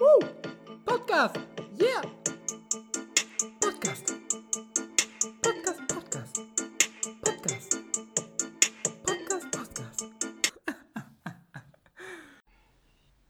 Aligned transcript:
Woo! 0.00 0.26
Podcast! 0.86 1.36
Yeah! 1.76 2.00
Podcast! 3.60 4.14
Podcast, 5.42 5.80
Podcast! 5.88 6.40
Podcast! 7.22 7.76
Podcast, 9.04 9.50
Podcast! 9.52 10.06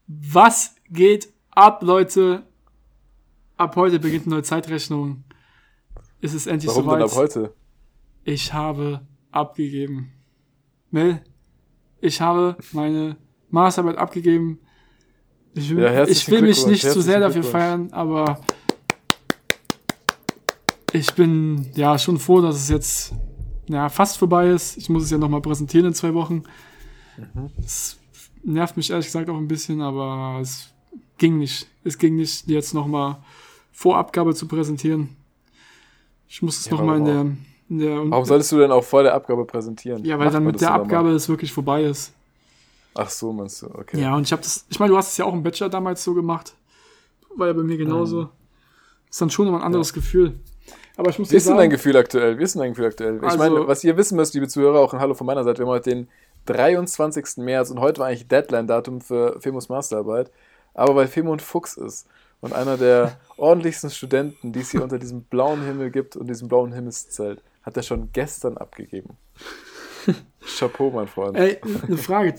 Was 0.07 0.75
geht 0.89 1.33
ab, 1.49 1.83
Leute? 1.83 2.43
Ab 3.57 3.75
heute 3.75 3.99
beginnt 3.99 4.27
eine 4.27 4.35
neue 4.35 4.43
Zeitrechnung. 4.43 5.25
Es 6.21 6.33
ist 6.33 6.47
endlich 6.47 6.69
Warum 6.69 6.87
denn 6.87 6.99
soweit. 7.09 7.11
ab 7.11 7.17
heute? 7.17 7.53
Ich 8.23 8.53
habe 8.53 9.05
abgegeben. 9.31 10.13
Mel, 10.89 11.21
ich 11.99 12.21
habe 12.21 12.55
meine 12.71 13.17
Masterarbeit 13.49 13.97
abgegeben. 13.97 14.61
Ich 15.53 15.75
will, 15.75 15.83
Ja, 15.83 16.07
ich 16.07 16.29
will 16.29 16.41
mich 16.41 16.65
nicht 16.65 16.89
zu 16.89 17.01
sehr 17.01 17.19
dafür 17.19 17.43
feiern, 17.43 17.89
aber 17.91 18.39
ich 20.93 21.13
bin 21.13 21.69
ja 21.75 21.97
schon 21.97 22.19
froh, 22.19 22.41
dass 22.41 22.55
es 22.55 22.69
jetzt 22.69 23.13
ja, 23.67 23.89
fast 23.89 24.17
vorbei 24.17 24.49
ist. 24.49 24.77
Ich 24.77 24.89
muss 24.89 25.03
es 25.03 25.11
ja 25.11 25.17
nochmal 25.17 25.41
präsentieren 25.41 25.87
in 25.87 25.93
zwei 25.93 26.13
Wochen. 26.13 26.43
Es 27.63 27.97
nervt 28.43 28.77
mich 28.77 28.89
ehrlich 28.91 29.05
gesagt 29.05 29.29
auch 29.29 29.37
ein 29.37 29.47
bisschen, 29.47 29.81
aber 29.81 30.39
es 30.41 30.73
ging 31.17 31.37
nicht. 31.37 31.67
Es 31.83 31.97
ging 31.97 32.15
nicht, 32.15 32.47
jetzt 32.47 32.73
nochmal 32.73 33.17
vor 33.71 33.97
Abgabe 33.97 34.35
zu 34.35 34.47
präsentieren. 34.47 35.15
Ich 36.27 36.41
muss 36.41 36.59
es 36.59 36.65
Ja, 36.65 36.71
nochmal 36.73 36.97
in 36.97 37.05
der, 37.05 37.15
warum 37.15 37.37
in 37.69 37.79
der 37.79 38.11
Warum 38.11 38.25
solltest 38.25 38.51
du 38.51 38.57
denn 38.59 38.71
auch 38.71 38.83
vor 38.83 39.03
der 39.03 39.13
Abgabe 39.13 39.45
präsentieren? 39.45 40.03
ja, 40.03 40.17
weil 40.17 40.25
Macht 40.25 40.35
dann 40.35 40.43
mit 40.45 40.61
der 40.61 40.73
Abgabe 40.73 41.09
es 41.11 41.29
wirklich 41.29 41.51
vorbei 41.51 41.83
ist. 41.83 42.13
Ach 42.95 43.09
so, 43.09 43.31
meinst 43.31 43.61
du, 43.61 43.67
okay. 43.67 43.99
Ja, 44.01 44.15
und 44.15 44.23
ich 44.23 44.31
habe 44.31 44.41
das, 44.41 44.65
ich 44.69 44.79
meine, 44.79 44.91
du 44.91 44.97
hast 44.97 45.11
es 45.11 45.17
ja 45.17 45.25
auch 45.25 45.33
im 45.33 45.43
Bachelor 45.43 45.69
damals 45.69 46.03
so 46.03 46.13
gemacht. 46.13 46.53
War 47.35 47.47
ja 47.47 47.53
bei 47.53 47.63
mir 47.63 47.77
genauso. 47.77 48.29
Ist 49.09 49.21
dann 49.21 49.29
schon 49.29 49.47
immer 49.47 49.57
ein 49.59 49.63
anderes 49.63 49.93
Gefühl. 49.93 50.39
Aber 50.97 51.09
ich 51.09 51.17
muss 51.19 51.31
Wie 51.31 51.37
ist 51.37 51.47
denn 51.47 51.57
dein 51.57 51.69
Gefühl 51.69 51.95
aktuell? 51.95 52.37
Wie 52.37 52.43
ist 52.43 52.53
denn 52.55 52.61
dein 52.61 52.71
Gefühl 52.71 52.85
aktuell? 52.87 53.17
Ich 53.17 53.23
Also- 53.23 53.37
meine, 53.37 53.67
was 53.67 53.83
ihr 53.83 53.95
wissen 53.97 54.17
müsst, 54.17 54.33
liebe 54.33 54.47
Zuhörer, 54.47 54.79
auch 54.79 54.93
ein 54.93 54.99
Hallo 54.99 55.13
von 55.13 55.25
meiner 55.25 55.43
Seite, 55.43 55.59
wir 55.59 55.65
haben 55.65 55.71
heute 55.71 55.89
den 55.89 56.07
23. 56.45 57.37
März 57.43 57.71
und 57.71 57.79
heute 57.79 57.99
war 57.99 58.07
eigentlich 58.07 58.27
Deadline-Datum 58.27 58.99
für 59.01 59.39
Femos 59.39 59.69
Masterarbeit. 59.69 60.31
Aber 60.73 60.95
weil 60.95 61.07
Femo 61.07 61.31
ein 61.33 61.39
Fuchs 61.39 61.77
ist 61.77 62.07
und 62.41 62.53
einer 62.53 62.77
der 62.77 63.17
ordentlichsten 63.37 63.89
Studenten, 63.89 64.51
die 64.51 64.59
es 64.61 64.71
hier 64.71 64.83
unter 64.83 64.99
diesem 64.99 65.23
blauen 65.23 65.63
Himmel 65.63 65.91
gibt 65.91 66.15
und 66.17 66.27
diesem 66.27 66.47
blauen 66.49 66.73
Himmelszelt, 66.73 67.41
hat 67.63 67.77
er 67.77 67.83
schon 67.83 68.09
gestern 68.11 68.57
abgegeben. 68.57 69.17
Chapeau, 70.57 70.91
mein 70.91 71.07
Freund. 71.07 71.37
ey, 71.37 71.59
eine 71.87 71.97
Frage. 71.97 72.33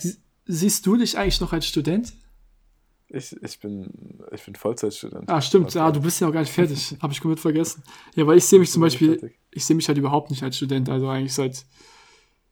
Sie- 0.45 0.55
Siehst 0.55 0.87
du 0.87 0.97
dich 0.97 1.17
eigentlich 1.19 1.41
noch 1.41 1.53
als 1.53 1.67
Student? 1.67 2.13
Ich, 3.09 3.37
ich, 3.43 3.61
bin, 3.61 4.23
ich 4.33 4.43
bin 4.45 4.55
Vollzeitstudent. 4.55 5.29
Ah, 5.29 5.41
stimmt. 5.43 5.75
Ja, 5.75 5.91
du 5.93 6.01
bist 6.01 6.21
ja 6.21 6.29
auch 6.29 6.33
gar 6.33 6.41
nicht 6.41 6.53
fertig. 6.53 6.97
Habe 7.03 7.13
ich 7.13 7.21
komplett 7.21 7.41
vergessen. 7.41 7.83
Ja, 8.15 8.27
weil 8.27 8.39
ich 8.39 8.45
sehe 8.47 8.59
mich 8.59 8.71
zum 8.71 8.81
Beispiel, 8.81 9.19
fertig. 9.19 9.39
ich 9.51 9.65
sehe 9.67 9.77
mich 9.77 9.87
halt 9.89 9.99
überhaupt 9.99 10.31
nicht 10.31 10.43
als 10.43 10.57
Student. 10.57 10.89
Also 10.89 11.09
eigentlich 11.09 11.35
seit, 11.35 11.67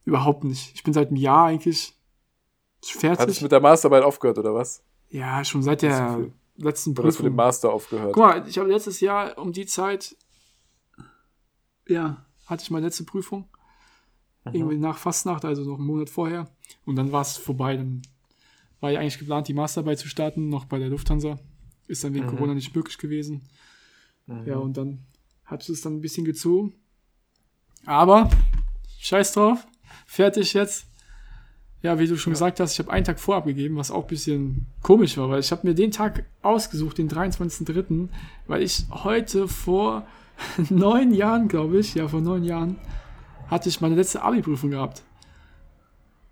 überhaupt 0.05 0.43
nicht. 0.43 0.71
Ich 0.75 0.83
bin 0.83 0.93
seit 0.93 1.07
einem 1.07 1.17
Jahr 1.17 1.47
eigentlich 1.47 1.87
Hat 1.87 2.83
es 2.83 2.91
fertig. 2.91 3.41
mit 3.41 3.51
der 3.51 3.59
Masterarbeit 3.59 4.03
aufgehört, 4.03 4.37
oder 4.37 4.53
was? 4.53 4.83
Ja, 5.09 5.43
schon 5.43 5.63
seit 5.63 5.81
der 5.81 6.13
viel. 6.15 6.33
letzten 6.57 6.91
Oder 6.91 7.07
hast 7.07 7.17
du 7.19 7.23
mit 7.23 7.31
dem 7.31 7.33
Prüfung. 7.33 7.35
Master 7.35 7.73
aufgehört? 7.73 8.13
Guck 8.13 8.23
mal, 8.23 8.47
ich 8.47 8.57
habe 8.59 8.69
letztes 8.69 8.99
Jahr 8.99 9.37
um 9.39 9.51
die 9.53 9.65
Zeit, 9.65 10.15
ja, 11.87 12.23
hatte 12.45 12.63
ich 12.63 12.69
meine 12.71 12.85
letzte 12.85 13.03
Prüfung. 13.03 13.49
Mhm. 14.45 14.53
Irgendwie 14.53 14.77
nach 14.77 14.97
Fastnacht, 14.97 15.43
also 15.43 15.63
noch 15.63 15.77
einen 15.77 15.87
Monat 15.87 16.09
vorher. 16.09 16.49
Und 16.85 16.95
dann 16.95 17.11
war 17.11 17.21
es 17.21 17.37
vorbei. 17.37 17.77
Dann 17.77 18.01
war 18.79 18.91
ja 18.91 18.99
eigentlich 18.99 19.19
geplant, 19.19 19.47
die 19.47 19.53
Masterarbeit 19.53 19.99
zu 19.99 20.07
starten, 20.07 20.49
noch 20.49 20.65
bei 20.65 20.79
der 20.79 20.89
Lufthansa. 20.89 21.39
Ist 21.87 22.03
dann 22.03 22.13
wegen 22.13 22.25
Mhm. 22.25 22.29
Corona 22.29 22.53
nicht 22.53 22.75
möglich 22.75 22.97
gewesen. 22.97 23.41
Ja, 24.45 24.57
und 24.57 24.77
dann 24.77 24.99
hat 25.45 25.67
es 25.67 25.81
dann 25.81 25.97
ein 25.97 26.01
bisschen 26.01 26.23
gezogen. 26.25 26.73
Aber, 27.85 28.29
scheiß 28.99 29.33
drauf, 29.33 29.67
fertig 30.05 30.53
jetzt. 30.53 30.85
Ja, 31.81 31.97
wie 31.99 32.07
du 32.07 32.15
schon 32.15 32.31
gesagt 32.31 32.59
hast, 32.59 32.73
ich 32.73 32.79
habe 32.79 32.91
einen 32.91 33.03
Tag 33.03 33.19
vorabgegeben, 33.19 33.75
was 33.75 33.89
auch 33.91 34.03
ein 34.03 34.07
bisschen 34.07 34.67
komisch 34.83 35.17
war, 35.17 35.29
weil 35.29 35.39
ich 35.39 35.51
habe 35.51 35.67
mir 35.67 35.73
den 35.73 35.89
Tag 35.91 36.25
ausgesucht, 36.43 36.99
den 36.99 37.09
23.03., 37.09 38.07
weil 38.47 38.61
ich 38.61 38.85
heute 38.91 39.47
vor 39.47 40.05
neun 40.69 41.11
Jahren, 41.13 41.47
glaube 41.47 41.79
ich, 41.79 41.95
ja, 41.95 42.07
vor 42.07 42.21
neun 42.21 42.43
Jahren, 42.43 42.77
hatte 43.47 43.67
ich 43.67 43.81
meine 43.81 43.95
letzte 43.95 44.21
Abi-Prüfung 44.21 44.69
gehabt. 44.69 45.01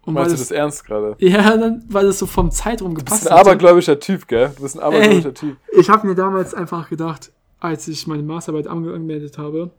Und 0.10 0.16
Meinst 0.16 0.32
du 0.32 0.38
das, 0.38 0.48
das 0.50 0.52
ernst 0.52 0.86
gerade? 0.86 1.16
ja, 1.20 1.56
dann, 1.58 1.84
weil 1.90 2.06
das 2.06 2.20
so 2.20 2.26
vom 2.26 2.52
Zeitraum 2.52 2.90
Du 2.90 2.96
bist 2.96 3.06
gepasst 3.08 3.28
ein 3.32 3.38
abergläubischer 3.38 4.00
Typ, 4.00 4.28
gell? 4.28 4.52
Du 4.56 4.64
bist 4.64 4.78
ein 4.78 4.84
abergläubischer 4.84 5.34
Typ. 5.34 5.58
ich 5.78 5.90
habe 5.90 6.08
mir 6.08 6.16
damals 6.16 6.54
einfach 6.54 6.90
gedacht, 6.90 7.32
als 7.60 7.88
ich 7.88 8.08
meine 8.08 8.24
Masterarbeit 8.24 8.68
ange- 8.68 8.94
angemeldet 8.94 9.38
habe, 9.38 9.72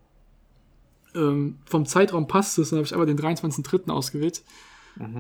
ähm, 1.15 1.59
vom 1.65 1.87
Zeitraum 1.87 2.27
passt 2.29 2.59
es, 2.59 2.71
dann 2.71 2.79
habe 2.79 2.87
ich 2.87 2.95
aber 2.95 3.07
den 3.07 3.19
23.03. 3.19 3.91
ausgewählt. 3.91 4.43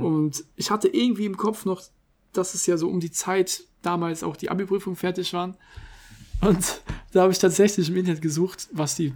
Und 0.03 0.45
ich 0.57 0.71
hatte 0.71 0.89
irgendwie 0.89 1.25
im 1.25 1.37
Kopf 1.39 1.65
noch, 1.65 1.81
dass 2.33 2.55
es 2.55 2.67
ja 2.67 2.77
so 2.77 2.89
um 2.89 3.01
die 3.01 3.11
Zeit 3.13 3.63
damals 3.83 4.23
auch 4.23 4.37
die 4.37 4.51
Abi-Prüfung 4.51 4.95
fertig 4.95 5.33
waren. 5.33 5.55
Und 6.43 6.83
da 7.13 7.23
habe 7.23 7.33
ich 7.33 7.39
tatsächlich 7.39 7.89
im 7.89 7.97
Internet 7.97 8.21
gesucht, 8.21 8.69
was 8.73 8.97
die 8.97 9.15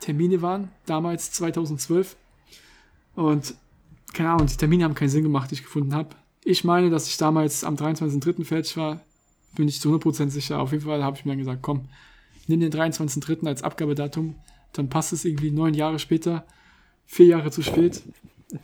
Termine 0.00 0.40
waren, 0.40 0.70
damals 0.86 1.32
2012. 1.32 2.16
Und 3.16 3.54
keine 4.12 4.30
Ahnung, 4.30 4.46
die 4.46 4.56
Termine 4.56 4.84
haben 4.84 4.94
keinen 4.94 5.08
Sinn 5.08 5.22
gemacht, 5.22 5.50
die 5.50 5.54
ich 5.54 5.62
gefunden 5.62 5.94
habe. 5.94 6.10
Ich 6.44 6.64
meine, 6.64 6.90
dass 6.90 7.08
ich 7.08 7.16
damals 7.16 7.64
am 7.64 7.76
23.03. 7.76 8.44
fertig 8.44 8.76
war, 8.76 9.00
bin 9.54 9.68
ich 9.68 9.80
zu 9.80 9.94
100% 9.94 10.30
sicher. 10.30 10.60
Auf 10.60 10.72
jeden 10.72 10.84
Fall 10.84 11.02
habe 11.04 11.16
ich 11.16 11.24
mir 11.24 11.32
dann 11.32 11.38
gesagt, 11.38 11.62
komm, 11.62 11.88
nimm 12.46 12.60
den 12.60 12.72
23.03. 12.72 13.46
als 13.46 13.62
Abgabedatum, 13.62 14.34
dann 14.72 14.88
passt 14.88 15.12
es 15.12 15.24
irgendwie 15.24 15.50
neun 15.50 15.74
Jahre 15.74 15.98
später, 15.98 16.44
vier 17.06 17.26
Jahre 17.26 17.50
zu 17.50 17.62
spät. 17.62 18.02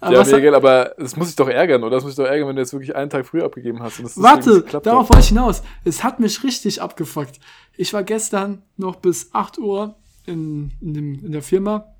Aber 0.00 0.16
Ja, 0.16 0.36
Miguel, 0.36 0.54
aber 0.54 0.94
das 0.98 1.16
muss 1.16 1.28
dich 1.28 1.36
doch 1.36 1.48
ärgern, 1.48 1.82
oder? 1.82 1.96
Das 1.96 2.04
muss 2.04 2.14
dich 2.14 2.22
doch 2.22 2.30
ärgern, 2.30 2.48
wenn 2.48 2.56
du 2.56 2.62
jetzt 2.62 2.74
wirklich 2.74 2.94
einen 2.94 3.08
Tag 3.08 3.24
früher 3.24 3.44
abgegeben 3.44 3.80
hast. 3.82 4.02
Warte, 4.20 4.60
darauf 4.82 5.08
wollte 5.08 5.22
ich 5.22 5.28
hinaus. 5.28 5.62
Es 5.84 6.04
hat 6.04 6.20
mich 6.20 6.44
richtig 6.44 6.82
abgefuckt. 6.82 7.40
Ich 7.76 7.94
war 7.94 8.02
gestern 8.02 8.60
noch 8.76 8.96
bis 8.96 9.32
8 9.32 9.58
Uhr 9.58 9.94
in, 10.26 10.72
in, 10.82 10.92
dem, 10.92 11.24
in 11.24 11.32
der 11.32 11.40
Firma, 11.42 11.93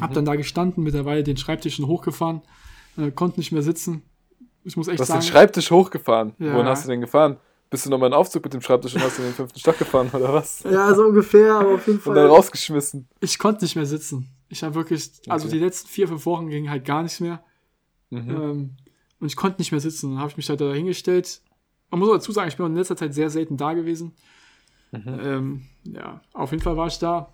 hab 0.00 0.10
Mhm. 0.10 0.14
dann 0.14 0.24
da 0.24 0.34
gestanden, 0.36 0.82
mittlerweile 0.84 1.22
den 1.22 1.36
Schreibtisch 1.36 1.76
schon 1.76 1.86
hochgefahren, 1.86 2.42
äh, 2.96 3.10
konnte 3.10 3.40
nicht 3.40 3.52
mehr 3.52 3.62
sitzen. 3.62 4.02
Ich 4.64 4.76
muss 4.76 4.88
echt 4.88 4.98
Du 4.98 5.02
hast 5.02 5.08
sagen, 5.08 5.20
den 5.20 5.26
Schreibtisch 5.28 5.70
hochgefahren. 5.70 6.34
Ja. 6.38 6.54
Wohin 6.54 6.66
hast 6.66 6.84
du 6.84 6.88
denn 6.88 7.00
gefahren? 7.00 7.36
Bist 7.70 7.86
du 7.86 7.90
nochmal 7.90 8.08
in 8.08 8.12
den 8.12 8.18
Aufzug 8.18 8.44
mit 8.44 8.52
dem 8.52 8.60
Schreibtisch 8.60 8.94
und 8.94 9.02
hast 9.02 9.18
in 9.18 9.24
den 9.24 9.32
fünften 9.34 9.58
Stock 9.58 9.78
gefahren, 9.78 10.10
oder 10.12 10.32
was? 10.32 10.62
ja, 10.70 10.94
so 10.94 11.04
ungefähr, 11.06 11.54
aber 11.54 11.74
auf 11.74 11.86
jeden 11.86 11.98
Und 12.04 12.14
dann 12.14 12.26
Fall. 12.28 12.36
rausgeschmissen. 12.36 13.08
Ich 13.20 13.38
konnte 13.38 13.64
nicht 13.64 13.76
mehr 13.76 13.86
sitzen. 13.86 14.28
Ich 14.48 14.62
habe 14.62 14.74
wirklich, 14.74 15.10
also 15.28 15.46
Okay. 15.46 15.56
die 15.58 15.64
letzten 15.64 15.88
vier, 15.88 16.06
fünf 16.08 16.26
Wochen 16.26 16.48
ging 16.48 16.68
halt 16.68 16.84
gar 16.84 17.02
nichts 17.02 17.20
mehr. 17.20 17.42
Mhm. 18.10 18.30
Ähm, 18.30 18.70
und 19.20 19.26
ich 19.26 19.36
konnte 19.36 19.58
nicht 19.60 19.72
mehr 19.72 19.80
sitzen. 19.80 20.10
Dann 20.10 20.18
habe 20.18 20.30
ich 20.30 20.36
mich 20.36 20.48
halt 20.50 20.60
da 20.60 20.72
hingestellt. 20.72 21.40
Man 21.90 22.00
muss 22.00 22.08
auch 22.10 22.14
dazu 22.14 22.32
sagen, 22.32 22.48
ich 22.48 22.56
bin 22.56 22.66
in 22.66 22.74
letzter 22.76 22.96
Zeit 22.96 23.14
sehr 23.14 23.30
selten 23.30 23.56
da 23.56 23.72
gewesen. 23.72 24.12
Mhm. 24.90 25.20
Ähm, 25.22 25.62
ja, 25.84 26.20
auf 26.34 26.50
jeden 26.50 26.62
Fall 26.62 26.76
war 26.76 26.88
ich 26.88 26.98
da. 26.98 27.32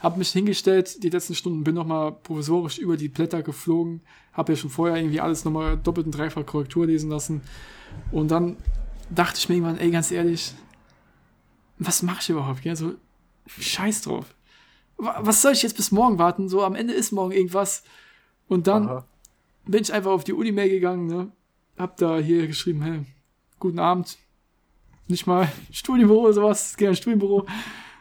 Habe 0.00 0.18
mich 0.18 0.30
hingestellt, 0.30 1.02
die 1.02 1.10
letzten 1.10 1.34
Stunden 1.34 1.62
bin 1.64 1.74
nochmal 1.74 2.12
provisorisch 2.12 2.78
über 2.78 2.96
die 2.96 3.08
Blätter 3.08 3.42
geflogen. 3.42 4.00
Habe 4.32 4.52
ja 4.52 4.56
schon 4.56 4.70
vorher 4.70 4.96
irgendwie 4.96 5.20
alles 5.20 5.44
nochmal 5.44 5.76
doppelt 5.76 6.06
und 6.06 6.12
dreifach 6.12 6.46
Korrektur 6.46 6.86
lesen 6.86 7.10
lassen. 7.10 7.42
Und 8.12 8.30
dann 8.30 8.56
dachte 9.10 9.38
ich 9.38 9.48
mir 9.48 9.56
irgendwann, 9.56 9.78
ey, 9.78 9.90
ganz 9.90 10.10
ehrlich, 10.10 10.54
was 11.78 12.02
mache 12.02 12.18
ich 12.22 12.30
überhaupt? 12.30 12.64
Ja, 12.64 12.76
so, 12.76 12.94
scheiß 13.46 14.02
drauf. 14.02 14.26
Wa- 14.96 15.18
Was 15.20 15.42
soll 15.42 15.52
ich 15.52 15.62
jetzt 15.62 15.76
bis 15.76 15.90
morgen 15.92 16.18
warten? 16.18 16.48
So, 16.48 16.62
am 16.62 16.74
Ende 16.74 16.92
ist 16.94 17.12
morgen 17.12 17.32
irgendwas. 17.32 17.82
Und 18.48 18.66
dann 18.66 18.88
Aha. 18.88 19.04
bin 19.66 19.82
ich 19.82 19.92
einfach 19.92 20.10
auf 20.10 20.24
die 20.24 20.32
Uni-Mail 20.32 20.68
gegangen, 20.70 21.06
ne? 21.06 21.30
Hab 21.78 21.96
da 21.96 22.18
hier 22.18 22.46
geschrieben, 22.46 22.82
hey, 22.82 23.00
guten 23.58 23.78
Abend. 23.78 24.18
Nicht 25.08 25.26
mal 25.26 25.50
Studienbüro 25.70 26.22
oder 26.24 26.32
sowas, 26.34 26.74
ins 26.78 26.98
Studienbüro. 26.98 27.46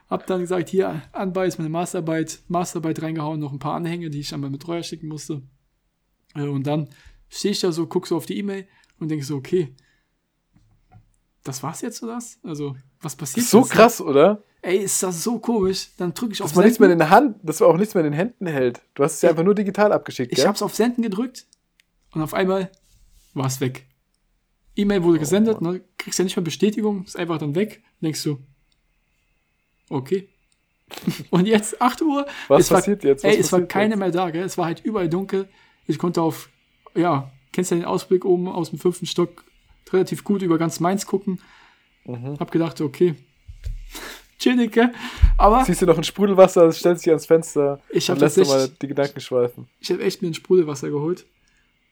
Hab 0.09 0.25
dann 0.25 0.41
gesagt, 0.41 0.69
hier, 0.69 1.03
anbei 1.11 1.45
ist 1.45 1.57
meine 1.59 1.69
Masterarbeit, 1.69 2.39
Masterarbeit 2.47 3.01
reingehauen, 3.01 3.39
noch 3.39 3.51
ein 3.53 3.59
paar 3.59 3.75
Anhänge, 3.75 4.09
die 4.09 4.19
ich 4.21 4.33
an 4.33 4.41
meinen 4.41 4.53
Betreuer 4.53 4.81
schicken 4.83 5.07
musste. 5.07 5.43
Äh, 6.35 6.41
Und 6.47 6.65
dann 6.65 6.89
stehe 7.29 7.51
ich 7.51 7.59
da 7.59 7.71
so, 7.71 7.85
guck 7.85 8.07
so 8.07 8.17
auf 8.17 8.25
die 8.25 8.37
E-Mail 8.37 8.67
und 8.99 9.09
denke 9.09 9.23
so, 9.23 9.35
okay, 9.35 9.75
das 11.43 11.63
war's 11.63 11.81
jetzt 11.81 12.01
oder 12.03 12.15
was? 12.17 12.39
Also, 12.43 12.75
was 13.01 13.15
passiert 13.15 13.45
So 13.45 13.59
jetzt? 13.59 13.69
krass, 13.71 14.01
oder? 14.01 14.43
Ey, 14.61 14.77
ist 14.79 15.01
das 15.01 15.23
so 15.23 15.39
komisch. 15.39 15.89
Dann 15.97 16.13
drücke 16.13 16.33
ich 16.33 16.41
auf 16.41 16.49
Dass 16.49 16.55
man 16.55 16.65
nichts 16.65 16.79
mehr 16.79 16.89
Senden. 16.89 17.01
in 17.03 17.07
der 17.07 17.15
Hand, 17.15 17.37
dass 17.43 17.59
man 17.61 17.69
auch 17.69 17.77
nichts 17.77 17.93
mehr 17.93 18.03
in 18.03 18.11
den 18.11 18.17
Händen 18.17 18.45
hält. 18.47 18.81
Du 18.93 19.03
hast 19.03 19.15
es 19.15 19.21
ja 19.21 19.29
einfach 19.29 19.43
nur 19.43 19.55
digital 19.55 19.93
abgeschickt, 19.93 20.31
Ich 20.33 20.37
gell? 20.37 20.47
hab's 20.47 20.61
auf 20.61 20.75
Senden 20.75 21.01
gedrückt 21.01 21.47
und 22.13 22.21
auf 22.21 22.33
einmal 22.33 22.71
war 23.33 23.45
es 23.45 23.61
weg. 23.61 23.87
E-Mail 24.75 25.03
wurde 25.03 25.19
gesendet, 25.19 25.61
ne? 25.61 25.81
kriegst 25.97 26.19
ja 26.19 26.23
nicht 26.25 26.35
mehr 26.35 26.43
Bestätigung, 26.43 27.03
ist 27.05 27.15
einfach 27.17 27.37
dann 27.37 27.55
weg. 27.55 27.81
Denkst 28.01 28.23
du, 28.23 28.39
okay. 29.89 30.27
Und 31.29 31.47
jetzt 31.47 31.81
8 31.81 32.01
Uhr. 32.01 32.25
Was 32.47 32.61
es 32.61 32.71
war, 32.71 32.79
passiert 32.79 33.03
jetzt? 33.03 33.23
Was 33.23 33.33
ey, 33.33 33.39
es 33.39 33.51
war 33.51 33.61
keiner 33.61 33.95
mehr 33.95 34.11
da, 34.11 34.29
gell? 34.31 34.43
Es 34.43 34.57
war 34.57 34.65
halt 34.65 34.83
überall 34.83 35.09
dunkel. 35.09 35.47
Ich 35.87 35.97
konnte 35.97 36.21
auf, 36.21 36.49
ja, 36.95 37.31
kennst 37.51 37.71
du 37.71 37.75
ja 37.75 37.81
den 37.81 37.87
Ausblick 37.87 38.25
oben 38.25 38.47
aus 38.47 38.71
dem 38.71 38.79
fünften 38.79 39.05
Stock 39.05 39.43
relativ 39.91 40.23
gut 40.23 40.41
über 40.41 40.57
ganz 40.57 40.79
Mainz 40.79 41.05
gucken. 41.05 41.39
Hab 42.39 42.51
gedacht, 42.51 42.81
okay, 42.81 43.15
chillig, 44.39 44.71
gell? 44.71 44.91
Aber 45.37 45.63
Siehst 45.65 45.81
du 45.81 45.85
noch 45.85 45.97
ein 45.97 46.03
Sprudelwasser, 46.03 46.71
stellst 46.71 47.05
dich 47.05 47.11
ans 47.11 47.25
Fenster 47.27 47.79
Ich 47.89 48.09
und 48.09 48.15
hab 48.15 48.21
lässt 48.21 48.37
du 48.37 48.45
mal 48.45 48.69
die 48.81 48.87
Gedanken 48.87 49.19
schweifen. 49.19 49.67
ich 49.79 49.91
habe 49.91 50.03
echt 50.03 50.21
mir 50.21 50.29
ein 50.29 50.33
Sprudelwasser 50.33 50.89
geholt. 50.89 51.25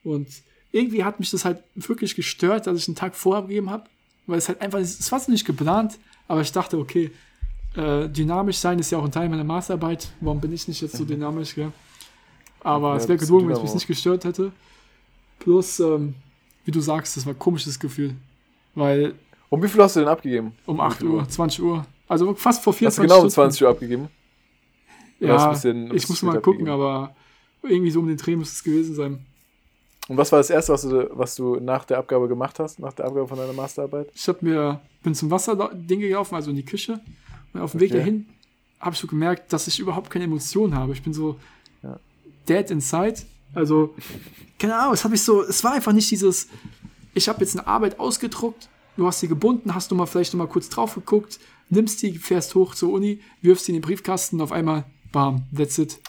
Und 0.03 0.27
irgendwie 0.71 1.03
hat 1.03 1.19
mich 1.19 1.29
das 1.31 1.45
halt 1.45 1.63
wirklich 1.75 2.15
gestört, 2.15 2.67
dass 2.67 2.79
ich 2.79 2.87
einen 2.87 2.95
Tag 2.95 3.15
vorher 3.15 3.43
gegeben 3.43 3.69
habe. 3.69 3.83
Weil 4.25 4.39
es 4.39 4.47
halt 4.47 4.61
einfach, 4.61 4.79
es 4.79 5.11
war 5.11 5.19
so 5.19 5.31
nicht 5.31 5.45
geplant, 5.45 5.99
aber 6.27 6.41
ich 6.41 6.51
dachte, 6.51 6.77
okay, 6.77 7.11
äh, 7.77 8.09
dynamisch 8.09 8.57
sein 8.57 8.79
ist 8.79 8.91
ja 8.91 8.97
auch 8.97 9.05
ein 9.05 9.11
Teil 9.11 9.29
meiner 9.29 9.43
Masterarbeit. 9.43 10.09
Warum 10.21 10.41
bin 10.41 10.51
ich 10.53 10.67
nicht 10.67 10.81
jetzt 10.81 10.95
so 10.97 11.05
dynamisch, 11.05 11.55
gell? 11.55 11.71
Aber 12.61 12.89
Ja, 12.91 12.95
es 12.97 13.07
wäre 13.07 13.17
gelogen, 13.17 13.45
wenn 13.47 13.53
es 13.53 13.59
Dynamo. 13.59 13.63
mich 13.63 13.73
nicht 13.75 13.87
gestört 13.87 14.25
hätte. 14.25 14.51
Plus, 15.39 15.79
ähm, 15.79 16.15
wie 16.65 16.71
du 16.71 16.81
sagst, 16.81 17.15
das 17.15 17.25
war 17.25 17.33
ein 17.33 17.39
komisches 17.39 17.79
Gefühl. 17.79 18.15
Weil 18.75 19.13
Um 19.49 19.61
wie 19.63 19.67
viel 19.67 19.81
hast 19.81 19.95
du 19.95 20.01
denn 20.01 20.09
abgegeben? 20.09 20.53
um 20.65 20.77
Wie 20.77 20.81
8 20.81 20.97
viel 20.97 21.07
Uhr, 21.07 21.27
20 21.29 21.61
Uhr, 21.63 21.85
also 22.07 22.33
fast 22.33 22.63
vor 22.63 22.73
Hast 22.73 22.79
24 22.79 22.97
du 22.97 23.01
genau 23.03 23.15
um 23.15 23.29
Stunden. 23.29 23.33
20 23.51 23.63
Uhr 23.63 23.69
abgegeben? 23.69 24.09
Hast 25.21 25.21
Ja, 25.21 25.49
bisschen- 25.51 25.95
ich 25.95 26.09
muss 26.09 26.21
mal 26.23 26.33
gucken, 26.41 26.67
abgegeben? 26.67 26.69
aber 26.71 27.15
irgendwie 27.63 27.91
so 27.91 27.99
um 27.99 28.07
den 28.07 28.17
Dreh 28.17 28.35
muss 28.35 28.51
es 28.51 28.63
gewesen 28.63 28.95
sein. 28.95 29.25
Und 30.07 30.15
was 30.17 30.31
war 30.31 30.39
das 30.39 30.49
Erste, 30.49 30.73
was 30.73 30.81
du, 30.83 31.09
was 31.17 31.35
du 31.35 31.55
nach 31.59 31.83
der 31.85 31.97
Abgabe 31.99 32.27
gemacht 32.27 32.59
hast, 32.59 32.79
nach 32.79 32.93
der 32.93 33.05
Abgabe 33.05 33.27
von 33.27 33.37
deiner 33.37 33.51
Masterarbeit? 33.53 34.09
Ich 34.15 34.27
hab 34.27 34.41
mir, 34.41 34.79
bin 35.03 35.13
zum 35.15 35.29
Wasserding 35.31 35.99
gelaufen, 35.99 36.35
also 36.35 36.49
in 36.49 36.55
die 36.55 36.63
Küche. 36.65 36.99
Und 37.53 37.61
auf 37.61 37.71
dem 37.71 37.79
Weg 37.79 37.91
Okay. 37.91 37.99
dahin 37.99 38.25
habe 38.79 38.93
ich 38.93 38.99
so 38.99 39.07
gemerkt, 39.07 39.51
dass 39.53 39.67
ich 39.67 39.79
überhaupt 39.79 40.09
keine 40.09 40.25
Emotionen 40.25 40.75
habe. 40.75 40.93
Ich 40.93 41.01
bin 41.01 41.13
so 41.13 41.39
Ja. 41.83 41.99
dead 42.47 42.69
inside. 42.71 43.15
Also, 43.53 43.95
keine 44.59 44.75
Ahnung, 44.75 44.93
es 44.93 45.03
habe 45.03 45.15
ich 45.15 45.21
so, 45.23 45.41
es 45.41 45.63
war 45.63 45.73
einfach 45.73 45.93
nicht 45.93 46.11
dieses, 46.11 46.47
ich 47.13 47.27
habe 47.27 47.39
jetzt 47.39 47.57
eine 47.57 47.65
Arbeit 47.67 47.99
ausgedruckt, 47.99 48.69
du 48.97 49.07
hast 49.07 49.19
sie 49.21 49.27
gebunden, 49.27 49.73
hast 49.73 49.89
du 49.89 49.95
mal 49.95 50.05
vielleicht 50.05 50.33
noch 50.33 50.39
mal 50.39 50.47
kurz 50.47 50.69
drauf 50.69 50.95
geguckt, 50.95 51.39
nimmst 51.69 52.01
die, 52.03 52.17
fährst 52.17 52.53
hoch 52.55 52.75
zur 52.75 52.91
Uni, 52.91 53.21
wirfst 53.41 53.65
sie 53.65 53.71
in 53.71 53.77
den 53.77 53.81
Briefkasten 53.81 54.35
und 54.37 54.41
auf 54.41 54.51
einmal, 54.51 54.85
bam, 55.11 55.43
that's 55.55 55.77
it. 55.77 55.99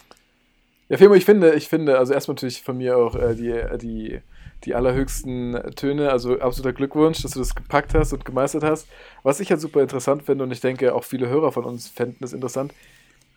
Ja, 0.91 0.97
Femo, 0.97 1.15
ich 1.15 1.25
finde, 1.25 1.55
ich 1.55 1.69
finde, 1.69 1.99
also 1.99 2.13
erstmal 2.15 2.35
natürlich 2.35 2.63
von 2.63 2.77
mir 2.79 2.97
auch 2.97 3.15
äh, 3.15 3.35
die, 3.35 3.55
die, 3.79 4.21
die 4.65 4.75
allerhöchsten 4.75 5.57
Töne, 5.77 6.11
also 6.11 6.39
absoluter 6.41 6.73
Glückwunsch, 6.73 7.23
dass 7.23 7.33
du 7.33 7.39
das 7.39 7.55
gepackt 7.55 7.95
hast 7.95 8.13
und 8.13 8.25
gemeistert 8.25 8.65
hast. 8.65 8.89
Was 9.23 9.41
ich 9.41 9.51
halt 9.51 9.61
super 9.61 9.81
interessant 9.83 10.25
finde 10.25 10.45
und 10.45 10.51
ich 10.51 10.61
denke 10.61 10.95
auch 10.95 11.05
viele 11.05 11.29
Hörer 11.29 11.53
von 11.53 11.65
uns 11.65 11.89
fänden 11.89 12.25
es 12.25 12.33
interessant, 12.33 12.73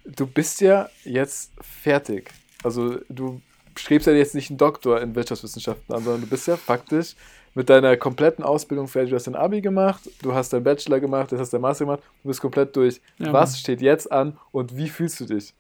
du 0.06 0.25
bist 0.25 0.62
ja 0.62 0.89
jetzt 1.03 1.51
fertig. 1.62 2.31
Also 2.63 2.97
du 3.09 3.41
strebst 3.75 4.07
ja 4.07 4.13
jetzt 4.13 4.35
nicht 4.35 4.50
einen 4.50 4.57
Doktor 4.57 5.00
in 5.01 5.15
Wirtschaftswissenschaften 5.15 5.94
an, 5.95 6.03
sondern 6.03 6.21
du 6.21 6.27
bist 6.27 6.47
ja 6.47 6.57
faktisch 6.57 7.15
mit 7.53 7.69
deiner 7.69 7.97
kompletten 7.97 8.44
Ausbildung 8.44 8.88
fertig. 8.88 9.12
Du 9.12 9.15
hast 9.15 9.27
dein 9.27 9.35
Abi 9.35 9.62
gemacht, 9.62 10.01
du 10.21 10.33
hast 10.33 10.53
deinen 10.53 10.63
Bachelor 10.63 11.00
gemacht, 11.00 11.31
du 11.31 11.38
hast 11.38 11.51
dein 11.51 11.62
Master 11.62 11.85
gemacht, 11.85 12.01
du 12.24 12.29
bist 12.29 12.41
komplett 12.41 12.75
durch. 12.75 13.01
Ja, 13.19 13.31
Was 13.33 13.59
steht 13.59 13.81
jetzt 13.81 14.12
an 14.12 14.38
und 14.51 14.75
wie 14.75 14.89
fühlst 14.89 15.19
du 15.19 15.25
dich? 15.25 15.53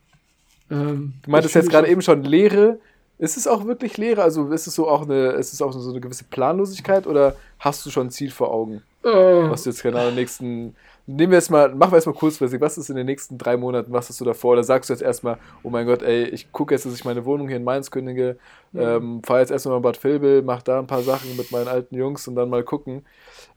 Ähm, 0.69 1.13
Du 1.23 1.31
meintest 1.31 1.55
jetzt 1.55 1.69
gerade 1.69 1.87
eben 1.87 2.01
schon 2.01 2.23
Lehre. 2.23 2.79
Ist 3.21 3.37
es 3.37 3.45
auch 3.45 3.67
wirklich 3.67 3.97
Lehre? 3.97 4.23
Also 4.23 4.49
ist 4.49 4.65
es 4.65 4.73
so 4.73 4.89
auch 4.89 5.03
eine, 5.03 5.33
ist 5.33 5.53
es 5.53 5.61
auch 5.61 5.71
so 5.71 5.91
eine 5.91 6.01
gewisse 6.01 6.23
Planlosigkeit 6.23 7.05
oder 7.05 7.35
hast 7.59 7.85
du 7.85 7.91
schon 7.91 8.07
ein 8.07 8.09
Ziel 8.09 8.31
vor 8.31 8.51
Augen? 8.51 8.81
Äh, 9.03 9.09
Was 9.09 9.61
du 9.61 9.69
jetzt 9.69 9.83
keine 9.83 9.99
Ahnung, 9.99 10.15
nächsten. 10.15 10.75
Nehmen 11.05 11.31
wir 11.31 11.37
jetzt 11.37 11.51
mal, 11.51 11.69
machen 11.75 11.91
wir 11.91 11.97
erstmal 11.97 12.15
kurzfristig, 12.15 12.59
was 12.61 12.79
ist 12.79 12.89
in 12.89 12.95
den 12.95 13.05
nächsten 13.05 13.37
drei 13.37 13.57
Monaten, 13.57 13.93
was 13.93 14.09
hast 14.09 14.19
du 14.21 14.25
davor? 14.25 14.53
Oder 14.53 14.63
sagst 14.63 14.89
du 14.89 14.93
jetzt 14.93 15.03
erstmal, 15.03 15.37
oh 15.61 15.69
mein 15.69 15.85
Gott, 15.85 16.01
ey, 16.01 16.23
ich 16.29 16.51
gucke 16.51 16.73
jetzt, 16.73 16.87
dass 16.87 16.95
ich 16.95 17.05
meine 17.05 17.23
Wohnung 17.23 17.47
hier 17.47 17.57
in 17.57 17.63
Mainz 17.63 17.91
kündige, 17.91 18.37
ähm, 18.73 19.21
fahre 19.23 19.41
jetzt 19.41 19.51
erstmal 19.51 19.75
nach 19.75 19.83
Bad 19.83 20.03
Vilbel, 20.03 20.41
mach 20.41 20.63
da 20.63 20.79
ein 20.79 20.87
paar 20.87 21.03
Sachen 21.03 21.37
mit 21.37 21.51
meinen 21.51 21.67
alten 21.67 21.93
Jungs 21.95 22.27
und 22.27 22.35
dann 22.35 22.49
mal 22.49 22.63
gucken. 22.63 23.05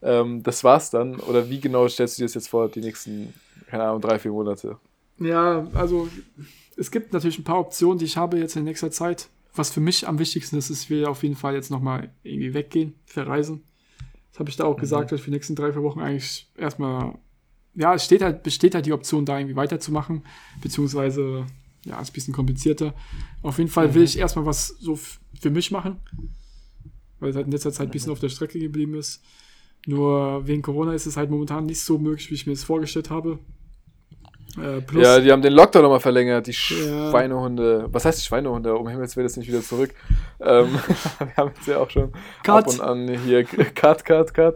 Ähm, 0.03 0.43
das 0.43 0.63
war's 0.63 0.91
dann. 0.91 1.19
Oder 1.21 1.49
wie 1.49 1.59
genau 1.59 1.87
stellst 1.87 2.17
du 2.17 2.21
dir 2.21 2.25
das 2.25 2.35
jetzt 2.35 2.49
vor, 2.49 2.69
die 2.69 2.81
nächsten, 2.81 3.33
keine 3.67 3.85
Ahnung, 3.85 4.01
drei, 4.01 4.19
vier 4.19 4.31
Monate? 4.31 4.77
Ja, 5.17 5.65
also 5.73 6.07
es 6.77 6.91
gibt 6.91 7.13
natürlich 7.13 7.39
ein 7.39 7.45
paar 7.45 7.59
Optionen, 7.59 7.97
die 7.97 8.05
ich 8.05 8.17
habe 8.17 8.37
jetzt 8.37 8.55
in 8.55 8.63
nächster 8.63 8.91
Zeit. 8.91 9.29
Was 9.55 9.71
für 9.71 9.79
mich 9.79 10.07
am 10.07 10.19
wichtigsten 10.19 10.57
ist, 10.57 10.69
ist, 10.69 10.89
will 10.89 11.05
auf 11.05 11.23
jeden 11.23 11.35
Fall 11.35 11.55
jetzt 11.55 11.71
nochmal 11.71 12.11
irgendwie 12.23 12.53
weggehen, 12.53 12.95
verreisen. 13.05 13.63
Das 14.31 14.39
habe 14.39 14.49
ich 14.49 14.57
da 14.57 14.65
auch 14.65 14.75
gesagt, 14.75 15.11
dass 15.11 15.19
ich 15.19 15.23
für 15.23 15.31
die 15.31 15.37
nächsten 15.37 15.55
drei, 15.55 15.71
vier 15.71 15.81
Wochen 15.81 16.01
eigentlich 16.01 16.51
erstmal, 16.57 17.17
ja, 17.73 17.93
es 17.93 18.03
steht 18.03 18.21
halt, 18.21 18.43
besteht 18.43 18.75
halt 18.75 18.85
die 18.85 18.91
Option, 18.91 19.25
da 19.25 19.39
irgendwie 19.39 19.55
weiterzumachen, 19.55 20.23
beziehungsweise, 20.61 21.45
ja, 21.85 22.01
ist 22.01 22.09
ein 22.09 22.13
bisschen 22.13 22.33
komplizierter. 22.33 22.93
Auf 23.41 23.57
jeden 23.57 23.69
Fall 23.69 23.93
will 23.93 24.03
ich 24.03 24.17
erstmal 24.17 24.45
was 24.45 24.67
so 24.67 24.99
für 25.39 25.49
mich 25.49 25.71
machen, 25.71 26.01
weil 27.19 27.29
es 27.29 27.35
halt 27.37 27.45
in 27.45 27.53
letzter 27.53 27.71
Zeit 27.71 27.87
ein 27.87 27.91
bisschen 27.91 28.11
auf 28.11 28.19
der 28.19 28.29
Strecke 28.29 28.59
geblieben 28.59 28.95
ist. 28.95 29.23
Nur 29.87 30.45
wegen 30.47 30.61
Corona 30.61 30.93
ist 30.93 31.05
es 31.05 31.15
halt 31.15 31.29
momentan 31.29 31.65
nicht 31.65 31.79
so 31.79 31.97
möglich, 31.97 32.29
wie 32.29 32.35
ich 32.35 32.45
mir 32.45 32.53
das 32.53 32.63
vorgestellt 32.63 33.09
habe. 33.09 33.39
Äh, 34.57 34.99
Ja, 35.01 35.19
die 35.19 35.31
haben 35.31 35.41
den 35.41 35.53
Lockdown 35.53 35.83
nochmal 35.83 35.99
verlängert, 35.99 36.47
die 36.47 36.51
Ja. 36.51 37.09
Schweinehunde. 37.09 37.87
Was 37.91 38.05
heißt 38.05 38.25
Schweinehunde? 38.25 38.75
Um 38.75 38.87
Himmels 38.87 39.15
Willen 39.15 39.25
ist 39.27 39.37
nicht 39.37 39.47
wieder 39.47 39.61
zurück. 39.61 39.91
Ähm, 40.39 40.79
wir 41.19 41.35
haben 41.37 41.51
jetzt 41.55 41.67
ja 41.67 41.77
auch 41.79 41.89
schon 41.89 42.11
Cut. 42.43 42.65
ab 42.65 42.67
und 42.67 42.81
an 42.81 43.07
hier 43.25 43.43
Cut, 43.43 44.03
Cut, 44.05 44.33
Cut. 44.33 44.55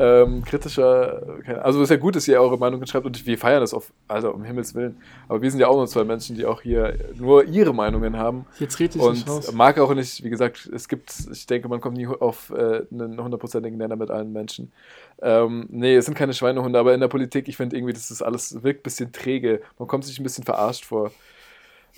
Ähm, 0.00 0.44
kritischer, 0.44 1.38
keine- 1.44 1.64
also 1.64 1.82
ist 1.82 1.90
ja 1.90 1.96
gut, 1.96 2.14
dass 2.14 2.28
ihr 2.28 2.40
eure 2.40 2.56
Meinung 2.56 2.84
schreibt 2.86 3.04
und 3.04 3.26
wir 3.26 3.36
feiern 3.36 3.60
das 3.60 3.74
auf, 3.74 3.92
also 4.06 4.32
um 4.32 4.44
Himmels 4.44 4.74
Willen. 4.76 4.96
Aber 5.28 5.42
wir 5.42 5.50
sind 5.50 5.58
ja 5.58 5.66
auch 5.66 5.74
nur 5.76 5.88
zwei 5.88 6.04
Menschen, 6.04 6.36
die 6.36 6.46
auch 6.46 6.60
hier 6.60 6.94
nur 7.16 7.44
ihre 7.44 7.74
Meinungen 7.74 8.16
haben. 8.16 8.46
Jetzt 8.60 8.78
rede 8.78 8.96
ich 8.96 9.02
Und 9.02 9.14
nicht 9.14 9.28
raus. 9.28 9.52
mag 9.52 9.78
auch 9.80 9.92
nicht, 9.94 10.22
wie 10.22 10.30
gesagt, 10.30 10.70
es 10.72 10.86
gibt, 10.88 11.12
ich 11.32 11.46
denke, 11.46 11.68
man 11.68 11.80
kommt 11.80 11.96
nie 11.96 12.06
auf 12.06 12.50
äh, 12.50 12.82
einen 12.92 13.20
hundertprozentigen 13.20 13.76
Nenner 13.76 13.96
mit 13.96 14.10
allen 14.10 14.32
Menschen. 14.32 14.70
Ähm, 15.20 15.66
nee, 15.68 15.96
es 15.96 16.04
sind 16.04 16.14
keine 16.16 16.32
Schweinehunde, 16.32 16.78
aber 16.78 16.94
in 16.94 17.00
der 17.00 17.08
Politik, 17.08 17.48
ich 17.48 17.56
finde 17.56 17.76
irgendwie, 17.76 17.92
das 17.92 18.10
ist 18.12 18.22
alles, 18.22 18.62
wirkt 18.62 18.80
ein 18.80 18.82
bisschen 18.84 19.10
träge. 19.12 19.62
Man 19.80 19.88
kommt 19.88 20.04
sich 20.04 20.20
ein 20.20 20.22
bisschen 20.22 20.44
verarscht 20.44 20.84
vor. 20.84 21.10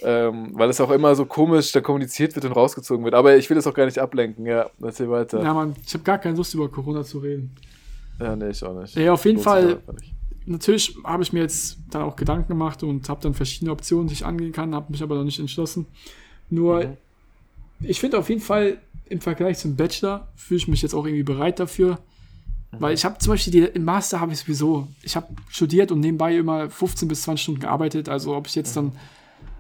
Ähm, 0.03 0.53
weil 0.55 0.71
es 0.71 0.81
auch 0.81 0.91
immer 0.91 1.15
so 1.15 1.27
komisch 1.27 1.73
da 1.73 1.83
kommuniziert 1.83 2.35
wird 2.35 2.47
und 2.47 2.53
rausgezogen 2.53 3.05
wird. 3.05 3.15
Aber 3.15 3.37
ich 3.37 3.51
will 3.51 3.57
das 3.57 3.67
auch 3.67 3.75
gar 3.75 3.85
nicht 3.85 3.99
ablenken, 3.99 4.47
ja. 4.47 4.71
Erzähl 4.83 5.11
weiter. 5.11 5.43
Ja, 5.43 5.53
Mann, 5.53 5.75
ich 5.85 5.93
habe 5.93 6.05
gar 6.05 6.17
keine 6.17 6.37
Lust, 6.37 6.55
über 6.55 6.69
Corona 6.71 7.05
zu 7.05 7.19
reden. 7.19 7.55
Ja, 8.21 8.37
nee, 8.37 8.51
ich 8.51 8.63
auch 8.65 8.79
nicht. 8.81 8.95
Ja, 8.97 9.13
auf 9.13 9.25
jeden 9.25 9.39
sich 9.39 9.45
Fall. 9.45 9.81
Natürlich 10.47 10.97
habe 11.05 11.23
ich 11.23 11.33
mir 11.33 11.41
jetzt 11.41 11.79
dann 11.91 12.03
auch 12.03 12.17
Gedanken 12.17 12.49
gemacht 12.49 12.83
und 12.83 13.09
habe 13.09 13.21
dann 13.23 13.35
verschiedene 13.35 13.71
Optionen, 13.73 14.09
die 14.09 14.15
ich 14.15 14.25
angehen 14.25 14.53
kann, 14.53 14.75
habe 14.75 14.91
mich 14.91 15.03
aber 15.03 15.15
noch 15.17 15.25
nicht 15.25 15.39
entschlossen. 15.39 15.87
Nur, 16.49 16.85
Mhm. 16.85 16.97
ich 17.83 18.01
finde 18.01 18.19
auf 18.19 18.29
jeden 18.29 18.41
Fall 18.41 18.79
im 19.09 19.21
Vergleich 19.21 19.59
zum 19.59 19.77
Bachelor 19.77 20.29
fühle 20.37 20.59
ich 20.59 20.69
mich 20.69 20.83
jetzt 20.83 20.95
auch 20.95 21.05
irgendwie 21.05 21.23
bereit 21.25 21.61
dafür. 21.61 21.99
Mhm. 22.73 22.81
Weil 22.81 22.95
ich 22.95 23.05
habe 23.05 23.19
zum 23.19 23.33
Beispiel 23.33 23.53
die, 23.53 23.61
im 23.61 23.85
Master 23.85 24.21
habe 24.21 24.33
ich 24.33 24.39
sowieso, 24.39 24.89
ich 25.03 25.15
habe 25.17 25.27
studiert 25.51 25.93
und 25.93 26.01
nebenbei 26.01 26.37
immer 26.37 26.71
15 26.71 27.07
bis 27.09 27.23
20 27.23 27.43
Stunden 27.43 27.61
gearbeitet. 27.61 28.09
Also 28.09 28.35
ob 28.35 28.47
ich 28.47 28.55
jetzt 28.55 28.77
dann, 28.77 28.93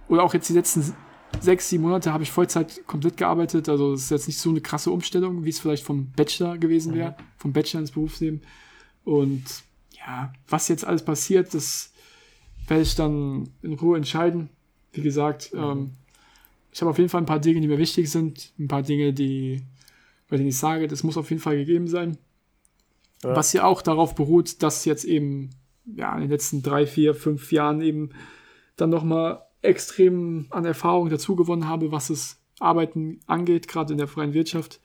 oder 0.08 0.22
auch 0.24 0.34
jetzt 0.34 0.48
die 0.48 0.54
letzten 0.54 0.94
sechs, 1.40 1.68
sieben 1.68 1.84
Monate 1.84 2.12
habe 2.12 2.22
ich 2.22 2.30
Vollzeit 2.30 2.86
komplett 2.86 3.16
gearbeitet. 3.16 3.68
Also 3.68 3.92
es 3.92 4.04
ist 4.04 4.10
jetzt 4.10 4.26
nicht 4.26 4.38
so 4.38 4.50
eine 4.50 4.60
krasse 4.60 4.90
Umstellung, 4.90 5.44
wie 5.44 5.50
es 5.50 5.60
vielleicht 5.60 5.84
vom 5.84 6.10
Bachelor 6.12 6.58
gewesen 6.58 6.94
wäre, 6.94 7.16
vom 7.36 7.52
Bachelor 7.52 7.80
ins 7.80 7.92
Berufsleben. 7.92 8.42
Und 9.04 9.44
ja, 9.96 10.32
was 10.48 10.68
jetzt 10.68 10.84
alles 10.84 11.04
passiert, 11.04 11.54
das 11.54 11.92
werde 12.66 12.82
ich 12.82 12.94
dann 12.94 13.50
in 13.62 13.74
Ruhe 13.74 13.96
entscheiden. 13.96 14.50
Wie 14.92 15.02
gesagt, 15.02 15.52
ähm, 15.54 15.92
ich 16.72 16.80
habe 16.80 16.90
auf 16.90 16.98
jeden 16.98 17.10
Fall 17.10 17.22
ein 17.22 17.26
paar 17.26 17.40
Dinge, 17.40 17.60
die 17.60 17.68
mir 17.68 17.78
wichtig 17.78 18.10
sind, 18.10 18.52
ein 18.58 18.68
paar 18.68 18.82
Dinge, 18.82 19.12
die, 19.12 19.62
bei 20.28 20.36
denen 20.36 20.48
ich 20.48 20.58
sage, 20.58 20.88
das 20.88 21.02
muss 21.02 21.16
auf 21.16 21.30
jeden 21.30 21.42
Fall 21.42 21.56
gegeben 21.56 21.88
sein. 21.88 22.18
Ja. 23.22 23.36
Was 23.36 23.52
ja 23.52 23.64
auch 23.64 23.82
darauf 23.82 24.14
beruht, 24.14 24.62
dass 24.62 24.84
jetzt 24.84 25.04
eben 25.04 25.50
ja, 25.96 26.14
in 26.14 26.22
den 26.22 26.30
letzten 26.30 26.62
drei, 26.62 26.86
vier, 26.86 27.14
fünf 27.14 27.52
Jahren 27.52 27.80
eben 27.80 28.10
dann 28.76 28.90
nochmal 28.90 29.42
extrem 29.62 30.46
an 30.50 30.64
Erfahrung 30.64 31.10
dazu 31.10 31.36
gewonnen 31.36 31.68
habe, 31.68 31.92
was 31.92 32.08
das 32.08 32.38
Arbeiten 32.58 33.20
angeht, 33.26 33.68
gerade 33.68 33.92
in 33.92 33.98
der 33.98 34.08
freien 34.08 34.34
Wirtschaft. 34.34 34.80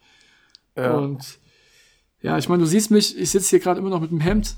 Ja. 0.75 0.95
Und 0.95 1.39
ja, 2.21 2.37
ich 2.37 2.49
meine, 2.49 2.63
du 2.63 2.67
siehst 2.67 2.91
mich, 2.91 3.17
ich 3.17 3.29
sitze 3.29 3.51
hier 3.51 3.59
gerade 3.59 3.79
immer 3.79 3.89
noch 3.89 4.01
mit 4.01 4.11
dem 4.11 4.19
Hemd. 4.19 4.55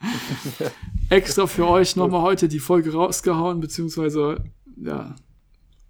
Extra 1.10 1.46
für 1.46 1.66
euch 1.66 1.96
nochmal 1.96 2.22
heute 2.22 2.48
die 2.48 2.58
Folge 2.58 2.92
rausgehauen, 2.92 3.60
beziehungsweise, 3.60 4.44
ja, 4.76 5.14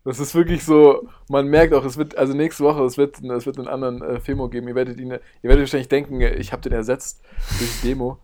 Das 0.05 0.19
ist 0.19 0.35
wirklich 0.35 0.65
so, 0.65 1.09
man 1.29 1.47
merkt 1.47 1.75
auch, 1.75 1.85
es 1.85 1.97
wird, 1.99 2.17
also 2.17 2.33
nächste 2.33 2.65
Woche, 2.65 2.83
es 2.85 2.97
wird, 2.97 3.23
es 3.23 3.47
wird 3.47 3.59
einen 3.59 3.69
anderen 3.69 4.03
äh, 4.03 4.21
Femo 4.21 4.49
geben. 4.49 4.69
Ihr 4.69 4.75
werdet 4.75 4.99
ihn, 4.99 5.11
ihr 5.11 5.21
werdet 5.43 5.61
wahrscheinlich 5.61 5.89
denken, 5.89 6.21
ich 6.21 6.53
habe 6.53 6.63
den 6.63 6.73
ersetzt 6.73 7.23
durch 7.59 7.81
Demo. 7.83 8.19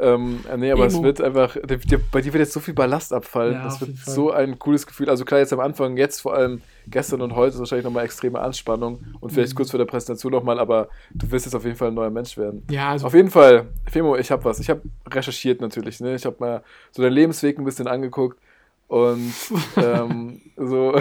Ähm, 0.00 0.40
äh, 0.50 0.56
nee, 0.56 0.70
aber 0.70 0.86
es 0.86 0.94
Emo. 0.94 1.02
wird 1.04 1.20
einfach, 1.20 1.56
der, 1.62 1.76
der, 1.78 1.98
bei 2.12 2.20
dir 2.20 2.32
wird 2.32 2.42
jetzt 2.44 2.52
so 2.52 2.60
viel 2.60 2.74
Ballast 2.74 3.12
abfallen. 3.12 3.54
Ja, 3.54 3.64
das 3.64 3.80
wird 3.80 3.96
so 3.98 4.30
ein 4.30 4.58
cooles 4.58 4.86
Gefühl. 4.86 5.08
Also 5.10 5.24
klar, 5.24 5.40
jetzt 5.40 5.52
am 5.52 5.60
Anfang, 5.60 5.96
jetzt 5.96 6.20
vor 6.20 6.34
allem 6.34 6.62
gestern 6.86 7.20
und 7.20 7.34
heute 7.34 7.54
ist 7.54 7.58
wahrscheinlich 7.58 7.84
nochmal 7.84 8.04
extreme 8.04 8.38
Anspannung 8.40 9.04
und 9.20 9.30
vielleicht 9.32 9.52
Mhm. 9.52 9.56
kurz 9.56 9.70
vor 9.70 9.78
der 9.78 9.84
Präsentation 9.86 10.32
nochmal, 10.32 10.58
aber 10.58 10.88
du 11.14 11.30
wirst 11.30 11.46
jetzt 11.46 11.54
auf 11.54 11.64
jeden 11.64 11.76
Fall 11.76 11.88
ein 11.88 11.94
neuer 11.94 12.10
Mensch 12.10 12.36
werden. 12.36 12.64
ja, 12.70 12.90
also 12.90 13.06
Auf 13.06 13.14
jeden 13.14 13.30
Fall, 13.30 13.66
Femo, 13.90 14.16
ich 14.16 14.30
habe 14.30 14.44
was. 14.44 14.60
Ich 14.60 14.70
habe 14.70 14.82
recherchiert 15.10 15.60
natürlich. 15.60 16.00
Ne? 16.00 16.14
Ich 16.14 16.24
habe 16.24 16.36
mal 16.38 16.62
so 16.92 17.02
deinen 17.02 17.12
Lebensweg 17.12 17.58
ein 17.58 17.64
bisschen 17.64 17.86
angeguckt 17.88 18.38
und 18.86 19.32
ähm, 19.76 20.40
so, 20.56 20.92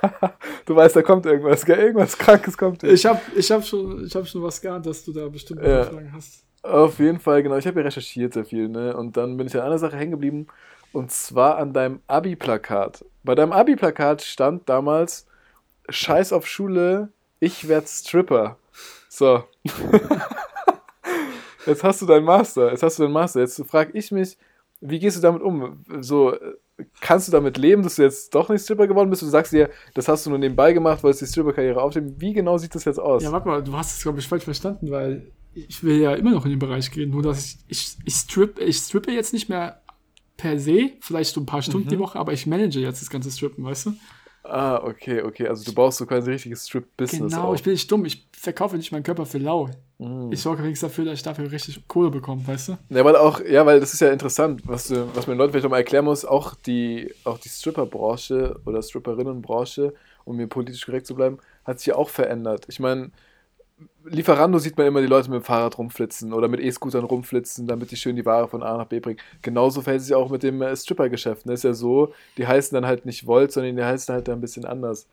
du 0.66 0.76
weißt, 0.76 0.94
da 0.96 1.02
kommt 1.02 1.26
irgendwas, 1.26 1.64
gell? 1.64 1.78
irgendwas 1.78 2.16
Krankes 2.16 2.56
kommt. 2.56 2.82
ich 2.84 3.04
habe 3.06 3.20
ich 3.34 3.50
hab 3.50 3.64
schon, 3.64 4.04
ich 4.06 4.14
hab 4.14 4.26
schon 4.28 4.42
was 4.42 4.60
geahnt, 4.60 4.86
dass 4.86 5.04
du 5.04 5.12
da 5.12 5.26
bestimmt 5.28 5.62
Ja. 5.62 5.84
Fragen 5.84 6.12
hast. 6.12 6.44
Auf 6.62 6.98
jeden 6.98 7.20
Fall, 7.20 7.42
genau. 7.42 7.56
Ich 7.56 7.66
habe 7.66 7.80
ja 7.80 7.84
recherchiert 7.84 8.34
sehr 8.34 8.44
viel, 8.44 8.68
ne? 8.68 8.96
Und 8.96 9.16
dann 9.16 9.36
bin 9.36 9.46
ich 9.46 9.54
an 9.56 9.62
einer 9.62 9.78
Sache 9.78 9.96
hängen 9.96 10.12
geblieben. 10.12 10.46
Und 10.92 11.10
zwar 11.10 11.58
an 11.58 11.72
deinem 11.72 12.00
Abi-Plakat. 12.06 13.04
Bei 13.22 13.34
deinem 13.34 13.52
Abi-Plakat 13.52 14.22
stand 14.22 14.68
damals: 14.68 15.26
Scheiß 15.88 16.32
auf 16.32 16.46
Schule, 16.46 17.10
ich 17.40 17.68
werd 17.68 17.88
Stripper. 17.88 18.56
So. 19.08 19.44
Jetzt 21.66 21.82
hast 21.82 22.00
du 22.00 22.06
deinen 22.06 22.24
Master. 22.24 22.70
Jetzt 22.70 22.82
hast 22.82 22.98
du 22.98 23.02
deinen 23.02 23.12
Master. 23.12 23.40
Jetzt 23.40 23.60
frage 23.66 23.90
ich 23.98 24.12
mich, 24.12 24.38
wie 24.80 24.98
gehst 24.98 25.16
du 25.16 25.20
damit 25.20 25.42
um? 25.42 25.84
So, 26.00 26.36
kannst 27.00 27.28
du 27.28 27.32
damit 27.32 27.56
leben, 27.56 27.82
dass 27.82 27.96
du 27.96 28.02
jetzt 28.02 28.34
doch 28.34 28.48
nicht 28.48 28.62
Stripper 28.62 28.86
geworden 28.86 29.10
bist? 29.10 29.22
Du 29.22 29.26
sagst 29.26 29.52
dir, 29.52 29.70
das 29.94 30.06
hast 30.08 30.26
du 30.26 30.30
nur 30.30 30.38
nebenbei 30.38 30.72
gemacht, 30.72 31.02
weil 31.02 31.10
es 31.10 31.18
die 31.18 31.26
Stripper-Karriere 31.26 31.80
aufnehmen. 31.80 32.14
Wie 32.18 32.32
genau 32.32 32.58
sieht 32.58 32.74
das 32.74 32.84
jetzt 32.84 33.00
aus? 33.00 33.22
Ja, 33.22 33.32
warte 33.32 33.48
mal, 33.48 33.62
du 33.62 33.76
hast 33.76 33.96
es, 33.96 34.02
glaube 34.02 34.18
ich, 34.18 34.28
falsch 34.28 34.44
verstanden, 34.44 34.90
weil 34.90 35.26
ich 35.56 35.82
will 35.82 36.00
ja 36.00 36.14
immer 36.14 36.30
noch 36.30 36.44
in 36.44 36.50
den 36.50 36.58
Bereich 36.58 36.90
gehen, 36.90 37.10
nur 37.10 37.22
dass 37.22 37.38
ich, 37.38 37.56
ich, 37.68 37.96
ich, 38.04 38.14
strip, 38.14 38.58
ich 38.58 38.76
strippe 38.76 39.10
jetzt 39.10 39.32
nicht 39.32 39.48
mehr 39.48 39.80
per 40.36 40.58
se, 40.58 40.90
vielleicht 41.00 41.32
so 41.34 41.40
ein 41.40 41.46
paar 41.46 41.62
Stunden 41.62 41.88
die 41.88 41.98
Woche, 41.98 42.18
aber 42.18 42.32
ich 42.32 42.46
manage 42.46 42.78
jetzt 42.78 43.00
das 43.00 43.08
ganze 43.08 43.30
Strippen, 43.30 43.64
weißt 43.64 43.86
du? 43.86 43.94
Ah, 44.48 44.80
okay, 44.84 45.22
okay. 45.22 45.48
Also 45.48 45.64
du 45.64 45.74
baust 45.74 45.98
so 45.98 46.06
quasi 46.06 46.28
ein 46.28 46.34
richtiges 46.34 46.68
Strip-Business 46.68 47.32
Genau, 47.32 47.48
auf. 47.48 47.56
ich 47.56 47.62
bin 47.62 47.72
nicht 47.72 47.90
dumm, 47.90 48.04
ich 48.04 48.28
verkaufe 48.32 48.76
nicht 48.76 48.92
meinen 48.92 49.02
Körper 49.02 49.26
für 49.26 49.38
lau. 49.38 49.68
Mhm. 49.98 50.30
Ich 50.30 50.40
sorge 50.40 50.62
wenigstens 50.62 50.90
dafür, 50.90 51.06
dass 51.06 51.14
ich 51.14 51.22
dafür 51.22 51.50
richtig 51.50 51.88
Kohle 51.88 52.10
bekomme, 52.10 52.46
weißt 52.46 52.68
du? 52.68 52.78
Ja, 52.90 53.04
weil 53.04 53.16
auch, 53.16 53.40
ja, 53.40 53.66
weil 53.66 53.80
das 53.80 53.92
ist 53.92 54.00
ja 54.00 54.10
interessant, 54.10 54.62
was, 54.64 54.88
du, 54.88 55.08
was 55.14 55.26
man 55.26 55.34
den 55.34 55.38
Leuten 55.38 55.52
vielleicht 55.52 55.64
nochmal 55.64 55.80
erklären 55.80 56.04
muss, 56.04 56.24
auch 56.24 56.54
die, 56.54 57.12
auch 57.24 57.38
die 57.38 57.48
Stripper-Branche 57.48 58.60
oder 58.66 58.82
Stripperinnen-Branche, 58.82 59.94
um 60.24 60.36
mir 60.36 60.46
politisch 60.46 60.84
korrekt 60.84 61.06
zu 61.06 61.14
bleiben, 61.16 61.38
hat 61.64 61.78
sich 61.80 61.86
ja 61.86 61.96
auch 61.96 62.10
verändert. 62.10 62.66
Ich 62.68 62.78
meine, 62.78 63.10
Lieferando 64.04 64.58
sieht 64.58 64.78
man 64.78 64.86
immer 64.86 65.00
die 65.00 65.06
Leute 65.06 65.30
mit 65.30 65.40
dem 65.40 65.44
Fahrrad 65.44 65.76
rumflitzen 65.78 66.32
oder 66.32 66.48
mit 66.48 66.60
E-Scootern 66.60 67.04
rumflitzen, 67.04 67.66
damit 67.66 67.90
die 67.90 67.96
schön 67.96 68.16
die 68.16 68.24
Ware 68.24 68.48
von 68.48 68.62
A 68.62 68.76
nach 68.78 68.86
B 68.86 69.00
bringen. 69.00 69.18
Genauso 69.42 69.82
verhält 69.82 70.00
es 70.00 70.06
sich 70.06 70.14
auch 70.14 70.30
mit 70.30 70.42
dem 70.42 70.62
äh, 70.62 70.74
Stripper-Geschäft. 70.74 71.44
Ne? 71.44 71.54
Ist 71.54 71.64
ja 71.64 71.74
so, 71.74 72.14
die 72.38 72.46
heißen 72.46 72.74
dann 72.74 72.86
halt 72.86 73.04
nicht 73.04 73.26
Volt, 73.26 73.52
sondern 73.52 73.76
die 73.76 73.84
heißen 73.84 74.14
halt 74.14 74.28
dann 74.28 74.38
ein 74.38 74.40
bisschen 74.40 74.64
anders. 74.64 75.08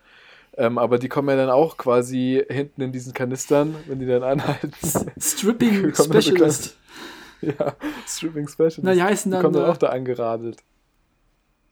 Ähm, 0.55 0.77
aber 0.77 0.99
die 0.99 1.09
kommen 1.09 1.29
ja 1.29 1.35
dann 1.35 1.49
auch 1.49 1.77
quasi 1.77 2.43
hinten 2.47 2.81
in 2.81 2.91
diesen 2.91 3.13
Kanistern, 3.13 3.75
wenn 3.87 3.99
die 3.99 4.05
dann 4.05 4.23
anhalten. 4.23 4.71
Stripping 5.19 5.93
Specialist. 5.95 6.77
ja, 7.41 7.75
Stripping 8.07 8.47
Specialist. 8.47 8.83
Na, 8.83 8.93
die 8.93 9.01
heißen 9.01 9.31
die 9.31 9.33
dann, 9.33 9.41
kommen 9.41 9.55
dann 9.55 9.65
äh, 9.65 9.71
auch 9.71 9.77
da 9.77 9.87
angeradelt. 9.87 10.57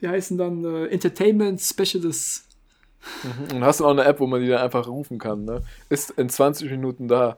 Die 0.02 0.08
heißen 0.08 0.38
dann 0.38 0.66
äh, 0.66 0.88
Entertainment 0.88 1.62
Specialists. 1.62 2.48
Mhm. 3.24 3.56
Und 3.56 3.64
hast 3.64 3.80
du 3.80 3.86
auch 3.86 3.92
eine 3.92 4.04
App, 4.04 4.20
wo 4.20 4.28
man 4.28 4.42
die 4.42 4.48
dann 4.48 4.62
einfach 4.62 4.88
rufen 4.88 5.18
kann, 5.18 5.46
ne? 5.46 5.62
Ist 5.90 6.12
in 6.12 6.30
20 6.30 6.70
Minuten 6.72 7.08
da. 7.08 7.38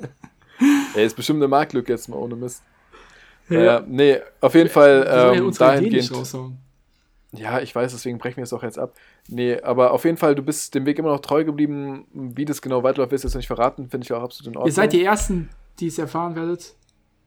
Ey, 0.94 1.04
ist 1.06 1.16
bestimmt 1.16 1.38
eine 1.38 1.48
Marktlücke 1.48 1.92
jetzt 1.92 2.08
mal 2.08 2.16
ohne 2.16 2.36
Mist. 2.36 2.62
Ja, 3.48 3.82
nee, 3.86 4.18
auf 4.40 4.54
jeden 4.54 4.70
Fall 4.70 5.04
ja 5.06 5.32
ähm, 5.32 5.48
Ideen 5.48 5.54
dahingehend. 5.54 6.12
Ja, 7.34 7.60
ich 7.60 7.74
weiß, 7.74 7.92
deswegen 7.92 8.18
brechen 8.18 8.36
wir 8.36 8.44
es 8.44 8.52
auch 8.52 8.62
jetzt 8.62 8.78
ab. 8.78 8.94
Nee, 9.28 9.58
aber 9.60 9.92
auf 9.92 10.04
jeden 10.04 10.18
Fall, 10.18 10.34
du 10.34 10.42
bist 10.42 10.74
dem 10.74 10.84
Weg 10.84 10.98
immer 10.98 11.08
noch 11.08 11.20
treu 11.20 11.44
geblieben. 11.44 12.06
Wie 12.12 12.44
das 12.44 12.60
genau 12.60 12.82
weiterläuft, 12.82 13.12
wirst 13.12 13.24
du 13.24 13.28
jetzt 13.28 13.36
nicht 13.36 13.46
verraten. 13.46 13.88
Finde 13.88 14.04
ich 14.04 14.12
auch 14.12 14.22
absolut 14.22 14.52
in 14.52 14.56
Ordnung. 14.56 14.68
Ihr 14.68 14.74
seid 14.74 14.92
die 14.92 15.02
Ersten, 15.02 15.48
die 15.80 15.86
es 15.86 15.98
erfahren 15.98 16.36
werdet. 16.36 16.74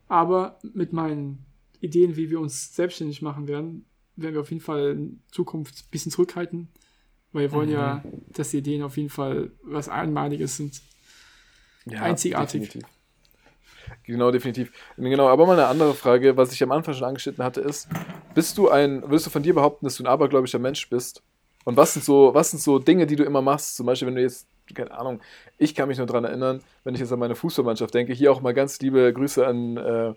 Aber 0.07 0.59
mit 0.73 0.93
meinen 0.93 1.43
Ideen, 1.79 2.15
wie 2.15 2.29
wir 2.29 2.39
uns 2.39 2.75
selbstständig 2.75 3.23
machen 3.23 3.47
werden, 3.47 3.85
werden 4.15 4.35
wir 4.35 4.41
auf 4.41 4.51
jeden 4.51 4.61
Fall 4.61 4.91
in 4.91 5.21
Zukunft 5.31 5.79
ein 5.79 5.89
bisschen 5.89 6.11
zurückhalten. 6.11 6.69
Weil 7.35 7.41
wir 7.43 7.51
wollen 7.51 7.69
ja, 7.69 8.01
Mhm. 8.03 8.21
dass 8.29 8.51
die 8.51 8.59
Ideen 8.59 8.81
auf 8.81 8.95
jeden 8.95 9.09
Fall 9.09 9.51
was 9.61 9.89
Einmaliges 9.89 10.55
sind. 10.55 10.81
Ja, 11.85 12.01
Einzigartig. 12.01 12.61
Definitiv. 12.61 12.89
Genau, 14.03 14.31
definitiv. 14.31 14.71
Genau, 14.97 15.27
aber 15.27 15.45
mal 15.45 15.53
eine 15.53 15.67
andere 15.67 15.93
Frage, 15.95 16.37
was 16.37 16.53
ich 16.53 16.63
am 16.63 16.71
Anfang 16.71 16.93
schon 16.93 17.03
angeschnitten 17.03 17.43
hatte, 17.43 17.59
ist, 17.59 17.89
bist 18.33 18.57
du 18.57 18.69
ein, 18.69 19.01
würdest 19.03 19.25
du 19.25 19.29
von 19.29 19.43
dir 19.43 19.53
behaupten, 19.53 19.85
dass 19.85 19.97
du 19.97 20.03
ein 20.03 20.07
abergläubischer 20.07 20.59
Mensch 20.59 20.89
bist? 20.89 21.21
Und 21.65 21.75
was 21.75 21.93
sind 21.93 22.05
so, 22.05 22.33
was 22.33 22.51
sind 22.51 22.61
so 22.61 22.79
Dinge, 22.79 23.05
die 23.05 23.15
du 23.17 23.23
immer 23.25 23.41
machst? 23.41 23.75
Zum 23.75 23.85
Beispiel, 23.85 24.07
wenn 24.07 24.15
du 24.15 24.21
jetzt, 24.21 24.47
keine 24.73 24.91
Ahnung, 24.91 25.19
ich 25.57 25.75
kann 25.75 25.87
mich 25.89 25.97
nur 25.97 26.07
daran 26.07 26.23
erinnern, 26.23 26.61
wenn 26.85 26.93
ich 26.93 27.01
jetzt 27.01 27.11
an 27.11 27.19
meine 27.19 27.35
Fußballmannschaft 27.35 27.93
denke, 27.93 28.13
hier 28.13 28.31
auch 28.31 28.41
mal 28.41 28.53
ganz 28.53 28.79
liebe 28.79 29.11
Grüße 29.11 29.45
an, 29.45 29.77
äh, 29.77 30.13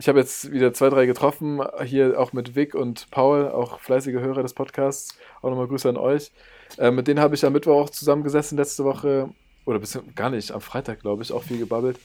ich 0.00 0.08
habe 0.08 0.18
jetzt 0.18 0.50
wieder 0.50 0.72
zwei, 0.72 0.88
drei 0.88 1.04
getroffen, 1.04 1.60
hier 1.84 2.18
auch 2.18 2.32
mit 2.32 2.56
Vic 2.56 2.74
und 2.74 3.10
Paul, 3.10 3.48
auch 3.48 3.80
fleißige 3.80 4.14
Hörer 4.14 4.42
des 4.42 4.54
Podcasts, 4.54 5.14
auch 5.42 5.50
nochmal 5.50 5.68
Grüße 5.68 5.90
an 5.90 5.98
euch. 5.98 6.32
Äh, 6.78 6.90
mit 6.90 7.06
denen 7.06 7.20
habe 7.20 7.34
ich 7.34 7.44
am 7.44 7.52
Mittwoch 7.52 7.82
auch 7.82 7.90
zusammengesessen 7.90 8.56
letzte 8.56 8.84
Woche, 8.84 9.28
oder 9.66 9.78
bis, 9.78 9.98
gar 10.14 10.30
nicht, 10.30 10.52
am 10.52 10.62
Freitag, 10.62 11.00
glaube 11.00 11.22
ich, 11.22 11.32
auch 11.32 11.42
viel 11.42 11.58
gebabbelt. 11.58 11.98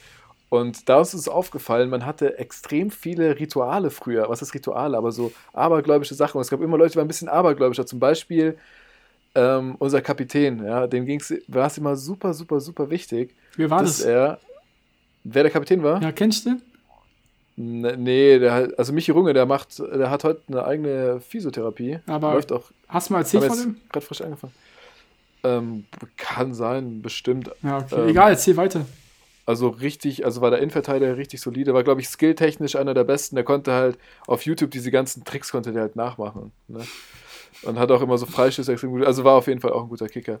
Und 0.50 0.90
da 0.90 1.00
ist 1.00 1.14
es 1.14 1.26
aufgefallen, 1.26 1.88
man 1.88 2.04
hatte 2.04 2.38
extrem 2.38 2.90
viele 2.90 3.40
Rituale 3.40 3.90
früher. 3.90 4.28
Was 4.28 4.42
ist 4.42 4.52
Rituale? 4.52 4.98
Aber 4.98 5.10
so 5.10 5.32
abergläubische 5.54 6.14
Sachen. 6.14 6.36
Und 6.36 6.42
es 6.42 6.50
gab 6.50 6.60
immer 6.60 6.76
Leute, 6.76 6.92
die 6.92 6.96
waren 6.96 7.06
ein 7.06 7.08
bisschen 7.08 7.28
abergläubischer. 7.28 7.86
Zum 7.86 7.98
Beispiel 7.98 8.58
ähm, 9.34 9.74
unser 9.78 10.02
Kapitän, 10.02 10.62
ja, 10.62 10.86
dem 10.86 11.06
ging's, 11.06 11.32
war 11.48 11.66
es 11.66 11.78
immer 11.78 11.96
super, 11.96 12.34
super, 12.34 12.60
super 12.60 12.90
wichtig, 12.90 13.34
Wer 13.56 13.70
war 13.70 13.80
dass 13.80 13.98
das? 13.98 14.06
er. 14.06 14.38
Wer 15.24 15.44
der 15.44 15.52
Kapitän 15.52 15.82
war? 15.82 16.00
Ja, 16.02 16.12
kennst 16.12 16.44
du 16.44 16.60
Nee, 17.56 18.38
der, 18.38 18.72
also 18.76 18.92
Michi 18.92 19.12
Runge, 19.12 19.32
der 19.32 19.46
macht, 19.46 19.78
der 19.78 20.10
hat 20.10 20.24
heute 20.24 20.42
eine 20.48 20.64
eigene 20.64 21.20
Physiotherapie. 21.20 22.00
Aber 22.06 22.34
Läuft 22.34 22.52
auch. 22.52 22.70
Hast 22.86 23.08
du 23.08 23.14
mal 23.14 23.20
erzählt 23.20 23.44
von 23.44 23.58
dem? 23.58 23.76
gerade 23.90 24.04
frisch 24.04 24.20
angefangen. 24.20 24.52
Ähm, 25.42 25.84
kann 26.18 26.52
sein, 26.52 27.00
bestimmt. 27.00 27.50
Ja, 27.62 27.78
okay. 27.78 28.02
ähm, 28.02 28.08
Egal, 28.08 28.30
erzähl 28.32 28.56
weiter. 28.56 28.84
Also 29.46 29.68
richtig, 29.68 30.24
also 30.24 30.40
war 30.40 30.50
der 30.50 30.58
Innenverteidiger 30.58 31.16
richtig 31.16 31.40
solide, 31.40 31.72
war 31.72 31.84
glaube 31.84 32.00
ich 32.00 32.08
skilltechnisch 32.08 32.76
einer 32.76 32.94
der 32.94 33.04
besten. 33.04 33.36
Der 33.36 33.44
konnte 33.44 33.72
halt 33.72 33.96
auf 34.26 34.42
YouTube 34.44 34.72
diese 34.72 34.90
ganzen 34.90 35.24
Tricks 35.24 35.52
konnte 35.52 35.72
der 35.72 35.82
halt 35.82 35.96
nachmachen. 35.96 36.52
Ne? 36.68 36.80
Und 37.62 37.78
hat 37.78 37.90
auch 37.90 38.02
immer 38.02 38.18
so 38.18 38.26
Freischüsse 38.26 38.72
extrem 38.72 38.90
gut. 38.90 39.06
Also 39.06 39.24
war 39.24 39.34
auf 39.34 39.46
jeden 39.46 39.60
Fall 39.60 39.72
auch 39.72 39.84
ein 39.84 39.88
guter 39.88 40.08
Kicker. 40.08 40.40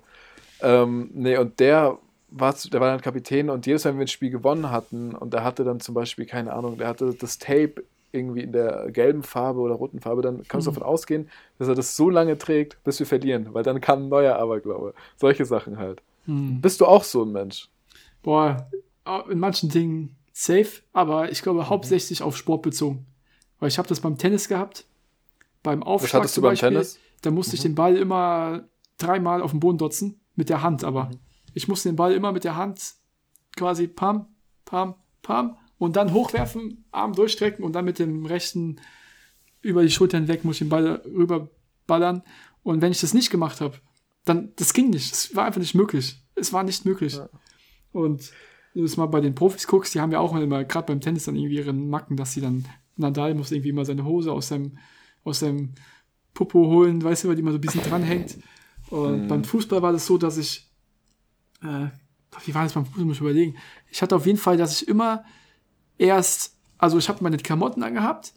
Ähm, 0.60 1.10
nee, 1.14 1.36
und 1.36 1.60
der 1.60 1.98
war, 2.28 2.54
zu- 2.56 2.70
der 2.70 2.80
war 2.80 2.90
dann 2.90 3.00
Kapitän 3.00 3.50
und 3.50 3.66
jedes 3.66 3.84
Mal, 3.84 3.90
wenn 3.92 3.98
wir 3.98 4.04
ein 4.04 4.08
Spiel 4.08 4.30
gewonnen 4.30 4.70
hatten 4.70 5.14
und 5.14 5.32
der 5.32 5.44
hatte 5.44 5.64
dann 5.64 5.80
zum 5.80 5.94
Beispiel, 5.94 6.26
keine 6.26 6.52
Ahnung, 6.52 6.76
der 6.78 6.88
hatte 6.88 7.14
das 7.14 7.38
Tape 7.38 7.84
irgendwie 8.12 8.40
in 8.42 8.52
der 8.52 8.90
gelben 8.90 9.22
Farbe 9.22 9.60
oder 9.60 9.74
roten 9.74 10.00
Farbe, 10.00 10.22
dann 10.22 10.42
kannst 10.48 10.66
du 10.66 10.70
Mhm. 10.70 10.76
davon 10.76 10.88
ausgehen, 10.88 11.28
dass 11.58 11.68
er 11.68 11.74
das 11.74 11.96
so 11.96 12.08
lange 12.10 12.38
trägt, 12.38 12.82
bis 12.84 12.98
wir 12.98 13.06
verlieren, 13.06 13.48
weil 13.52 13.62
dann 13.62 13.80
kam 13.80 14.04
ein 14.04 14.08
neuer 14.08 14.36
Aberglaube. 14.36 14.94
Solche 15.16 15.44
Sachen 15.44 15.76
halt. 15.78 16.00
Hm. 16.24 16.60
Bist 16.60 16.80
du 16.80 16.86
auch 16.86 17.04
so 17.04 17.22
ein 17.24 17.32
Mensch? 17.32 17.68
Boah, 18.22 18.68
in 19.30 19.38
manchen 19.38 19.68
Dingen 19.68 20.16
safe, 20.32 20.82
aber 20.92 21.30
ich 21.30 21.42
glaube 21.42 21.68
hauptsächlich 21.68 22.22
auf 22.22 22.36
Sport 22.36 22.62
bezogen. 22.62 23.06
Weil 23.60 23.68
ich 23.68 23.78
habe 23.78 23.88
das 23.88 24.00
beim 24.00 24.18
Tennis 24.18 24.48
gehabt. 24.48 24.84
Beim 25.62 25.82
Aufschlag 25.82 26.20
hattest 26.22 26.36
du 26.36 26.40
zum 26.40 26.42
beim 26.42 26.52
Beispiel, 26.52 26.68
Tennis? 26.70 26.98
da 27.22 27.30
musste 27.30 27.54
ich 27.56 27.62
den 27.62 27.74
Ball 27.74 27.96
immer 27.96 28.64
dreimal 28.98 29.42
auf 29.42 29.50
den 29.52 29.60
Boden 29.60 29.78
dotzen. 29.78 30.20
Mit 30.34 30.48
der 30.48 30.62
Hand 30.62 30.84
aber. 30.84 31.10
Ich 31.56 31.68
musste 31.68 31.88
den 31.88 31.96
Ball 31.96 32.12
immer 32.12 32.32
mit 32.32 32.44
der 32.44 32.54
Hand 32.56 32.94
quasi 33.56 33.86
pam, 33.88 34.26
pam, 34.66 34.94
pam 35.22 35.56
und 35.78 35.96
dann 35.96 36.12
hochwerfen, 36.12 36.84
Arm 36.92 37.14
durchstrecken 37.14 37.64
und 37.64 37.72
dann 37.72 37.86
mit 37.86 37.98
dem 37.98 38.26
rechten 38.26 38.76
über 39.62 39.82
die 39.82 39.90
Schulter 39.90 40.18
hinweg 40.18 40.44
muss 40.44 40.56
ich 40.56 40.58
den 40.60 40.68
Ball 40.68 41.02
rüberballern. 41.06 42.22
Und 42.62 42.82
wenn 42.82 42.92
ich 42.92 43.00
das 43.00 43.14
nicht 43.14 43.30
gemacht 43.30 43.60
habe, 43.62 43.78
dann, 44.24 44.52
das 44.56 44.74
ging 44.74 44.90
nicht. 44.90 45.12
Es 45.12 45.34
war 45.34 45.46
einfach 45.46 45.60
nicht 45.60 45.74
möglich. 45.74 46.22
Es 46.34 46.52
war 46.52 46.62
nicht 46.62 46.84
möglich. 46.84 47.14
Ja. 47.14 47.28
Und 47.92 48.32
wenn 48.74 48.82
du 48.82 48.88
das 48.88 48.98
mal 48.98 49.06
bei 49.06 49.20
den 49.22 49.34
Profis 49.34 49.66
guckst, 49.66 49.94
die 49.94 50.00
haben 50.00 50.12
ja 50.12 50.20
auch 50.20 50.36
immer, 50.36 50.62
gerade 50.64 50.86
beim 50.86 51.00
Tennis, 51.00 51.24
dann 51.24 51.36
irgendwie 51.36 51.56
ihren 51.56 51.88
Macken, 51.88 52.16
dass 52.18 52.34
sie 52.34 52.42
dann, 52.42 52.66
Nadal 52.96 53.34
muss 53.34 53.50
irgendwie 53.50 53.70
immer 53.70 53.86
seine 53.86 54.04
Hose 54.04 54.30
aus 54.30 54.48
seinem, 54.48 54.76
aus 55.24 55.40
seinem 55.40 55.72
Popo 56.34 56.66
holen, 56.66 57.02
weißt 57.02 57.24
du, 57.24 57.28
weil 57.28 57.36
die 57.36 57.40
immer 57.42 57.52
so 57.52 57.58
ein 57.58 57.62
bisschen 57.62 57.82
dranhängt. 57.82 58.36
Und 58.90 59.22
Mhm. 59.24 59.28
beim 59.28 59.44
Fußball 59.44 59.80
war 59.80 59.92
das 59.92 60.06
so, 60.06 60.18
dass 60.18 60.36
ich, 60.36 60.65
äh, 61.62 61.86
wie 62.44 62.54
war 62.54 62.64
das 62.64 62.74
beim 62.74 62.84
Fußball, 62.86 63.04
muss 63.04 63.16
ich 63.16 63.20
überlegen. 63.22 63.56
Ich 63.90 64.02
hatte 64.02 64.14
auf 64.16 64.26
jeden 64.26 64.38
Fall, 64.38 64.56
dass 64.56 64.82
ich 64.82 64.88
immer 64.88 65.24
erst, 65.98 66.54
also 66.78 66.98
ich 66.98 67.08
habe 67.08 67.22
meine 67.22 67.38
Klamotten 67.38 67.82
angehabt 67.82 68.32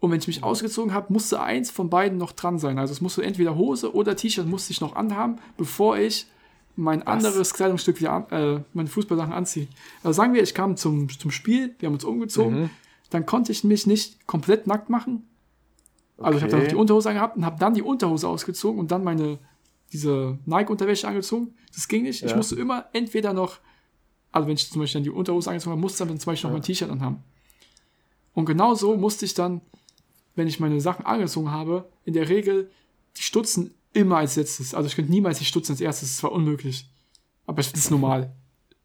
und 0.00 0.10
wenn 0.10 0.18
ich 0.18 0.26
mich 0.26 0.42
ausgezogen 0.42 0.92
habe, 0.94 1.12
musste 1.12 1.40
eins 1.40 1.70
von 1.70 1.90
beiden 1.90 2.18
noch 2.18 2.32
dran 2.32 2.58
sein. 2.58 2.78
Also 2.78 2.92
es 2.92 3.00
musste 3.00 3.22
entweder 3.22 3.54
Hose 3.56 3.94
oder 3.94 4.16
T-Shirt 4.16 4.46
musste 4.46 4.72
ich 4.72 4.80
noch 4.80 4.96
anhaben, 4.96 5.38
bevor 5.56 5.98
ich 5.98 6.26
mein 6.74 7.06
anderes 7.06 7.52
Kleidungsstück 7.52 8.00
wieder 8.00 8.12
an, 8.12 8.26
äh, 8.30 8.60
meine 8.72 8.88
Fußballsachen 8.88 9.32
anziehe. 9.34 9.68
Also 10.02 10.16
sagen 10.16 10.32
wir, 10.32 10.42
ich 10.42 10.54
kam 10.54 10.76
zum, 10.78 11.08
zum 11.10 11.30
Spiel, 11.30 11.74
wir 11.78 11.86
haben 11.88 11.94
uns 11.94 12.04
umgezogen, 12.04 12.62
Mhm. 12.62 12.70
dann 13.10 13.26
konnte 13.26 13.52
ich 13.52 13.62
mich 13.64 13.86
nicht 13.86 14.26
komplett 14.26 14.66
nackt 14.66 14.88
machen. 14.88 15.28
Also 16.16 16.38
ich 16.38 16.42
habe 16.42 16.50
dann 16.50 16.60
noch 16.60 16.64
Okay. 16.66 16.74
die 16.74 16.80
Unterhose 16.80 17.10
angehabt 17.10 17.36
und 17.36 17.44
habe 17.44 17.58
dann 17.58 17.74
die 17.74 17.82
Unterhose 17.82 18.26
ausgezogen 18.26 18.80
und 18.80 18.90
dann 18.90 19.04
meine 19.04 19.38
diese 19.92 20.38
Nike-Unterwäsche 20.46 21.06
angezogen. 21.08 21.54
Das 21.74 21.86
ging 21.88 22.02
nicht. 22.04 22.22
Ich 22.22 22.30
Ja. 22.30 22.36
musste 22.36 22.56
immer 22.56 22.86
entweder 22.92 23.32
noch, 23.32 23.58
also 24.30 24.48
wenn 24.48 24.54
ich 24.54 24.70
zum 24.70 24.80
Beispiel 24.80 25.00
dann 25.00 25.04
die 25.04 25.10
Unterhose 25.10 25.50
angezogen 25.50 25.72
habe, 25.72 25.80
musste 25.80 26.02
ich 26.04 26.08
dann 26.08 26.18
zum 26.18 26.30
Beispiel 26.32 26.48
noch 26.48 26.54
Ja. 26.54 26.58
mein 26.58 26.62
T-Shirt 26.64 26.90
anhaben. 26.90 27.22
Und 28.34 28.46
genau 28.46 28.74
so 28.74 28.96
musste 28.96 29.24
ich 29.24 29.34
dann, 29.34 29.60
wenn 30.34 30.48
ich 30.48 30.58
meine 30.60 30.80
Sachen 30.80 31.04
angezogen 31.04 31.50
habe, 31.50 31.88
in 32.04 32.14
der 32.14 32.28
Regel 32.28 32.70
die 33.16 33.22
Stutzen 33.22 33.74
immer 33.92 34.16
als 34.18 34.36
letztes. 34.36 34.74
Also 34.74 34.86
ich 34.86 34.96
könnte 34.96 35.10
niemals 35.10 35.38
die 35.38 35.44
Stutzen 35.44 35.72
als 35.72 35.80
erstes, 35.82 36.14
das 36.16 36.22
war 36.22 36.32
unmöglich. 36.32 36.88
Aber 37.46 37.56
das 37.56 37.72
ist 37.72 37.90
normal. 37.90 38.32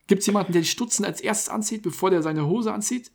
Gibt 0.08 0.22
es 0.22 0.26
jemanden, 0.28 0.52
der 0.52 0.62
die 0.62 0.68
Stutzen 0.68 1.06
als 1.06 1.22
erstes 1.22 1.48
anzieht, 1.50 1.82
bevor 1.84 2.10
der 2.10 2.22
seine 2.22 2.46
Hose 2.48 2.74
anzieht? 2.74 3.12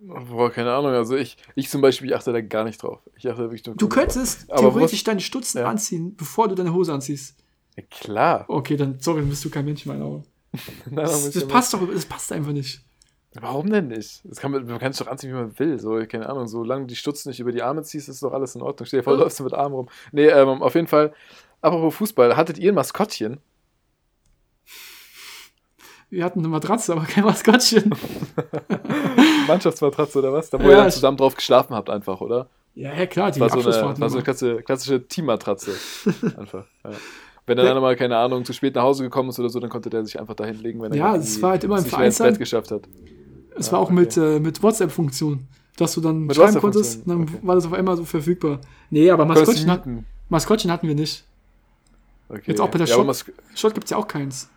Boah, 0.00 0.50
keine 0.50 0.72
Ahnung. 0.72 0.92
Also 0.92 1.16
ich, 1.16 1.36
ich 1.54 1.68
zum 1.68 1.80
Beispiel, 1.80 2.08
ich 2.08 2.16
achte 2.16 2.32
da 2.32 2.40
gar 2.40 2.64
nicht 2.64 2.82
drauf. 2.82 3.00
Ich 3.16 3.28
achte 3.28 3.40
wirklich 3.40 3.64
nur 3.66 3.74
Du 3.76 3.88
könntest 3.88 4.50
Aber 4.50 4.60
theoretisch 4.70 5.02
deine 5.04 5.20
Stutzen 5.20 5.58
Ja. 5.58 5.68
anziehen, 5.68 6.14
bevor 6.16 6.48
du 6.48 6.54
deine 6.54 6.72
Hose 6.72 6.92
anziehst. 6.92 7.36
Ja, 7.76 7.82
klar. 7.90 8.44
Okay, 8.48 8.76
dann, 8.76 8.98
sorry, 9.00 9.20
dann 9.20 9.28
bist 9.30 9.44
du 9.44 9.50
kein 9.50 9.64
Mensch 9.64 9.84
in 9.86 9.92
meinen 9.92 10.02
Augen. 10.02 10.24
Nein, 10.86 11.04
Das, 11.04 11.30
das 11.30 11.46
passt 11.48 11.74
doch, 11.74 11.80
das 11.92 12.06
passt 12.06 12.32
einfach 12.32 12.52
nicht. 12.52 12.80
Warum 13.40 13.70
denn 13.70 13.88
nicht? 13.88 14.22
Das 14.24 14.38
kann 14.40 14.50
man, 14.50 14.66
man 14.66 14.78
kann 14.78 14.90
es 14.92 14.98
doch 14.98 15.06
anziehen, 15.06 15.30
wie 15.30 15.34
man 15.34 15.58
will. 15.58 15.78
So, 15.78 15.98
keine 16.08 16.28
Ahnung, 16.28 16.48
solange 16.48 16.82
du 16.82 16.86
die 16.88 16.96
Stutzen 16.96 17.28
nicht 17.28 17.40
über 17.40 17.52
die 17.52 17.62
Arme 17.62 17.82
ziehst, 17.82 18.08
ist 18.08 18.22
doch 18.22 18.32
alles 18.32 18.54
in 18.54 18.62
Ordnung. 18.62 18.86
Stell 18.86 19.00
dir 19.00 19.04
vor, 19.04 19.16
läufst 19.16 19.38
du 19.38 19.44
mit 19.44 19.52
Armen 19.52 19.74
rum. 19.74 19.88
Nee, 20.12 20.26
ähm, 20.28 20.62
auf 20.62 20.74
jeden 20.74 20.86
Fall. 20.86 21.12
Apropos 21.60 21.94
Fußball, 21.96 22.36
hattet 22.36 22.58
ihr 22.58 22.72
ein 22.72 22.74
Maskottchen? 22.74 23.38
Wir 26.10 26.24
hatten 26.24 26.38
eine 26.38 26.48
Matratze, 26.48 26.92
aber 26.92 27.04
kein 27.04 27.24
Maskottchen. 27.24 27.90
Mannschaftsmatratze 29.48 30.18
oder 30.20 30.32
was? 30.32 30.50
Da 30.50 30.58
wo 30.58 30.64
Ja, 30.64 30.70
ihr 30.70 30.76
dann 30.76 30.90
zusammen 30.90 31.16
drauf 31.16 31.34
geschlafen 31.34 31.74
habt, 31.74 31.90
einfach, 31.90 32.20
oder? 32.20 32.46
Ja, 32.74 32.94
ja 32.94 33.06
klar, 33.06 33.32
die 33.32 33.40
war 33.40 33.50
so 33.50 33.58
eine, 33.58 33.98
war 34.00 34.08
so 34.10 34.16
eine 34.16 34.22
klassische, 34.24 34.62
klassische 34.62 35.08
Teammatratze. 35.08 35.72
Einfach. 36.36 36.64
Ja. 36.84 36.90
Wenn 37.44 37.56
dann 37.56 37.66
einer 37.66 37.80
mal, 37.80 37.96
keine 37.96 38.16
Ahnung, 38.16 38.44
zu 38.44 38.52
spät 38.52 38.74
nach 38.74 38.82
Hause 38.82 39.02
gekommen 39.02 39.30
ist 39.30 39.40
oder 39.40 39.48
so, 39.48 39.58
dann 39.58 39.70
konnte 39.70 39.90
der 39.90 40.04
sich 40.04 40.20
einfach 40.20 40.34
da 40.34 40.44
hinlegen, 40.44 40.80
wenn 40.82 40.92
er 40.92 40.98
Ja, 40.98 41.16
es 41.16 41.40
war 41.42 41.52
halt 41.52 41.64
immer 41.64 41.78
im 41.78 41.84
Vereinsheim. 41.84 42.28
Bett 42.32 42.38
geschafft 42.38 42.70
hat. 42.70 42.82
Es 43.56 43.72
war 43.72 43.80
auch 43.80 43.86
okay. 43.86 43.94
mit, 43.94 44.16
äh, 44.16 44.38
mit 44.38 44.62
WhatsApp-Funktion, 44.62 45.48
dass 45.76 45.94
du 45.94 46.00
dann 46.02 46.26
Mit 46.26 46.36
schreiben 46.36 46.60
konntest, 46.60 46.98
WhatsApp-Funktion, 47.06 47.26
dann 47.26 47.36
okay. 47.36 47.46
war 47.46 47.54
das 47.56 47.64
auf 47.66 47.72
einmal 47.72 47.96
so 47.96 48.04
verfügbar. 48.04 48.60
Nee, 48.90 49.10
aber 49.10 49.24
Maskottchen, 49.24 49.70
hat? 49.70 49.84
Maskottchen 50.28 50.70
hatten 50.70 50.86
wir 50.86 50.94
nicht. 50.94 51.24
Okay. 52.28 52.42
Jetzt 52.46 52.60
auch 52.60 52.68
bei 52.68 52.78
der 52.78 52.86
ja, 52.86 53.02
Mas- 53.02 53.24
Schott 53.54 53.72
gibt 53.74 53.84
es 53.84 53.90
ja 53.90 53.96
auch 53.96 54.06
keins. 54.06 54.50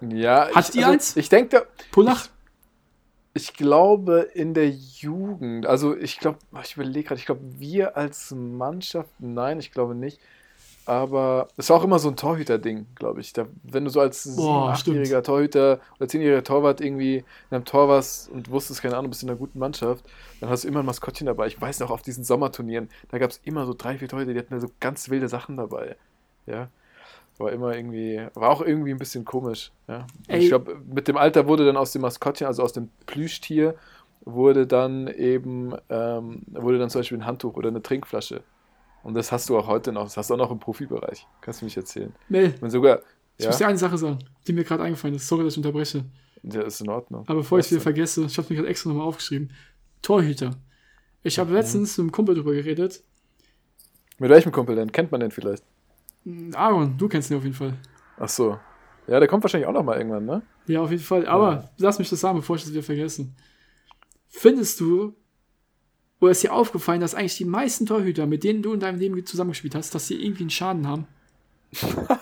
ja, 0.00 0.48
Hattet 0.54 0.74
ich, 0.74 0.80
ihr 0.80 0.86
also, 0.86 0.92
eins? 0.94 1.16
Ich 1.16 1.28
denke, 1.28 1.66
Pullach? 1.90 2.28
Ich 3.36 3.52
glaube 3.52 4.30
in 4.32 4.54
der 4.54 4.70
Jugend, 4.70 5.66
also 5.66 5.94
ich 5.94 6.18
glaube, 6.18 6.38
ich 6.64 6.76
überlege 6.76 7.08
gerade, 7.08 7.20
ich 7.20 7.26
glaube, 7.26 7.42
wir 7.58 7.94
als 7.96 8.30
Mannschaft, 8.30 9.10
nein, 9.18 9.58
ich 9.58 9.72
glaube 9.72 9.94
nicht. 9.94 10.18
Aber 10.86 11.48
es 11.56 11.68
war 11.68 11.78
auch 11.78 11.84
immer 11.84 11.98
so 11.98 12.08
ein 12.08 12.16
Torhüter-Ding, 12.16 12.86
glaube 12.94 13.20
ich. 13.20 13.32
Da, 13.32 13.46
wenn 13.64 13.84
du 13.84 13.90
so 13.90 14.00
als 14.00 14.36
Boah, 14.36 14.72
7-, 14.72 14.84
8-jähriger 14.84 15.22
Torhüter 15.22 15.80
oder 15.98 16.08
10-jähriger 16.08 16.44
Torwart 16.44 16.80
irgendwie 16.80 17.16
in 17.16 17.24
einem 17.50 17.64
Tor 17.64 17.88
warst 17.88 18.30
und 18.30 18.50
wusstest, 18.50 18.82
keine 18.82 18.96
Ahnung, 18.96 19.10
bist 19.10 19.22
in 19.22 19.28
einer 19.28 19.38
guten 19.38 19.58
Mannschaft, 19.58 20.04
dann 20.40 20.48
hast 20.48 20.64
du 20.64 20.68
immer 20.68 20.80
ein 20.80 20.86
Maskottchen 20.86 21.26
dabei. 21.26 21.48
Ich 21.48 21.60
weiß 21.60 21.80
noch, 21.80 21.90
auf 21.90 22.02
diesen 22.02 22.24
Sommerturnieren, 22.24 22.88
da 23.10 23.18
gab 23.18 23.30
es 23.30 23.40
immer 23.44 23.66
so 23.66 23.74
drei, 23.76 23.98
vier 23.98 24.08
Torhüter, 24.08 24.32
die 24.32 24.38
hatten 24.38 24.54
da 24.54 24.60
so 24.60 24.70
ganz 24.80 25.10
wilde 25.10 25.28
Sachen 25.28 25.56
dabei. 25.56 25.96
Ja. 26.46 26.68
War 27.38 27.52
immer 27.52 27.76
irgendwie, 27.76 28.26
war 28.34 28.50
auch 28.50 28.62
irgendwie 28.62 28.90
ein 28.92 28.98
bisschen 28.98 29.24
komisch. 29.24 29.70
Ja. 29.88 30.06
Ich 30.28 30.48
glaube, 30.48 30.80
mit 30.92 31.06
dem 31.08 31.16
Alter 31.16 31.46
wurde 31.46 31.66
dann 31.66 31.76
aus 31.76 31.92
dem 31.92 32.02
Maskottchen, 32.02 32.46
also 32.46 32.62
aus 32.62 32.72
dem 32.72 32.88
Plüschtier, 33.06 33.74
wurde 34.24 34.66
dann 34.66 35.06
eben, 35.08 35.74
ähm, 35.90 36.42
wurde 36.48 36.78
dann 36.78 36.88
zum 36.90 37.00
Beispiel 37.00 37.18
ein 37.18 37.26
Handtuch 37.26 37.54
oder 37.54 37.68
eine 37.68 37.82
Trinkflasche. 37.82 38.42
Und 39.02 39.14
das 39.14 39.30
hast 39.32 39.48
du 39.48 39.56
auch 39.58 39.66
heute 39.68 39.92
noch. 39.92 40.04
Das 40.04 40.16
hast 40.16 40.30
du 40.30 40.34
auch 40.34 40.38
noch 40.38 40.50
im 40.50 40.58
Profibereich. 40.58 41.26
Kannst 41.40 41.60
du 41.60 41.66
mich 41.66 41.76
erzählen. 41.76 42.12
Mel, 42.28 42.54
Und 42.60 42.70
sogar, 42.70 43.00
ich 43.36 43.44
ja, 43.44 43.50
muss 43.50 43.58
dir 43.58 43.68
eine 43.68 43.78
Sache 43.78 43.98
sagen, 43.98 44.18
die 44.48 44.52
mir 44.52 44.64
gerade 44.64 44.82
eingefallen 44.82 45.14
ist. 45.14 45.28
Sorry, 45.28 45.44
dass 45.44 45.52
ich 45.54 45.58
unterbreche. 45.58 46.04
der 46.42 46.64
ist 46.64 46.80
in 46.80 46.88
Ordnung. 46.88 47.22
Aber 47.28 47.40
bevor 47.40 47.58
ich 47.58 47.66
es 47.66 47.70
wieder 47.72 47.80
vergesse, 47.82 48.24
ich 48.24 48.36
habe 48.38 48.48
mir 48.50 48.56
gerade 48.56 48.68
extra 48.68 48.88
nochmal 48.88 49.06
aufgeschrieben. 49.06 49.50
Torhüter. 50.02 50.52
Ich 51.22 51.36
Mhm. 51.36 51.40
habe 51.42 51.52
letztens 51.52 51.96
mit 51.98 52.04
einem 52.04 52.12
Kumpel 52.12 52.34
drüber 52.34 52.52
geredet. 52.54 53.02
Mit 54.18 54.30
welchem 54.30 54.50
Kumpel 54.52 54.74
denn? 54.76 54.90
Kennt 54.90 55.12
man 55.12 55.20
den 55.20 55.30
vielleicht? 55.30 55.62
Aaron, 56.54 56.96
du 56.96 57.08
kennst 57.08 57.30
ihn 57.30 57.36
auf 57.36 57.44
jeden 57.44 57.54
Fall. 57.54 57.74
Ach 58.18 58.28
so. 58.28 58.58
Ja, 59.06 59.20
der 59.20 59.28
kommt 59.28 59.44
wahrscheinlich 59.44 59.68
auch 59.68 59.72
noch 59.72 59.84
mal 59.84 59.96
irgendwann, 59.96 60.24
ne? 60.24 60.42
Ja, 60.66 60.80
auf 60.80 60.90
jeden 60.90 61.02
Fall. 61.02 61.26
Aber 61.26 61.70
lass 61.78 61.98
mich 61.98 62.10
das 62.10 62.20
sagen, 62.20 62.38
bevor 62.38 62.56
ich 62.56 62.62
das 62.62 62.72
wieder 62.72 62.82
vergesse. 62.82 63.28
Findest 64.28 64.80
du, 64.80 65.14
oder 66.20 66.32
ist 66.32 66.42
dir 66.42 66.52
aufgefallen, 66.52 67.00
dass 67.00 67.14
eigentlich 67.14 67.36
die 67.36 67.44
meisten 67.44 67.86
Torhüter, 67.86 68.26
mit 68.26 68.42
denen 68.42 68.62
du 68.62 68.72
in 68.72 68.80
deinem 68.80 68.98
Leben 68.98 69.24
zusammengespielt 69.24 69.74
hast, 69.74 69.94
dass 69.94 70.08
sie 70.08 70.20
irgendwie 70.22 70.42
einen 70.42 70.50
Schaden 70.50 70.86
haben? 70.86 71.06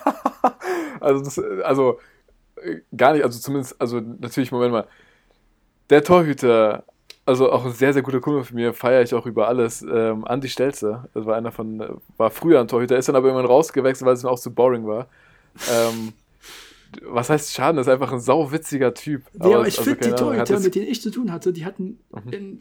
Also, 1.01 1.23
das, 1.23 1.37
also 1.63 1.99
äh, 2.55 2.77
gar 2.95 3.13
nicht, 3.13 3.23
also 3.23 3.37
zumindest, 3.39 3.79
also 3.79 3.99
natürlich, 3.99 4.51
Moment 4.51 4.71
mal. 4.71 4.87
Der 5.91 6.03
Torhüter, 6.03 6.83
also 7.25 7.51
auch 7.51 7.65
ein 7.65 7.71
sehr, 7.73 7.93
sehr 7.93 8.01
guter 8.01 8.19
Kumpel 8.19 8.43
von 8.43 8.55
mir, 8.55 8.73
feiere 8.73 9.01
ich 9.01 9.13
auch 9.13 9.25
über 9.25 9.47
alles. 9.47 9.81
Ähm, 9.81 10.25
Andi 10.25 10.47
Stelzer, 10.49 11.09
das 11.13 11.25
war 11.25 11.35
einer 11.35 11.51
von, 11.51 11.99
war 12.17 12.29
früher 12.29 12.59
ein 12.59 12.67
Torhüter, 12.67 12.97
ist 12.97 13.07
dann 13.09 13.15
aber 13.15 13.27
irgendwann 13.27 13.47
rausgewechselt, 13.47 14.05
weil 14.05 14.13
es 14.13 14.23
mir 14.23 14.29
auch 14.29 14.39
zu 14.39 14.53
boring 14.53 14.85
war. 14.85 15.07
Ähm, 15.71 16.13
was 17.01 17.29
heißt 17.29 17.53
Schaden? 17.53 17.77
Das 17.77 17.87
ist 17.87 17.93
einfach 17.93 18.11
ein 18.13 18.19
sauwitziger 18.19 18.93
Typ. 18.93 19.23
Ja, 19.33 19.45
aber 19.45 19.67
ich 19.67 19.77
also, 19.77 19.83
finde, 19.91 20.09
die 20.09 20.15
Torhüter, 20.15 20.59
mit 20.59 20.75
denen 20.75 20.87
ich 20.87 21.01
zu 21.01 21.11
tun 21.11 21.31
hatte, 21.31 21.51
die 21.51 21.65
hatten 21.65 21.99
Mhm. 22.11 22.31
in 22.33 22.59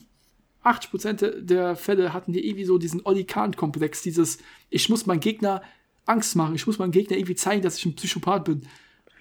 80% 0.65 1.43
der 1.43 1.77
Fälle 1.77 2.13
hatten 2.15 2.33
die 2.33 2.47
irgendwie 2.47 2.65
so 2.65 2.79
diesen 2.79 3.05
Olli 3.05 3.25
Kahn-Komplex, 3.25 4.03
dieses, 4.03 4.39
ich 4.71 4.89
muss 4.89 5.05
meinem 5.07 5.21
Gegner 5.21 5.63
Angst 6.07 6.37
machen, 6.37 6.55
ich 6.55 6.67
muss 6.67 6.79
meinem 6.79 6.91
Gegner 6.91 7.17
irgendwie 7.17 7.35
zeigen, 7.35 7.63
dass 7.63 7.77
ich 7.79 7.87
ein 7.87 7.95
Psychopath 7.97 8.45
bin. 8.45 8.63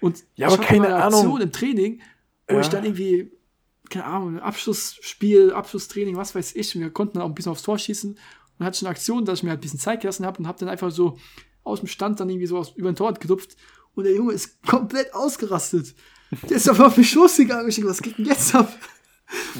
Und 0.00 0.24
Ja, 0.36 0.48
ich 0.48 0.54
aber 0.54 0.62
hatte 0.62 0.74
keine 0.74 0.94
Ahnung. 0.96 1.40
Im 1.40 1.52
Training, 1.52 2.00
wo 2.48 2.54
Ja. 2.54 2.60
ich 2.60 2.68
dann 2.68 2.84
irgendwie, 2.84 3.30
keine 3.90 4.06
Ahnung, 4.06 4.38
Abschlussspiel, 4.38 5.52
Abschlusstraining, 5.52 6.16
was 6.16 6.34
weiß 6.34 6.56
ich, 6.56 6.78
wir 6.78 6.90
konnten 6.90 7.14
dann 7.14 7.22
auch 7.22 7.28
ein 7.28 7.34
bisschen 7.34 7.52
aufs 7.52 7.62
Tor 7.62 7.78
schießen 7.78 8.18
und 8.58 8.64
hatte 8.64 8.76
ich 8.76 8.82
eine 8.82 8.90
Aktion, 8.90 9.24
dass 9.24 9.38
ich 9.38 9.42
mir 9.42 9.50
halt 9.50 9.60
ein 9.60 9.62
bisschen 9.62 9.80
Zeit 9.80 10.00
gelassen 10.00 10.26
habe 10.26 10.38
und 10.38 10.46
habe 10.46 10.58
dann 10.58 10.68
einfach 10.68 10.90
so 10.90 11.18
aus 11.62 11.80
dem 11.80 11.88
Stand 11.88 12.20
dann 12.20 12.28
irgendwie 12.28 12.46
so 12.46 12.58
aus, 12.58 12.72
über 12.76 12.90
den 12.90 12.96
Tor 12.96 13.12
gedupft 13.14 13.56
und 13.94 14.04
der 14.04 14.14
Junge 14.14 14.32
ist 14.32 14.62
komplett 14.66 15.14
ausgerastet. 15.14 15.94
Der 16.48 16.56
ist 16.56 16.68
einfach 16.68 16.86
auf 16.86 16.96
mich 16.96 17.14
losgegangen. 17.14 17.68
Ich 17.68 17.76
denke, 17.76 17.90
was 17.90 18.02
geht 18.02 18.18
denn 18.18 18.26
jetzt 18.26 18.54
ab? 18.54 18.72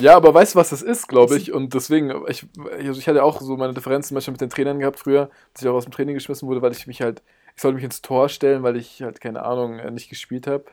Ja, 0.01 0.17
aber 0.17 0.35
weißt 0.35 0.55
du, 0.55 0.59
was 0.59 0.71
das 0.71 0.83
ist, 0.83 1.09
glaube 1.09 1.37
ich? 1.37 1.53
Und 1.53 1.75
deswegen, 1.75 2.13
ich, 2.29 2.47
also 2.71 2.99
ich 2.99 3.09
hatte 3.09 3.23
auch 3.23 3.41
so 3.41 3.57
meine 3.57 3.75
Differenzen 3.75 4.15
manchmal 4.15 4.33
mit 4.33 4.41
den 4.41 4.51
Trainern 4.51 4.79
gehabt 4.79 4.99
früher, 4.99 5.31
dass 5.53 5.63
ich 5.63 5.69
auch 5.69 5.75
aus 5.75 5.85
dem 5.85 5.93
Training 5.93 6.15
geschmissen 6.15 6.49
wurde, 6.49 6.63
weil 6.63 6.73
ich 6.73 6.87
mich 6.87 7.01
halt, 7.01 7.23
ich 7.57 7.63
sollte 7.63 7.77
mich 7.77 7.85
ins 7.85 8.03
Tor 8.03 8.29
stellen, 8.29 8.63
weil 8.63 8.77
ich 8.77 9.03
halt, 9.03 9.21
keine 9.21 9.43
Ahnung, 9.45 9.79
äh, 9.79 9.91
nicht 9.91 10.09
gespielt 10.09 10.47
habe. 10.47 10.65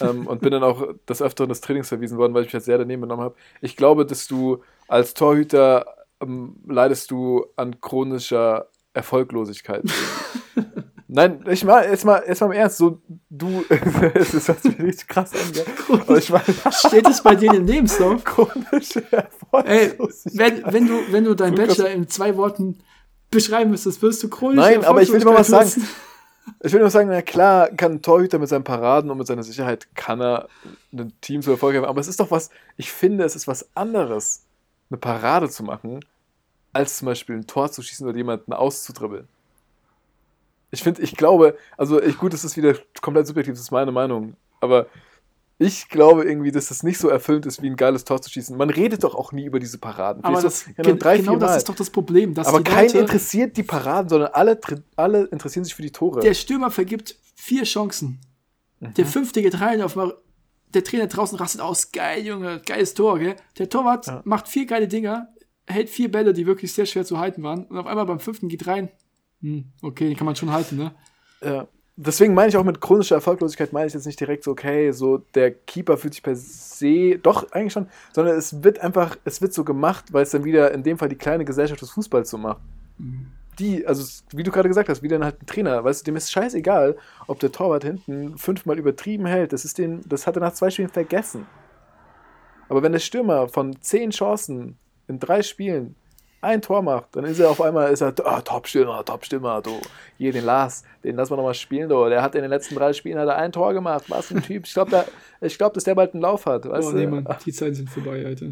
ähm, 0.00 0.26
und 0.26 0.40
bin 0.42 0.50
dann 0.50 0.62
auch 0.62 0.86
des 1.08 1.22
Öfteren 1.22 1.48
des 1.48 1.60
Trainings 1.60 1.88
verwiesen 1.88 2.18
worden, 2.18 2.34
weil 2.34 2.42
ich 2.42 2.48
mich 2.48 2.54
halt 2.54 2.64
sehr 2.64 2.78
daneben 2.78 3.02
genommen 3.02 3.22
habe. 3.22 3.34
Ich 3.60 3.76
glaube, 3.76 4.04
dass 4.04 4.26
du 4.26 4.62
als 4.88 5.14
Torhüter 5.14 5.86
ähm, 6.20 6.56
leidest 6.68 7.10
du 7.10 7.46
an 7.56 7.80
chronischer 7.80 8.68
Erfolglosigkeit. 8.92 9.82
Nein, 11.08 11.44
ich 11.48 11.64
mal, 11.64 11.88
jetzt 11.88 12.04
mal, 12.04 12.24
jetzt 12.26 12.40
mal 12.40 12.46
im 12.46 12.52
Ernst, 12.52 12.78
so, 12.78 13.00
du, 13.30 13.64
es 14.14 14.34
ist 14.34 14.48
das 14.48 14.64
richtig 14.64 15.06
krass 15.06 15.30
an? 15.32 16.00
Aber 16.00 16.18
ich 16.18 16.30
meine, 16.30 16.44
Steht 16.72 17.08
es 17.08 17.22
bei 17.22 17.34
denen 17.36 17.54
im 17.54 17.66
Lebenslauf? 17.66 18.24
chronische 18.24 19.02
Ey, 19.12 19.90
Erfolglosigkeit. 19.90 20.62
wenn, 20.64 20.72
wenn, 20.72 20.86
du, 20.88 21.12
wenn 21.12 21.24
du 21.24 21.34
deinen. 21.34 21.54
Bachelor 21.54 21.90
in 21.90 22.08
zwei 22.08 22.36
Worten 22.36 22.78
beschreiben 23.30 23.70
müsstest, 23.70 24.02
wirst 24.02 24.22
du 24.22 24.28
chronisch. 24.28 24.56
Nein, 24.56 24.84
aber 24.84 25.02
ich 25.02 25.12
will 25.12 25.20
dir 25.20 25.26
mal 25.26 25.38
was 25.38 25.48
sagen. 25.48 25.70
Ich 26.62 26.72
will 26.72 26.80
nur 26.80 26.90
sagen, 26.90 27.08
na 27.08 27.22
klar, 27.22 27.68
kann 27.70 27.92
ein 27.92 28.02
Torhüter 28.02 28.38
mit 28.38 28.48
seinen 28.48 28.64
Paraden 28.64 29.10
und 29.10 29.18
mit 29.18 29.26
seiner 29.26 29.42
Sicherheit 29.42 29.88
kann 29.94 30.20
er 30.20 30.48
ein 30.92 31.12
Team 31.20 31.42
zu 31.42 31.50
Erfolg 31.50 31.76
haben. 31.76 31.84
Aber 31.86 32.00
es 32.00 32.08
ist 32.08 32.20
doch 32.20 32.30
was, 32.30 32.50
ich 32.76 32.92
finde, 32.92 33.24
es 33.24 33.36
ist 33.36 33.48
was 33.48 33.68
anderes, 33.74 34.44
eine 34.90 34.98
Parade 34.98 35.48
zu 35.48 35.62
machen, 35.62 36.04
als 36.72 36.98
zum 36.98 37.06
Beispiel 37.06 37.36
ein 37.36 37.46
Tor 37.46 37.70
zu 37.70 37.82
schießen 37.82 38.06
oder 38.06 38.16
jemanden 38.16 38.52
auszudribbeln. 38.52 39.28
Ich 40.70 40.82
finde, 40.82 41.02
ich 41.02 41.16
glaube, 41.16 41.56
also 41.76 42.02
ich, 42.02 42.18
gut, 42.18 42.34
es 42.34 42.44
ist 42.44 42.56
wieder 42.56 42.74
komplett 43.00 43.26
subjektiv, 43.26 43.54
das 43.54 43.62
ist 43.62 43.70
meine 43.70 43.92
Meinung. 43.92 44.36
Aber 44.60 44.86
ich 45.58 45.88
glaube 45.88 46.24
irgendwie, 46.24 46.50
dass 46.50 46.68
das 46.68 46.82
nicht 46.82 46.98
so 46.98 47.08
erfüllend 47.08 47.46
ist, 47.46 47.62
wie 47.62 47.68
ein 47.68 47.76
geiles 47.76 48.04
Tor 48.04 48.20
zu 48.20 48.30
schießen. 48.30 48.56
Man 48.56 48.70
redet 48.70 49.04
doch 49.04 49.14
auch 49.14 49.32
nie 49.32 49.44
über 49.44 49.60
diese 49.60 49.78
Paraden. 49.78 50.24
Aber 50.24 50.42
das, 50.42 50.60
so, 50.60 50.70
ja, 50.70 50.74
nur 50.78 50.86
gen- 50.92 50.98
drei, 50.98 51.16
genau 51.18 51.36
das 51.36 51.56
ist 51.58 51.68
doch 51.68 51.76
das 51.76 51.90
Problem. 51.90 52.34
Dass 52.34 52.46
Aber 52.48 52.62
kein 52.62 52.86
Leute, 52.86 52.98
interessiert 52.98 53.56
die 53.56 53.62
Paraden, 53.62 54.08
sondern 54.08 54.30
alle, 54.32 54.58
alle 54.96 55.24
interessieren 55.26 55.64
sich 55.64 55.74
für 55.74 55.82
die 55.82 55.92
Tore. 55.92 56.20
der 56.20 56.34
Stürmer 56.34 56.70
vergibt 56.70 57.16
vier 57.36 57.62
Chancen. 57.64 58.20
Mhm. 58.80 58.94
Der 58.94 59.06
fünfte 59.06 59.42
geht 59.42 59.60
rein, 59.60 59.80
auf 59.82 59.94
mal, 59.96 60.14
der 60.72 60.82
Trainer 60.82 61.06
draußen 61.06 61.38
rastet 61.38 61.60
aus. 61.60 61.92
Geil, 61.92 62.26
Junge, 62.26 62.60
geiles 62.66 62.94
Tor, 62.94 63.18
gell? 63.20 63.36
Der 63.58 63.68
Torwart 63.68 64.06
Ja. 64.08 64.22
macht 64.24 64.48
vier 64.48 64.66
geile 64.66 64.88
Dinger, 64.88 65.28
hält 65.66 65.88
vier 65.88 66.10
Bälle, 66.10 66.32
die 66.32 66.46
wirklich 66.46 66.72
sehr 66.72 66.84
schwer 66.86 67.04
zu 67.04 67.18
halten 67.18 67.42
waren. 67.44 67.64
Und 67.66 67.78
auf 67.78 67.86
einmal 67.86 68.06
beim 68.06 68.18
fünften 68.18 68.48
geht 68.48 68.66
rein. 68.66 68.90
Hm, 69.40 69.66
okay, 69.82 70.08
den 70.08 70.16
kann 70.16 70.26
man 70.26 70.34
schon 70.34 70.50
halten, 70.50 70.76
ne? 70.76 70.94
Ja. 71.44 71.68
Deswegen 71.96 72.34
meine 72.34 72.48
ich 72.48 72.56
auch 72.56 72.64
mit 72.64 72.80
chronischer 72.80 73.14
Erfolglosigkeit, 73.14 73.72
meine 73.72 73.86
ich 73.86 73.94
jetzt 73.94 74.06
nicht 74.06 74.18
direkt 74.18 74.42
so, 74.42 74.50
okay, 74.50 74.90
so 74.90 75.18
der 75.34 75.52
Keeper 75.52 75.96
fühlt 75.96 76.14
sich 76.14 76.24
per 76.24 76.34
se, 76.34 77.18
doch 77.22 77.52
eigentlich 77.52 77.72
schon, 77.72 77.86
sondern 78.12 78.36
es 78.36 78.64
wird 78.64 78.80
einfach, 78.80 79.16
es 79.24 79.40
wird 79.40 79.52
so 79.52 79.62
gemacht, 79.62 80.12
weil 80.12 80.24
es 80.24 80.30
dann 80.30 80.44
wieder 80.44 80.72
in 80.72 80.82
dem 80.82 80.98
Fall 80.98 81.08
die 81.08 81.14
kleine 81.14 81.44
Gesellschaft 81.44 81.80
des 81.80 81.90
Fußballs 81.90 82.30
so 82.30 82.38
macht. 82.38 82.60
Die, 83.60 83.86
also 83.86 84.04
wie 84.32 84.42
du 84.42 84.50
gerade 84.50 84.68
gesagt 84.68 84.88
hast, 84.88 85.04
wie 85.04 85.08
dann 85.08 85.22
halt 85.22 85.40
ein 85.40 85.46
Trainer, 85.46 85.84
weißt 85.84 86.00
du, 86.00 86.04
dem 86.06 86.16
ist 86.16 86.32
scheißegal, 86.32 86.96
ob 87.28 87.38
der 87.38 87.52
Torwart 87.52 87.84
hinten 87.84 88.36
fünfmal 88.38 88.76
übertrieben 88.76 89.26
hält, 89.26 89.52
das 89.52 89.64
ist 89.64 89.78
den, 89.78 90.00
das 90.08 90.26
hat 90.26 90.36
er 90.36 90.40
nach 90.40 90.54
zwei 90.54 90.70
Spielen 90.70 90.88
vergessen. 90.88 91.46
Aber 92.68 92.82
wenn 92.82 92.90
der 92.90 92.98
Stürmer 92.98 93.46
von 93.46 93.80
zehn 93.80 94.10
Chancen 94.10 94.78
in 95.06 95.20
drei 95.20 95.42
Spielen 95.42 95.94
ein 96.44 96.62
Tor 96.62 96.82
macht, 96.82 97.16
dann 97.16 97.24
ist 97.24 97.38
er 97.40 97.50
auf 97.50 97.60
einmal, 97.60 97.90
ist 97.92 98.00
er, 98.00 98.14
ah, 98.24 98.40
Top-Stürmer, 98.40 99.04
Top-Stürmer, 99.04 99.60
du. 99.62 99.80
Hier, 100.18 100.32
den 100.32 100.44
Lars, 100.44 100.84
den 101.02 101.16
lassen 101.16 101.32
wir 101.32 101.36
nochmal 101.38 101.54
spielen, 101.54 101.88
du. 101.88 102.08
Der 102.08 102.22
hat 102.22 102.34
in 102.34 102.42
den 102.42 102.50
letzten 102.50 102.74
drei 102.76 102.92
Spielen 102.92 103.18
hat 103.18 103.26
er 103.28 103.36
ein 103.36 103.50
Tor 103.52 103.72
gemacht. 103.72 104.04
Was 104.08 104.30
ein 104.30 104.42
Typ. 104.42 104.64
Ich 104.66 104.74
glaube, 104.74 105.04
glaub, 105.40 105.74
dass 105.74 105.84
der 105.84 105.94
bald 105.94 106.14
einen 106.14 106.22
Lauf 106.22 106.46
hat. 106.46 106.68
Weißt 106.68 106.88
Oh, 106.88 106.92
du? 106.92 106.98
nee, 106.98 107.06
Mann, 107.06 107.26
die 107.44 107.52
Zeiten 107.52 107.74
sind 107.74 107.90
vorbei, 107.90 108.24
Alter. 108.24 108.46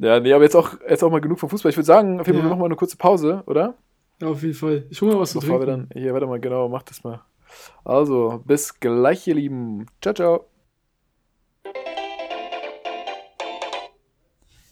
Ja, 0.00 0.20
nee, 0.20 0.32
aber 0.32 0.44
jetzt 0.44 0.54
auch, 0.54 0.74
jetzt 0.88 1.02
auch 1.02 1.10
mal 1.10 1.20
genug 1.20 1.38
vom 1.40 1.48
Fußball. 1.48 1.70
Ich 1.70 1.76
würde 1.76 1.86
sagen, 1.86 2.20
auf 2.20 2.26
jeden 2.26 2.38
Fall 2.38 2.46
Ja. 2.46 2.50
machen 2.50 2.60
wir 2.60 2.66
eine 2.66 2.76
kurze 2.76 2.96
Pause, 2.96 3.42
oder? 3.46 3.74
Ja, 4.20 4.28
auf 4.28 4.42
jeden 4.42 4.54
Fall. 4.54 4.84
Ich 4.90 5.00
hole 5.00 5.14
mal 5.14 5.20
was 5.20 5.30
zu 5.32 5.40
Bevor 5.40 5.60
wir 5.60 5.66
trinken. 5.66 5.88
dann, 5.92 6.00
hier, 6.02 6.12
warte 6.12 6.26
mal, 6.26 6.38
genau, 6.40 6.68
mach 6.68 6.82
das 6.82 7.02
mal. 7.04 7.20
Also, 7.84 8.42
bis 8.44 8.78
gleich, 8.78 9.26
ihr 9.26 9.34
Lieben. 9.34 9.86
Ciao, 10.02 10.14
ciao. 10.14 10.44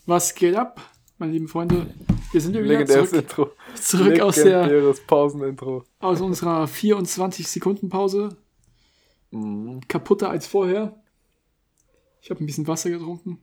Was 0.04 0.34
geht 0.34 0.54
ab, 0.54 0.80
meine 1.18 1.32
lieben 1.32 1.48
Freunde? 1.48 1.86
Wir 2.32 2.40
sind 2.40 2.54
ja 2.54 2.60
wieder 2.62 2.72
Legendäres 2.78 3.10
zurück, 3.10 3.22
Intro. 3.22 3.50
zurück 3.74 4.20
aus, 4.20 4.34
der, 4.36 4.94
Pausenintro. 5.06 5.84
aus 6.00 6.20
unserer 6.20 6.64
24-Sekunden-Pause. 6.64 8.36
Mhm. 9.30 9.80
Kaputter 9.88 10.30
als 10.30 10.46
vorher. 10.46 11.00
Ich 12.20 12.30
habe 12.30 12.42
ein 12.42 12.46
bisschen 12.46 12.66
Wasser 12.66 12.90
getrunken. 12.90 13.38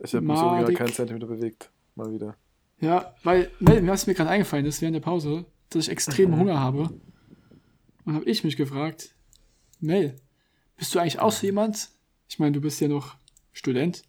Ich 0.00 0.14
habe 0.14 0.24
mich 0.26 0.36
original 0.36 0.62
Madig. 0.62 0.76
keinen 0.78 0.92
Zentimeter 0.92 1.26
bewegt. 1.26 1.70
Mal 1.94 2.12
wieder. 2.12 2.36
Ja, 2.80 3.14
weil, 3.22 3.50
Mel, 3.60 3.86
was 3.86 4.06
mir 4.06 4.14
gerade 4.14 4.30
eingefallen 4.30 4.66
ist 4.66 4.80
während 4.82 4.96
der 4.96 5.00
Pause, 5.00 5.44
dass 5.70 5.84
ich 5.86 5.90
extrem 5.92 6.30
Mhm. 6.30 6.38
Hunger 6.40 6.60
habe. 6.60 6.90
Und 8.04 8.14
habe 8.14 8.24
ich 8.24 8.42
mich 8.44 8.56
gefragt, 8.56 9.14
Mel, 9.80 10.16
bist 10.76 10.94
du 10.94 10.98
eigentlich 10.98 11.20
auch 11.20 11.32
so 11.32 11.46
jemand? 11.46 11.90
Ich 12.28 12.38
meine, 12.38 12.52
du 12.52 12.60
bist 12.60 12.80
ja 12.80 12.88
noch 12.88 13.16
Student. 13.52 14.02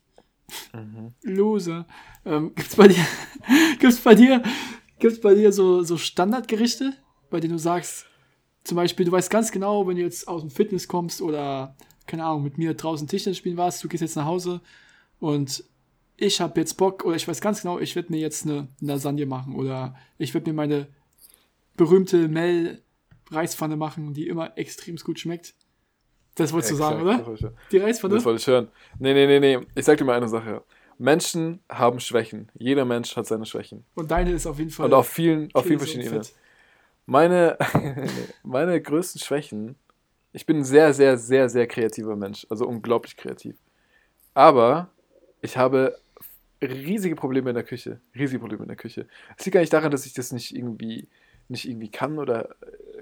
Mhm. 0.74 1.14
Loser. 1.22 1.88
Ähm, 2.26 2.54
gibt's 2.56 2.76
bei 2.76 2.88
dir, 2.88 3.06
gibt's 3.80 4.00
bei 4.00 4.16
dir, 4.16 4.44
gibt's 5.00 5.20
bei 5.22 5.34
dir 5.34 5.52
so, 5.52 5.84
so 5.84 5.98
Standardgerichte, 5.98 6.94
bei 7.30 7.40
denen 7.40 7.54
du 7.54 7.60
sagst, 7.60 8.06
zum 8.64 8.76
Beispiel, 8.78 9.06
du 9.06 9.12
weißt 9.12 9.30
ganz 9.30 9.52
genau, 9.52 9.88
wenn 9.88 9.96
du 9.96 10.02
jetzt 10.02 10.28
aus 10.28 10.42
dem 10.42 10.50
Fitness 10.50 10.88
kommst 10.88 11.22
oder, 11.22 11.76
keine 12.08 12.26
Ahnung, 12.26 12.44
mit 12.44 12.58
mir 12.58 12.74
draußen 12.74 13.08
Tischtennis 13.08 13.38
spielen 13.38 13.58
warst, 13.58 13.84
du 13.84 13.88
gehst 13.88 14.02
jetzt 14.02 14.16
nach 14.16 14.26
Hause 14.26 14.62
und 15.20 15.64
ich 16.18 16.42
habe 16.42 16.60
jetzt 16.60 16.76
Bock, 16.76 17.04
oder 17.06 17.16
ich 17.16 17.28
weiß 17.28 17.42
ganz 17.42 17.62
genau, 17.62 17.80
ich 17.80 17.96
werde 17.96 18.12
mir 18.12 18.20
jetzt 18.20 18.46
eine 18.46 18.70
Lasagne 18.80 19.26
machen 19.26 19.56
oder 19.56 19.96
ich 20.18 20.34
werde 20.34 20.50
mir 20.50 20.56
meine 20.56 20.88
berühmte 21.76 22.28
Mel 22.28 22.82
Reispfanne 23.30 23.76
machen, 23.76 24.14
die 24.14 24.28
immer 24.28 24.58
extrem 24.58 24.96
gut 24.98 25.20
schmeckt. 25.20 25.56
Das 26.36 26.52
wolltest 26.52 26.74
du 26.74 26.76
sagen, 26.76 27.02
oder? 27.02 27.54
Die 27.72 27.78
Reispfanne? 27.78 28.16
Das 28.16 28.26
wollte 28.26 28.42
ich 28.42 28.48
hören. 28.48 28.68
Nee, 29.00 29.14
nee, 29.14 29.26
nee, 29.26 29.40
nee. 29.40 29.66
Ich 29.74 29.86
sag 29.86 29.98
dir 29.98 30.04
mal 30.04 30.18
eine 30.18 30.28
Sache. 30.28 30.64
Menschen 30.98 31.62
haben 31.70 32.00
Schwächen. 32.00 32.52
Jeder 32.54 32.86
Mensch 32.86 33.16
hat 33.16 33.26
seine 33.26 33.46
Schwächen. 33.46 33.86
Und 33.96 34.12
deine 34.12 34.32
ist 34.32 34.46
auf 34.46 34.60
jeden 34.60 34.72
Fall. 34.72 34.86
Und 34.86 34.94
auf 34.94 35.08
vielen, 35.08 35.50
auf 35.54 35.66
vielen 35.66 35.80
verschiedenen 35.80 36.08
Ebenen. 36.08 36.28
Meine, 37.06 37.58
meine 38.44 38.82
größten 38.82 39.22
Schwächen, 39.22 39.76
ich 40.34 40.46
bin 40.46 40.58
ein 40.58 40.64
sehr, 40.64 40.94
sehr, 40.94 41.18
sehr, 41.18 41.50
sehr 41.50 41.68
kreativer 41.68 42.16
Mensch, 42.16 42.46
also 42.50 42.66
unglaublich 42.68 43.16
kreativ. 43.16 43.56
Aber 44.34 44.90
ich 45.42 45.58
habe 45.58 45.98
riesige 46.62 47.16
Probleme 47.16 47.50
in 47.50 47.56
der 47.56 47.64
Küche. 47.64 48.00
Riesige 48.16 48.40
Probleme 48.40 48.64
in 48.64 48.68
der 48.68 48.78
Küche. 48.78 49.08
Es 49.38 49.46
liegt 49.46 49.54
gar 49.54 49.62
nicht 49.62 49.74
daran, 49.74 49.92
dass 49.92 50.06
ich 50.06 50.14
das 50.14 50.32
nicht 50.32 50.56
irgendwie, 50.56 51.08
nicht 51.48 51.68
irgendwie 51.68 51.92
kann 51.92 52.20
oder 52.20 52.56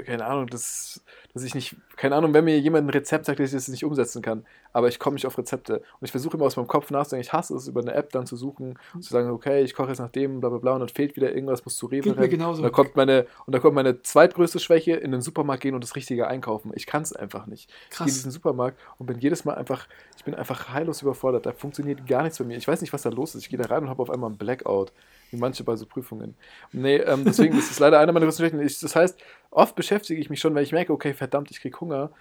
keine 0.06 0.26
Ahnung, 0.26 0.48
dass, 0.48 1.02
dass 1.34 1.44
ich 1.44 1.56
nicht, 1.56 1.76
keine 1.96 2.16
Ahnung, 2.16 2.34
wenn 2.34 2.46
mir 2.46 2.60
jemand 2.60 2.88
ein 2.88 2.90
Rezept 2.90 3.26
sagt, 3.26 3.40
dass 3.40 3.50
ich 3.50 3.54
das 3.54 3.68
nicht 3.68 3.84
umsetzen 3.86 4.22
kann. 4.22 4.46
Aber 4.76 4.88
ich 4.88 4.98
komme 4.98 5.14
nicht 5.14 5.28
auf 5.28 5.38
Rezepte. 5.38 5.78
Und 5.78 6.06
ich 6.06 6.12
versuche 6.12 6.36
immer 6.36 6.46
aus 6.46 6.56
meinem 6.56 6.68
Kopf 6.68 6.90
nachzudenken. 6.90 7.22
Ich 7.28 7.32
hasse 7.32 7.56
es, 7.56 7.68
über 7.68 7.82
eine 7.82 7.94
App 7.94 8.12
dann 8.12 8.26
zu 8.26 8.36
suchen 8.36 8.80
und 8.96 9.04
zu 9.04 9.12
sagen, 9.12 9.30
okay, 9.30 9.62
ich 9.62 9.76
koche 9.76 9.90
jetzt 9.90 10.00
nach 10.00 10.10
dem, 10.10 10.40
bla 10.40 10.50
bla 10.50 10.58
bla, 10.58 10.74
und 10.74 10.80
dann 10.80 10.90
fehlt 10.90 11.16
wieder 11.16 11.32
irgendwas, 11.32 11.64
muss 11.64 11.78
zu 11.78 11.86
Rewe 11.86 12.02
Geht 12.02 12.16
mir 12.16 12.22
rennen. 12.24 12.32
genauso. 12.32 12.58
Und 12.58 12.64
da 12.64 12.70
kommt 12.72 12.96
meine, 12.96 13.28
und 13.46 13.54
da 13.54 13.60
kommt 13.60 13.76
meine 13.76 14.02
zweitgrößte 14.02 14.60
Schwäche, 14.60 14.94
in 14.96 15.12
den 15.12 15.22
Supermarkt 15.22 15.62
gehen 15.62 15.76
und 15.76 15.84
das 15.84 15.96
Richtige 15.96 16.28
einkaufen. 16.28 16.72
Ich 16.76 16.88
kann 16.88 17.04
es 17.04 17.14
einfach 17.14 17.46
nicht. 17.46 17.70
Ich 17.70 17.76
gehe 17.76 17.86
in 17.86 18.06
Krass. 18.06 18.14
diesen 18.14 18.32
Supermarkt 18.32 18.80
und 18.98 19.06
bin 19.06 19.20
jedes 19.20 19.46
Mal 19.46 19.54
einfach, 19.54 19.88
ich 20.18 20.24
bin 20.24 20.34
einfach 20.34 20.70
heillos 20.70 21.04
überfordert. 21.04 21.46
Da 21.46 21.52
funktioniert 21.52 22.08
gar 22.08 22.24
nichts 22.24 22.40
bei 22.40 22.46
mir. 22.46 22.58
Ich 22.58 22.68
weiß 22.68 22.82
nicht, 22.82 22.94
was 22.94 23.04
da 23.04 23.10
los 23.10 23.36
ist. 23.36 23.44
Ich 23.44 23.50
gehe 23.50 23.60
da 23.60 23.66
rein 23.66 23.84
und 23.84 23.90
habe 23.90 24.02
auf 24.02 24.10
einmal 24.10 24.30
einen 24.30 24.38
Blackout. 24.38 24.92
Wie 25.34 25.39
manche 25.39 25.63
bei 25.63 25.76
so 25.76 25.88
Prüfungen. 25.88 26.36
Nee, 26.72 26.98
ähm, 26.98 27.26
deswegen 27.26 27.58
ist 27.58 27.72
es 27.72 27.80
leider 27.80 28.00
einer 28.00 28.12
meiner 28.12 28.28
größten 28.28 28.48
Schwächen. 28.48 28.62
Das 28.63 28.96
heißt, 28.96 29.19
oft 29.50 29.76
beschäftige 29.76 30.22
ich 30.22 30.30
mich 30.30 30.39
schon, 30.39 30.54
weil 30.54 30.62
ich 30.62 30.72
merke, 30.72 30.93
okay, 30.93 31.15
verdammt, 31.15 31.50
ich 31.50 31.60
kriege 31.60 31.80
Hunger, 31.80 32.12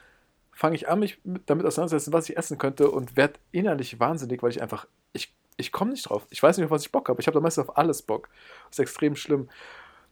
fange 0.50 0.76
ich 0.76 0.88
an, 0.88 1.00
mich 1.00 1.20
mit- 1.22 1.42
damit 1.44 1.66
auseinanderzusetzen, 1.66 2.12
was 2.14 2.28
ich 2.30 2.38
essen 2.38 2.56
könnte 2.56 2.90
und 2.90 3.14
werde 3.14 3.34
innerlich 3.50 4.00
wahnsinnig, 4.00 4.42
weil 4.42 4.50
ich 4.50 4.62
einfach, 4.62 4.86
ich, 5.12 5.34
ich 5.58 5.72
komme 5.72 5.90
nicht 5.90 6.08
drauf. 6.08 6.26
Ich 6.30 6.42
weiß 6.42 6.56
nicht, 6.56 6.64
auf 6.64 6.70
was 6.70 6.86
ich 6.86 6.90
Bock 6.90 7.10
habe. 7.10 7.20
Ich 7.20 7.26
habe 7.26 7.34
da 7.34 7.40
meistens 7.40 7.68
auf 7.68 7.76
alles 7.76 8.00
Bock. 8.00 8.30
Das 8.70 8.78
ist 8.78 8.82
extrem 8.82 9.14
schlimm. 9.14 9.50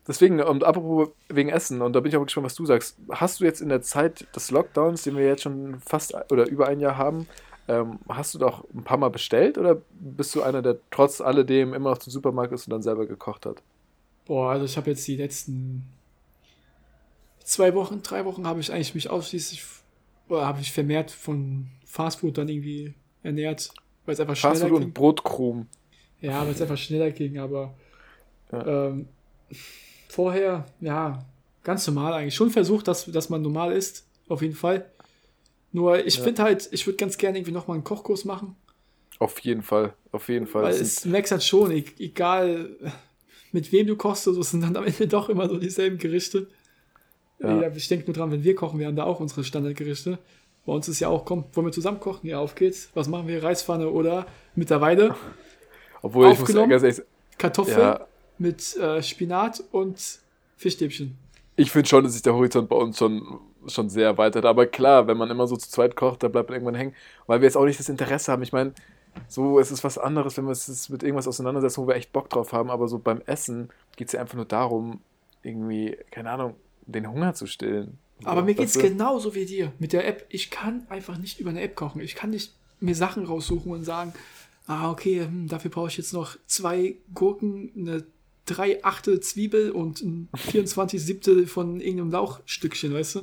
Deswegen, 0.07 0.39
und 0.41 0.63
apropos 0.63 1.09
wegen 1.27 1.49
Essen, 1.49 1.81
und 1.81 1.93
da 1.93 2.01
bin 2.01 2.11
ich 2.11 2.17
auch 2.17 2.23
gespannt, 2.23 2.45
was 2.45 2.55
du 2.55 2.67
sagst. 2.67 2.97
Hast 3.09 3.39
du 3.39 3.45
jetzt 3.45 3.61
in 3.61 3.69
der 3.69 3.81
Zeit 3.81 4.27
des 4.35 4.51
Lockdowns, 4.51 5.03
den 5.03 5.17
wir 5.17 5.25
jetzt 5.25 5.41
schon 5.41 5.79
fast 5.79 6.13
oder 6.31 6.47
über 6.47 6.67
ein 6.67 6.79
Jahr 6.79 6.97
haben, 6.97 7.27
ähm, 7.67 7.99
hast 8.09 8.33
du 8.33 8.39
doch 8.39 8.65
ein 8.73 8.83
paar 8.83 8.97
Mal 8.97 9.09
bestellt 9.09 9.57
oder 9.57 9.81
bist 9.91 10.33
du 10.35 10.41
einer, 10.41 10.61
der 10.61 10.77
trotz 10.89 11.21
alledem 11.21 11.73
immer 11.73 11.91
noch 11.91 11.97
zum 11.99 12.11
Supermarkt 12.11 12.53
ist 12.53 12.67
und 12.67 12.71
dann 12.71 12.81
selber 12.81 13.05
gekocht 13.05 13.45
hat? 13.45 13.61
Boah, 14.25 14.51
also 14.51 14.65
ich 14.65 14.77
habe 14.77 14.89
jetzt 14.89 15.07
die 15.07 15.15
letzten 15.17 15.85
zwei 17.43 17.73
Wochen, 17.73 18.01
drei 18.03 18.25
Wochen 18.25 18.47
habe 18.47 18.59
ich 18.59 18.71
eigentlich 18.71 18.95
mich 18.95 19.09
ausschließlich 19.09 19.63
oder 20.29 20.45
habe 20.45 20.61
ich 20.61 20.71
vermehrt 20.71 21.11
von 21.11 21.67
Fastfood 21.85 22.37
dann 22.37 22.47
irgendwie 22.49 22.93
ernährt, 23.23 23.73
weil 24.05 24.13
es 24.13 24.19
einfach 24.19 24.35
schneller 24.35 24.55
Fastfood 24.55 24.79
ging. 24.79 24.87
und 24.87 24.93
Brotkrumen. 24.93 25.67
Ja, 26.21 26.41
weil 26.45 26.51
es 26.53 26.61
einfach 26.61 26.77
schneller 26.77 27.11
ging, 27.11 27.39
aber 27.39 27.73
Ja. 28.51 28.87
ähm, 28.87 29.07
vorher, 30.09 30.65
ja, 30.79 31.25
ganz 31.63 31.85
normal 31.87 32.13
eigentlich. 32.13 32.35
Schon 32.35 32.49
versucht, 32.49 32.87
dass, 32.87 33.05
dass 33.05 33.29
man 33.29 33.41
normal 33.41 33.71
isst, 33.73 34.05
auf 34.29 34.41
jeden 34.41 34.55
Fall. 34.55 34.85
Nur 35.71 36.05
ich 36.05 36.17
Ja. 36.17 36.23
finde 36.23 36.43
halt, 36.43 36.67
ich 36.71 36.85
würde 36.85 36.97
ganz 36.97 37.17
gerne 37.17 37.37
irgendwie 37.37 37.53
nochmal 37.53 37.75
einen 37.75 37.83
Kochkurs 37.83 38.25
machen. 38.25 38.55
Auf 39.19 39.39
jeden 39.39 39.61
Fall, 39.61 39.93
auf 40.11 40.27
jeden 40.29 40.47
Fall. 40.47 40.63
Weil 40.63 40.73
es 40.73 41.05
merkst 41.05 41.31
halt 41.31 41.43
schon, 41.43 41.71
e- 41.71 41.85
egal 41.99 42.69
mit 43.51 43.71
wem 43.71 43.87
du 43.87 43.95
kochst, 43.95 44.23
so 44.23 44.41
sind 44.41 44.61
dann 44.61 44.75
am 44.75 44.85
Ende 44.85 45.07
doch 45.07 45.29
immer 45.29 45.47
so 45.47 45.57
dieselben 45.57 45.97
Gerichte. 45.97 46.47
Ja. 47.39 47.67
Ich 47.75 47.87
denke 47.87 48.05
nur 48.07 48.13
dran, 48.15 48.31
wenn 48.31 48.43
wir 48.43 48.55
kochen, 48.55 48.79
wir 48.79 48.87
haben 48.87 48.95
da 48.95 49.03
auch 49.03 49.19
unsere 49.19 49.43
Standardgerichte. 49.43 50.19
Bei 50.65 50.73
uns 50.73 50.87
ist 50.87 50.99
ja 50.99 51.07
auch, 51.07 51.25
komm, 51.25 51.45
wollen 51.53 51.67
wir 51.67 51.71
zusammen 51.71 51.99
kochen? 51.99 52.27
Ja, 52.27 52.39
auf 52.39 52.53
geht's. 52.55 52.89
Was 52.93 53.07
machen 53.07 53.27
wir? 53.27 53.43
Reispfanne 53.43 53.89
oder 53.89 54.27
mittlerweile 54.55 55.15
obwohl 56.03 56.31
ich 56.31 56.39
muss 56.39 56.53
ganz 56.53 56.71
ehrlich 56.83 56.95
sagen, 56.97 57.07
Kartoffeln 57.37 57.79
ja, 57.79 58.07
mit 58.37 58.75
äh, 58.77 59.01
Spinat 59.01 59.63
und 59.71 60.19
Fischstäbchen. 60.57 61.17
ich 61.55 61.71
finde 61.71 61.89
schon, 61.89 62.03
dass 62.03 62.13
sich 62.13 62.21
der 62.21 62.33
Horizont 62.35 62.69
bei 62.69 62.75
uns 62.75 62.97
schon, 62.99 63.39
schon 63.67 63.89
sehr 63.89 64.05
erweitert. 64.05 64.45
Aber 64.45 64.65
klar, 64.65 65.07
wenn 65.07 65.17
man 65.17 65.29
immer 65.29 65.47
so 65.47 65.55
zu 65.55 65.69
zweit 65.69 65.95
kocht, 65.95 66.23
da 66.23 66.27
bleibt 66.27 66.49
man 66.49 66.55
irgendwann 66.55 66.75
hängen, 66.75 66.95
weil 67.27 67.41
wir 67.41 67.45
jetzt 67.45 67.57
auch 67.57 67.65
nicht 67.65 67.79
das 67.79 67.89
Interesse 67.89 68.31
haben. 68.31 68.43
Ich 68.43 68.53
meine, 68.53 68.73
so 69.27 69.59
es 69.59 69.71
ist 69.71 69.83
was 69.83 69.97
anderes, 69.97 70.37
wenn 70.37 70.45
wir 70.45 70.49
uns 70.49 70.89
mit 70.89 71.03
irgendwas 71.03 71.27
auseinandersetzen, 71.27 71.81
wo 71.83 71.87
wir 71.87 71.95
echt 71.95 72.13
Bock 72.13 72.29
drauf 72.29 72.53
haben. 72.53 72.69
Aber 72.69 72.87
so 72.87 72.99
beim 72.99 73.21
Essen 73.25 73.69
geht 73.95 74.07
es 74.07 74.13
ja 74.13 74.21
einfach 74.21 74.35
nur 74.35 74.45
darum, 74.45 75.01
irgendwie, 75.43 75.97
keine 76.11 76.31
Ahnung, 76.31 76.55
den 76.85 77.09
Hunger 77.09 77.33
zu 77.33 77.47
stillen. 77.47 77.97
Aber 78.23 78.43
mir 78.43 78.53
geht's 78.53 78.75
Weißt 78.75 78.85
du? 78.85 78.89
genauso 78.89 79.35
wie 79.35 79.45
dir 79.45 79.71
mit 79.79 79.93
der 79.93 80.07
App. 80.07 80.25
Ich 80.29 80.51
kann 80.51 80.85
einfach 80.89 81.17
nicht 81.17 81.39
über 81.39 81.49
eine 81.49 81.61
App 81.61 81.75
kochen. 81.75 82.01
Ich 82.01 82.15
kann 82.15 82.29
nicht 82.29 82.53
mir 82.79 82.95
Sachen 82.95 83.25
raussuchen 83.25 83.71
und 83.71 83.83
sagen, 83.83 84.13
ah, 84.67 84.91
okay, 84.91 85.21
hm, 85.21 85.47
dafür 85.47 85.71
brauche 85.71 85.87
ich 85.87 85.97
jetzt 85.97 86.13
noch 86.13 86.37
zwei 86.45 86.95
Gurken, 87.13 87.71
eine 87.75 88.03
drei 88.45 88.83
Achte 88.83 89.19
Zwiebel 89.19 89.71
und 89.71 90.01
ein 90.01 90.29
24 90.35 91.01
Siebtel 91.01 91.47
von 91.47 91.79
irgendeinem 91.79 92.11
Lauchstückchen, 92.11 92.93
weißt 92.93 93.15
du? 93.15 93.21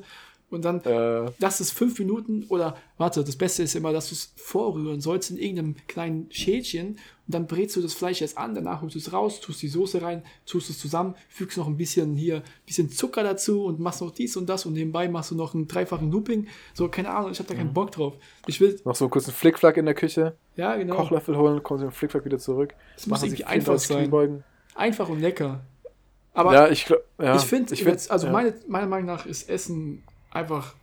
Und 0.50 0.64
dann 0.64 0.80
Äh, 0.82 1.30
lass 1.38 1.60
es 1.60 1.70
fünf 1.70 1.98
Minuten 1.98 2.44
oder 2.48 2.76
warte, 2.96 3.22
das 3.22 3.36
Beste 3.36 3.62
ist 3.62 3.76
immer, 3.76 3.92
dass 3.92 4.08
du 4.08 4.14
es 4.14 4.32
vorrühren 4.36 5.00
sollst 5.02 5.30
in 5.30 5.36
irgendeinem 5.36 5.76
kleinen 5.88 6.26
Schälchen 6.30 6.92
und 7.26 7.34
dann 7.34 7.46
brätst 7.46 7.76
du 7.76 7.82
das 7.82 7.92
Fleisch 7.92 8.22
erst 8.22 8.38
an, 8.38 8.54
danach 8.54 8.80
holst 8.80 8.94
du 8.94 8.98
es 8.98 9.12
raus, 9.12 9.40
tust 9.40 9.60
die 9.60 9.68
Soße 9.68 10.00
rein, 10.00 10.22
tust 10.46 10.70
es 10.70 10.78
zusammen, 10.78 11.14
fügst 11.28 11.58
noch 11.58 11.66
ein 11.66 11.76
bisschen 11.76 12.16
hier, 12.16 12.42
bisschen 12.64 12.90
Zucker 12.90 13.22
dazu 13.22 13.62
und 13.66 13.78
machst 13.78 14.00
noch 14.00 14.10
dies 14.10 14.38
und 14.38 14.48
das 14.48 14.64
und 14.64 14.72
nebenbei 14.72 15.06
machst 15.08 15.30
du 15.30 15.34
noch 15.34 15.52
einen 15.54 15.68
dreifachen 15.68 16.10
Looping. 16.10 16.46
So, 16.72 16.88
keine 16.88 17.10
Ahnung, 17.10 17.30
ich 17.32 17.38
habe 17.40 17.48
da 17.48 17.54
Mhm. 17.54 17.58
keinen 17.58 17.74
Bock 17.74 17.92
drauf. 17.92 18.14
Ich 18.46 18.58
will, 18.60 18.80
noch 18.86 18.96
so 18.96 19.10
kurz 19.10 19.26
einen 19.26 19.34
Flickflack 19.34 19.76
in 19.76 19.84
der 19.84 19.94
Küche, 19.94 20.34
ja 20.56 20.74
genau, 20.76 20.94
Kochlöffel 20.96 21.36
holen, 21.36 21.62
kommen 21.62 21.80
sie 21.80 21.84
mit 21.84 21.92
dem 21.94 21.96
Flickflack 21.96 22.24
wieder 22.24 22.38
zurück. 22.38 22.72
es 22.96 23.06
muss 23.06 23.20
irgendwie 23.22 23.36
sich 23.36 23.46
einfach 23.46 23.78
34 23.78 24.10
sein. 24.18 24.44
Einfach 24.74 25.10
und 25.10 25.20
lecker. 25.20 25.60
Aber 26.32 26.54
Ja, 26.54 26.68
ich 26.68 26.86
glaube, 26.86 27.02
ja, 27.20 27.34
ich 27.36 27.42
finde, 27.42 27.74
also 28.08 28.26
ja. 28.26 28.32
meine, 28.32 28.54
meiner 28.68 28.86
Meinung 28.86 29.06
nach 29.06 29.26
ist 29.26 29.48
Essen 29.50 30.04
einfach 30.30 30.74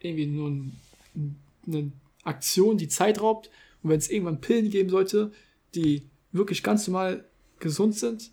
irgendwie 0.00 0.26
nur 0.26 0.48
ein, 0.50 0.76
ein, 1.14 1.36
eine 1.66 1.92
Aktion, 2.24 2.76
die 2.78 2.88
Zeit 2.88 3.20
raubt. 3.20 3.50
Und 3.82 3.90
wenn 3.90 3.98
es 3.98 4.10
irgendwann 4.10 4.40
Pillen 4.40 4.70
geben 4.70 4.88
sollte, 4.90 5.32
die 5.74 6.02
wirklich 6.32 6.62
ganz 6.62 6.86
normal 6.88 7.24
gesund 7.58 7.94
sind, 7.96 8.30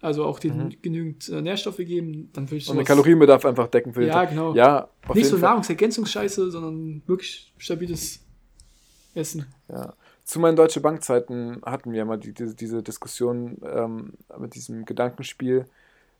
also 0.00 0.24
auch 0.24 0.40
denen 0.40 0.76
genügend 0.82 1.28
äh, 1.28 1.40
Nährstoffe 1.40 1.76
geben, 1.76 2.28
dann 2.32 2.46
würde 2.48 2.56
ich 2.56 2.66
Mhm. 2.66 2.70
Und 2.72 2.76
den 2.78 2.80
sowas- 2.80 2.88
Kalorienbedarf 2.88 3.44
einfach 3.44 3.68
decken 3.68 3.94
den 3.94 4.08
Ja, 4.08 4.24
genau. 4.24 4.54
Ja, 4.54 4.88
nicht 5.14 5.26
so. 5.28 5.38
Nahrungsergänzungsscheiße, 5.38 6.50
sondern 6.50 7.02
wirklich 7.06 7.52
stabiles 7.58 8.20
Essen. 9.14 9.46
Ja. 9.68 9.94
zu 10.24 10.40
meinen 10.40 10.56
Deutsche 10.56 10.80
Bankzeiten 10.80 11.60
hatten 11.64 11.92
wir 11.92 12.04
mal 12.04 12.16
die, 12.18 12.32
diese, 12.32 12.54
diese 12.54 12.82
Diskussion 12.82 13.58
ähm, 13.64 14.12
mit 14.38 14.54
diesem 14.54 14.84
Gedankenspiel, 14.84 15.66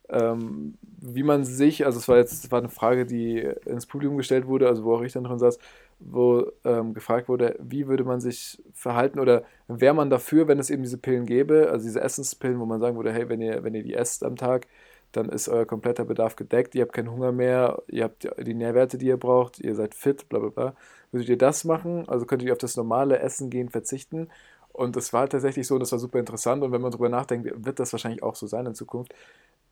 ähm, 0.08 0.74
wie 1.00 1.22
man 1.22 1.44
sich, 1.44 1.86
also 1.86 1.98
es 1.98 2.08
war 2.08 2.16
jetzt, 2.18 2.44
es 2.44 2.50
war 2.50 2.58
eine 2.58 2.68
Frage, 2.68 3.06
die 3.06 3.38
ins 3.66 3.86
Publikum 3.86 4.16
gestellt 4.16 4.46
wurde, 4.46 4.68
also 4.68 4.84
wo 4.84 4.94
auch 4.94 5.02
ich 5.02 5.12
dann 5.12 5.24
drin 5.24 5.38
saß, 5.38 5.58
wo 6.00 6.50
ähm, 6.64 6.94
gefragt 6.94 7.28
wurde, 7.28 7.56
wie 7.60 7.86
würde 7.86 8.04
man 8.04 8.20
sich 8.20 8.62
verhalten 8.72 9.18
oder 9.20 9.44
wäre 9.68 9.94
man 9.94 10.10
dafür, 10.10 10.48
wenn 10.48 10.58
es 10.58 10.70
eben 10.70 10.82
diese 10.82 10.98
Pillen 10.98 11.26
gäbe, 11.26 11.70
also 11.70 11.84
diese 11.84 12.00
Essenspillen, 12.00 12.60
wo 12.60 12.66
man 12.66 12.80
sagen 12.80 12.96
würde, 12.96 13.12
hey, 13.12 13.28
wenn 13.28 13.40
ihr, 13.40 13.64
wenn 13.64 13.74
ihr 13.74 13.82
die 13.82 13.94
esst 13.94 14.24
am 14.24 14.36
Tag, 14.36 14.66
dann 15.12 15.28
ist 15.28 15.48
euer 15.48 15.66
kompletter 15.66 16.04
Bedarf 16.04 16.36
gedeckt, 16.36 16.74
ihr 16.74 16.82
habt 16.82 16.94
keinen 16.94 17.10
Hunger 17.10 17.32
mehr, 17.32 17.82
ihr 17.88 18.04
habt 18.04 18.28
die 18.38 18.54
Nährwerte, 18.54 18.98
die 18.98 19.06
ihr 19.06 19.18
braucht, 19.18 19.60
ihr 19.60 19.74
seid 19.74 19.94
fit, 19.94 20.28
bla 20.28 20.38
bla 20.38 20.48
bla. 20.48 20.74
Würdet 21.12 21.28
ihr 21.28 21.38
das 21.38 21.64
machen? 21.64 22.08
Also 22.08 22.24
könntet 22.24 22.46
ihr 22.46 22.52
auf 22.52 22.58
das 22.58 22.76
normale 22.76 23.18
Essen 23.18 23.50
gehen 23.50 23.68
verzichten? 23.68 24.28
Und 24.72 24.96
das 24.96 25.12
war 25.12 25.28
tatsächlich 25.28 25.66
so 25.66 25.74
und 25.74 25.80
das 25.80 25.92
war 25.92 25.98
super 25.98 26.18
interessant. 26.18 26.62
Und 26.62 26.72
wenn 26.72 26.80
man 26.80 26.90
darüber 26.90 27.10
nachdenkt, 27.10 27.50
wird 27.54 27.78
das 27.78 27.92
wahrscheinlich 27.92 28.22
auch 28.22 28.34
so 28.34 28.46
sein 28.46 28.64
in 28.64 28.74
Zukunft. 28.74 29.14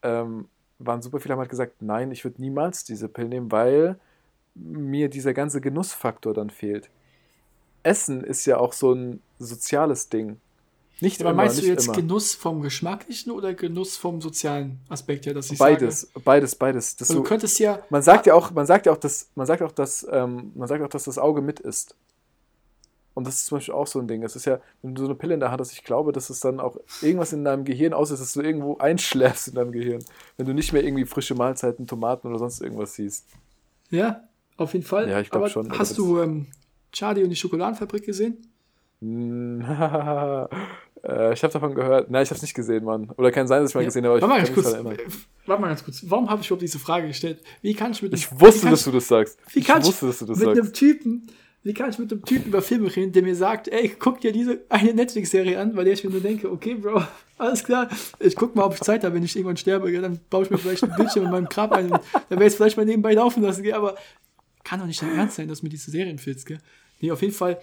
Ähm, 0.03 0.49
waren 0.79 1.03
super 1.03 1.21
viele 1.21 1.33
haben 1.33 1.41
halt 1.41 1.51
gesagt, 1.51 1.83
nein, 1.83 2.11
ich 2.11 2.25
würde 2.25 2.41
niemals 2.41 2.85
diese 2.85 3.09
Pillen 3.09 3.29
nehmen, 3.29 3.53
weil 3.53 3.99
mir 4.55 5.09
dieser 5.09 5.35
ganze 5.35 5.61
Genussfaktor 5.61 6.35
dann 6.35 6.51
fehlt. 6.51 6.91
Essen 7.83 8.25
ist 8.25 8.47
ja 8.47 8.59
auch 8.59 8.73
so 8.73 8.93
ein 8.93 9.23
soziales 9.39 10.09
Ding. 10.09 10.39
Nicht 11.01 11.21
Aber 11.21 11.31
immer, 11.31 11.45
meinst 11.45 11.63
du 11.63 11.67
jetzt 11.67 11.87
immer. 11.87 11.97
Genuss 11.97 12.35
vom 12.35 12.61
geschmacklichen 12.61 13.33
oder 13.33 13.55
Genuss 13.55 13.97
vom 13.97 14.21
sozialen 14.21 14.81
Aspekt 14.91 15.25
her, 15.25 15.33
dass 15.33 15.51
ich 15.51 15.59
Beides, 15.59 16.03
sage? 16.03 16.25
beides, 16.25 16.55
beides. 16.55 16.97
Das 16.97 17.09
Weil 17.09 17.17
du 17.17 17.23
könntest 17.23 17.59
ja, 17.59 17.83
man 17.89 18.03
sagt 18.03 18.27
ja 18.27 18.35
auch, 18.35 18.51
man 18.51 18.67
sagt 18.67 18.85
ja 18.85 18.93
auch, 18.93 18.99
dass, 18.99 19.31
man 19.35 19.47
sagt 19.47 19.63
auch, 19.63 19.73
dass, 19.73 20.07
ähm, 20.11 20.53
man 20.55 20.69
sagt 20.69 20.83
auch, 20.83 20.89
dass 20.89 21.05
das 21.05 21.17
Auge 21.17 21.41
mit 21.41 21.59
ist. 21.59 21.95
Und 23.15 23.27
das 23.27 23.35
ist 23.37 23.47
zum 23.47 23.59
Beispiel 23.59 23.75
auch 23.75 23.87
so 23.87 23.99
ein 23.99 24.07
Ding. 24.07 24.23
Es 24.23 24.37
ist 24.37 24.45
ja, 24.47 24.61
wenn 24.83 24.95
du 24.95 25.03
so 25.03 25.09
eine 25.09 25.15
Pille 25.17 25.35
in 25.35 25.41
der 25.41 25.51
Hand 25.51 25.61
hast, 25.61 25.73
ich 25.73 25.83
glaube, 25.85 26.13
dass 26.13 26.31
es 26.31 26.41
dann 26.41 26.61
auch 26.61 26.77
irgendwas 27.03 27.33
in 27.33 27.45
deinem 27.45 27.65
Gehirn 27.65 27.93
auslöst, 27.93 28.23
dass 28.23 28.33
du 28.35 28.41
irgendwo 28.41 28.79
einschläfst 28.79 29.49
in 29.49 29.55
deinem 29.57 29.73
Gehirn. 29.73 30.03
Wenn 30.37 30.47
du 30.47 30.55
nicht 30.55 30.73
mehr 30.73 30.85
irgendwie 30.85 31.05
frische 31.05 31.35
Mahlzeiten, 31.35 31.87
Tomaten 31.87 32.29
oder 32.29 32.39
sonst 32.39 32.61
irgendwas 32.63 32.95
siehst. 32.95 33.27
ja, 33.91 34.23
auf 34.57 34.75
jeden 34.75 34.85
Fall. 34.85 35.09
Ja, 35.09 35.21
ich 35.21 35.31
glaub 35.31 35.43
Aber 35.43 35.51
schon, 35.51 35.77
Hast 35.79 35.97
du 35.99 36.21
ähm, 36.21 36.47
Charlie 36.93 37.25
und 37.25 37.31
die 37.31 37.37
Schokoladenfabrik 37.37 38.05
gesehen? 38.05 38.37
Hm, 39.01 39.61
äh, 41.03 41.33
ich 41.33 41.43
habe 41.43 41.53
davon 41.53 41.75
gehört. 41.75 42.11
Nein, 42.11 42.23
ich 42.23 42.29
habe 42.31 42.37
es 42.37 42.43
nicht 42.43 42.55
gesehen, 42.55 42.85
Mann. 42.85 43.11
Oder 43.17 43.33
kann 43.33 43.47
sein, 43.47 43.63
dass 43.63 43.71
ich 43.71 43.75
mal 43.75 43.81
Ja. 43.83 43.87
gesehen 43.87 44.05
habe, 44.07 44.19
ich 44.19 44.23
Warte 44.23 44.35
mal 44.35 44.43
ganz 44.45 44.53
kurz. 44.55 44.73
äh, 44.75 44.85
Warte 45.47 45.63
mal 45.63 45.69
ganz 45.69 45.85
kurz. 45.85 46.03
Warum 46.07 46.29
habe 46.31 46.43
ich 46.43 46.49
überhaupt 46.49 46.63
diese 46.63 46.79
Frage 46.79 47.07
gestellt? 47.09 47.43
Wie 47.63 47.75
kann 47.75 47.93
ich 47.93 48.03
mit 48.03 48.13
Ich 48.15 48.31
einem- 48.31 48.41
wusste, 48.41 48.69
dass 48.71 48.85
du 48.85 48.91
das 48.93 49.09
sagst. 49.09 49.39
Wie 49.53 49.61
Ich 49.61 49.67
kann 49.67 49.83
wusste, 49.85 50.07
dass 50.07 50.19
du 50.19 50.27
das 50.27 50.39
mit 50.39 50.49
einem 50.49 50.57
sagst. 50.65 50.75
Typen, 50.75 51.27
wie 51.63 51.75
kann 51.75 51.91
ich 51.91 51.99
mit 51.99 52.11
einem 52.11 52.25
Typen 52.25 52.47
über 52.47 52.63
Filme 52.63 52.95
reden, 52.95 53.13
der 53.13 53.23
mir 53.23 53.37
sagt, 53.37 53.69
ey, 53.69 53.95
guck 53.99 54.21
dir 54.21 54.33
diese 54.33 54.65
eine 54.71 54.95
Netflix-Serie 54.95 55.61
an, 55.61 55.75
bei 55.75 55.85
der 55.85 55.93
ich 55.93 56.03
mir 56.03 56.11
nur 56.11 56.21
denke, 56.21 56.51
okay, 56.51 56.75
Bro, 56.75 57.03
alles 57.37 57.65
klar, 57.65 57.89
ich 58.19 58.35
guck 58.35 58.57
mal, 58.57 58.65
ob 58.65 58.75
ich 58.75 58.81
Zeit 58.81 59.05
habe, 59.05 59.15
wenn 59.15 59.23
ich 59.23 59.37
irgendwann 59.37 59.59
sterbe, 59.59 59.91
gell, 59.91 60.01
dann 60.01 60.21
baue 60.31 60.45
ich 60.45 60.51
mir 60.51 60.57
vielleicht 60.57 60.83
ein 60.85 60.95
Bildschirm 60.97 61.27
in 61.27 61.31
meinem 61.31 61.49
Grab 61.49 61.73
ein 61.73 61.87
und 61.87 61.93
dann 61.93 62.01
werde 62.31 62.45
ich 62.45 62.53
es 62.53 62.57
vielleicht 62.57 62.77
mal 62.79 62.87
nebenbei 62.87 63.13
laufen 63.13 63.43
lassen, 63.43 63.63
gell, 63.63 63.75
aber 63.75 63.97
kann 64.65 64.81
doch 64.81 64.87
nicht 64.87 65.03
dein 65.03 65.15
Ernst 65.17 65.37
sein, 65.37 65.49
dass 65.49 65.61
du 65.61 65.67
mir 65.67 65.71
diese 65.71 65.91
Serien 65.91 66.19
filzt, 66.19 66.47
gell. 66.47 66.59
Nee, 67.01 67.11
auf 67.11 67.21
jeden 67.21 67.35
Fall, 67.35 67.61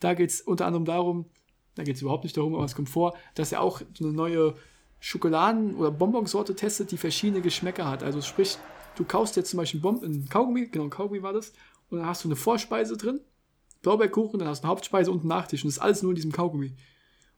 da 0.00 0.14
geht 0.14 0.30
es 0.30 0.40
unter 0.40 0.66
anderem 0.66 0.84
darum, 0.84 1.26
da 1.76 1.84
geht 1.84 1.94
es 1.94 2.02
überhaupt 2.02 2.24
nicht 2.24 2.36
darum, 2.36 2.56
aber 2.56 2.64
es 2.64 2.74
kommt 2.74 2.88
vor, 2.88 3.16
dass 3.34 3.52
er 3.52 3.60
auch 3.60 3.82
eine 4.00 4.12
neue 4.12 4.54
Schokoladen- 5.00 5.76
oder 5.76 5.92
Bonbonsorte 5.92 6.56
testet, 6.56 6.90
die 6.90 6.96
verschiedene 6.96 7.40
Geschmäcker 7.40 7.88
hat. 7.88 8.02
Also 8.02 8.20
sprich, 8.20 8.58
du 8.96 9.04
kaufst 9.04 9.36
jetzt 9.36 9.50
zum 9.50 9.58
Beispiel 9.58 9.80
Bon 9.80 10.02
ein 10.02 10.28
Kaugummi, 10.28 10.66
genau, 10.66 10.88
Kaugummi 10.88 11.22
war 11.22 11.32
das, 11.32 11.52
und 11.90 11.98
dann 11.98 12.06
hast 12.06 12.24
du 12.24 12.28
eine 12.28 12.36
Vorspeise 12.36 12.96
drin, 12.96 13.20
Blaubeerkuchen, 13.82 14.38
dann 14.38 14.48
hast 14.48 14.60
du 14.60 14.64
eine 14.64 14.70
Hauptspeise 14.70 15.10
und 15.10 15.20
einen 15.20 15.28
Nachtisch 15.28 15.62
und 15.62 15.68
das 15.68 15.76
ist 15.76 15.82
alles 15.82 16.02
nur 16.02 16.12
in 16.12 16.16
diesem 16.16 16.32
Kaugummi. 16.32 16.74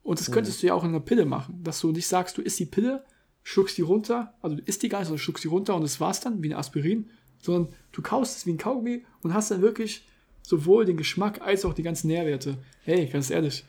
Und 0.02 0.18
das 0.18 0.30
könntest 0.32 0.62
du 0.62 0.66
ja 0.66 0.74
auch 0.74 0.82
in 0.82 0.90
einer 0.90 1.00
Pille 1.00 1.26
machen, 1.26 1.62
dass 1.62 1.80
du 1.80 1.92
nicht 1.92 2.06
sagst, 2.06 2.38
du 2.38 2.42
isst 2.42 2.58
die 2.58 2.66
Pille, 2.66 3.04
schluckst 3.42 3.76
die 3.76 3.82
runter, 3.82 4.34
also 4.40 4.56
du 4.56 4.62
isst 4.62 4.82
die 4.82 4.88
gar 4.88 5.00
nicht, 5.00 5.08
sondern 5.08 5.22
schluckst 5.22 5.44
die 5.44 5.48
runter 5.48 5.74
und 5.74 5.82
das 5.82 6.00
war's 6.00 6.20
dann, 6.20 6.42
wie 6.42 6.48
eine 6.48 6.58
Aspirin, 6.58 7.10
sondern 7.40 7.72
du 7.92 8.02
kaufst 8.02 8.38
es 8.38 8.46
wie 8.46 8.52
ein 8.52 8.58
Kaugummi 8.58 9.04
und 9.22 9.34
hast 9.34 9.50
dann 9.50 9.62
wirklich 9.62 10.06
sowohl 10.42 10.84
den 10.84 10.96
Geschmack 10.96 11.42
als 11.42 11.64
auch 11.64 11.74
die 11.74 11.82
ganzen 11.82 12.08
Nährwerte. 12.08 12.56
Hey, 12.82 13.06
ganz 13.06 13.30
ehrlich, 13.30 13.64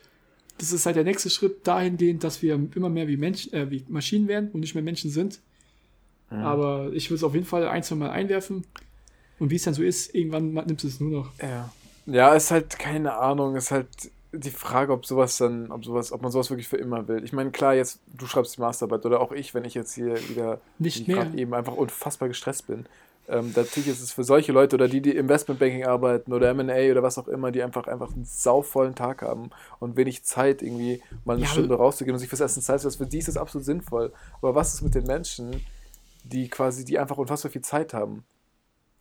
das 0.57 0.71
ist 0.71 0.85
halt 0.85 0.95
der 0.95 1.03
nächste 1.03 1.29
Schritt 1.29 1.67
dahingehend, 1.67 2.23
dass 2.23 2.41
wir 2.41 2.53
immer 2.75 2.89
mehr 2.89 3.07
wie, 3.07 3.17
Menschen, 3.17 3.53
äh, 3.53 3.69
wie 3.69 3.83
Maschinen 3.89 4.27
werden 4.27 4.51
und 4.51 4.61
nicht 4.61 4.75
mehr 4.75 4.83
Menschen 4.83 5.11
sind. 5.11 5.41
Aber 6.31 6.91
ich 6.93 7.09
will 7.09 7.15
es 7.15 7.23
auf 7.23 7.33
jeden 7.33 7.45
Fall 7.45 7.67
ein, 7.67 7.83
zwei 7.83 7.95
Mal 7.95 8.09
einwerfen. 8.09 8.65
Und 9.37 9.49
wie 9.49 9.55
es 9.55 9.63
dann 9.63 9.73
so 9.73 9.83
ist, 9.83 10.15
irgendwann 10.15 10.53
nimmst 10.53 10.83
du 10.83 10.87
es 10.87 10.99
nur 10.99 11.11
noch. 11.11 11.31
Ja. 11.41 11.73
Ja, 12.05 12.33
ist 12.33 12.51
halt 12.51 12.79
keine 12.79 13.17
Ahnung, 13.17 13.55
ist 13.55 13.71
halt 13.71 13.87
die 14.33 14.49
Frage, 14.51 14.93
ob 14.93 15.05
sowas 15.05 15.37
dann, 15.37 15.71
ob 15.71 15.85
sowas, 15.85 16.11
ob 16.11 16.21
man 16.21 16.31
sowas 16.31 16.49
wirklich 16.49 16.67
für 16.67 16.77
immer 16.77 17.07
will. 17.07 17.23
Ich 17.23 17.33
meine, 17.33 17.51
klar, 17.51 17.73
jetzt, 17.75 17.99
du 18.07 18.25
schreibst 18.27 18.57
die 18.57 18.61
Masterarbeit 18.61 19.05
oder 19.05 19.19
auch 19.19 19.31
ich, 19.31 19.53
wenn 19.53 19.65
ich 19.65 19.73
jetzt 19.73 19.93
hier 19.93 20.27
wieder 20.29 20.61
Nicht 20.77 21.07
mehr. 21.07 21.33
eben 21.33 21.53
einfach 21.53 21.75
unfassbar 21.75 22.27
gestresst 22.29 22.67
bin. 22.67 22.85
Ähm, 23.27 23.53
natürlich 23.55 23.87
ist 23.89 24.01
es 24.01 24.11
für 24.11 24.23
solche 24.23 24.51
Leute 24.51 24.75
oder 24.75 24.87
die, 24.87 25.01
die 25.01 25.15
Investmentbanking 25.15 25.85
arbeiten 25.85 26.33
oder 26.33 26.49
M&A 26.49 26.91
oder 26.91 27.03
was 27.03 27.17
auch 27.17 27.27
immer, 27.27 27.51
die 27.51 27.61
einfach 27.61 27.87
einfach 27.87 28.13
einen 28.13 28.25
sauvollen 28.25 28.95
Tag 28.95 29.21
haben 29.21 29.51
und 29.79 29.95
wenig 29.95 30.23
Zeit 30.23 30.61
irgendwie 30.61 31.03
mal 31.23 31.37
eine 31.37 31.45
Ja, 31.45 31.45
Stunde 31.45 31.75
rauszugehen 31.75 32.13
und 32.15 32.19
sich 32.19 32.29
fürs 32.29 32.41
Essen 32.41 32.61
Zeit 32.63 32.81
zu 32.81 32.87
lassen. 32.87 32.97
Für 32.97 33.05
die 33.09 33.19
ist 33.19 33.27
das 33.27 33.37
absolut 33.37 33.65
sinnvoll. 33.65 34.11
Aber 34.41 34.55
was 34.55 34.73
ist 34.73 34.81
mit 34.81 34.95
den 34.95 35.05
Menschen, 35.05 35.61
die 36.23 36.49
quasi, 36.49 36.85
die 36.85 36.99
einfach 36.99 37.17
unfassbar 37.17 37.51
viel 37.51 37.61
Zeit 37.61 37.93
haben? 37.93 38.25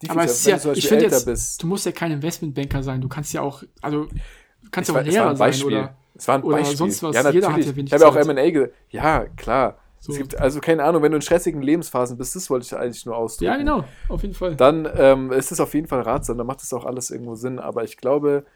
Aber 0.08 0.24
es 0.24 0.32
ist 0.40 0.46
ja, 0.46 0.58
du 0.58 0.72
ich 0.72 0.88
finde 0.88 1.04
jetzt, 1.04 1.24
bist. 1.26 1.62
du 1.62 1.66
musst 1.66 1.84
ja 1.86 1.92
kein 1.92 2.12
Investmentbanker 2.12 2.82
sein. 2.82 3.00
Du 3.00 3.08
kannst 3.08 3.32
ja 3.32 3.42
auch, 3.42 3.62
also, 3.82 4.04
du 4.06 4.70
kannst 4.70 4.90
ja 4.90 4.94
Es 5.00 5.00
auch 5.00 5.04
war, 5.04 5.06
es 5.06 5.06
war 5.06 5.12
Lehrer 5.12 5.30
ein 5.30 5.36
sein 5.36 5.46
Beispiel. 5.48 5.66
oder. 5.66 5.94
es 6.14 6.28
war 6.28 6.34
ein 6.36 6.42
oder 6.42 6.56
Beispiel. 6.56 6.76
sonst 6.76 7.02
was. 7.02 7.14
Ja, 7.16 7.30
Jeder 7.30 7.46
hat 7.48 7.56
natürlich. 7.58 7.66
ja 7.66 7.76
wenig 7.76 7.92
ich 7.92 8.00
habe 8.00 8.16
ja 8.16 8.22
auch. 8.22 8.28
M&A 8.28 8.50
gesagt. 8.50 8.74
Ja, 8.90 9.24
klar. 9.36 9.78
So. 9.98 10.12
Es 10.12 10.18
gibt, 10.18 10.40
also 10.40 10.60
keine 10.60 10.82
Ahnung, 10.84 11.02
wenn 11.02 11.12
du 11.12 11.16
in 11.16 11.22
stressigen 11.22 11.60
Lebensphasen 11.60 12.16
bist, 12.16 12.34
das 12.34 12.48
wollte 12.48 12.64
ich 12.64 12.74
eigentlich 12.74 13.04
nur 13.04 13.16
ausdrücken. 13.16 13.52
Ja, 13.52 13.58
genau, 13.58 13.84
auf 14.08 14.22
jeden 14.22 14.32
Fall. 14.32 14.56
Dann 14.56 14.88
ähm, 14.96 15.30
ist 15.30 15.52
es 15.52 15.60
auf 15.60 15.74
jeden 15.74 15.88
Fall 15.88 16.00
ratsam, 16.00 16.38
dann 16.38 16.46
macht 16.46 16.62
das 16.62 16.72
auch 16.72 16.86
alles 16.86 17.10
irgendwo 17.10 17.34
Sinn. 17.34 17.58
Aber 17.58 17.84
ich 17.84 17.98
glaube, 17.98 18.46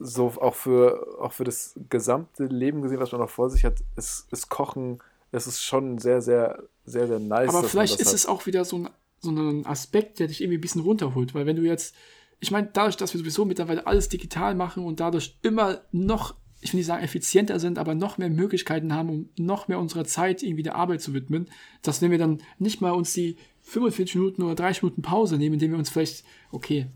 so 0.00 0.32
auch 0.40 0.54
für, 0.54 1.06
auch 1.20 1.32
für 1.32 1.44
das 1.44 1.74
gesamte 1.88 2.46
Leben 2.46 2.82
gesehen, 2.82 2.98
was 2.98 3.12
man 3.12 3.20
noch 3.20 3.30
vor 3.30 3.48
sich 3.48 3.64
hat, 3.64 3.74
ist, 3.94 4.26
ist 4.32 4.48
Kochen, 4.48 4.98
es 5.30 5.46
ist 5.46 5.62
schon 5.62 5.98
sehr, 5.98 6.20
sehr, 6.20 6.58
sehr, 6.84 7.06
sehr 7.06 7.20
nice. 7.20 7.48
Aber 7.54 7.62
vielleicht 7.62 8.00
ist 8.00 8.08
hat. 8.08 8.14
es 8.14 8.26
auch 8.26 8.46
wieder 8.46 8.64
so 8.64 8.78
ein, 8.78 8.88
so 9.26 9.42
ein 9.42 9.66
Aspekt, 9.66 10.18
der 10.18 10.28
dich 10.28 10.40
irgendwie 10.40 10.58
ein 10.58 10.62
bisschen 10.62 10.82
runterholt. 10.82 11.34
Weil 11.34 11.46
wenn 11.46 11.56
du 11.56 11.62
jetzt, 11.62 11.94
ich 12.40 12.50
meine, 12.50 12.68
dadurch, 12.72 12.96
dass 12.96 13.12
wir 13.14 13.18
sowieso 13.18 13.44
mittlerweile 13.44 13.86
alles 13.86 14.08
digital 14.08 14.54
machen 14.54 14.84
und 14.84 15.00
dadurch 15.00 15.38
immer 15.42 15.82
noch, 15.92 16.34
ich 16.60 16.72
will 16.72 16.78
nicht 16.78 16.86
sagen 16.86 17.04
effizienter 17.04 17.60
sind, 17.60 17.78
aber 17.78 17.94
noch 17.94 18.18
mehr 18.18 18.30
Möglichkeiten 18.30 18.92
haben, 18.92 19.10
um 19.10 19.28
noch 19.38 19.68
mehr 19.68 19.78
unserer 19.78 20.04
Zeit 20.04 20.42
irgendwie 20.42 20.62
der 20.62 20.76
Arbeit 20.76 21.02
zu 21.02 21.14
widmen, 21.14 21.48
dass 21.82 22.02
wenn 22.02 22.10
wir 22.10 22.18
dann 22.18 22.42
nicht 22.58 22.80
mal 22.80 22.92
uns 22.92 23.12
die 23.12 23.36
45 23.62 24.14
Minuten 24.16 24.42
oder 24.42 24.54
30 24.54 24.82
Minuten 24.82 25.02
Pause 25.02 25.38
nehmen, 25.38 25.54
indem 25.54 25.72
wir 25.72 25.78
uns 25.78 25.90
vielleicht, 25.90 26.24
okay, 26.50 26.86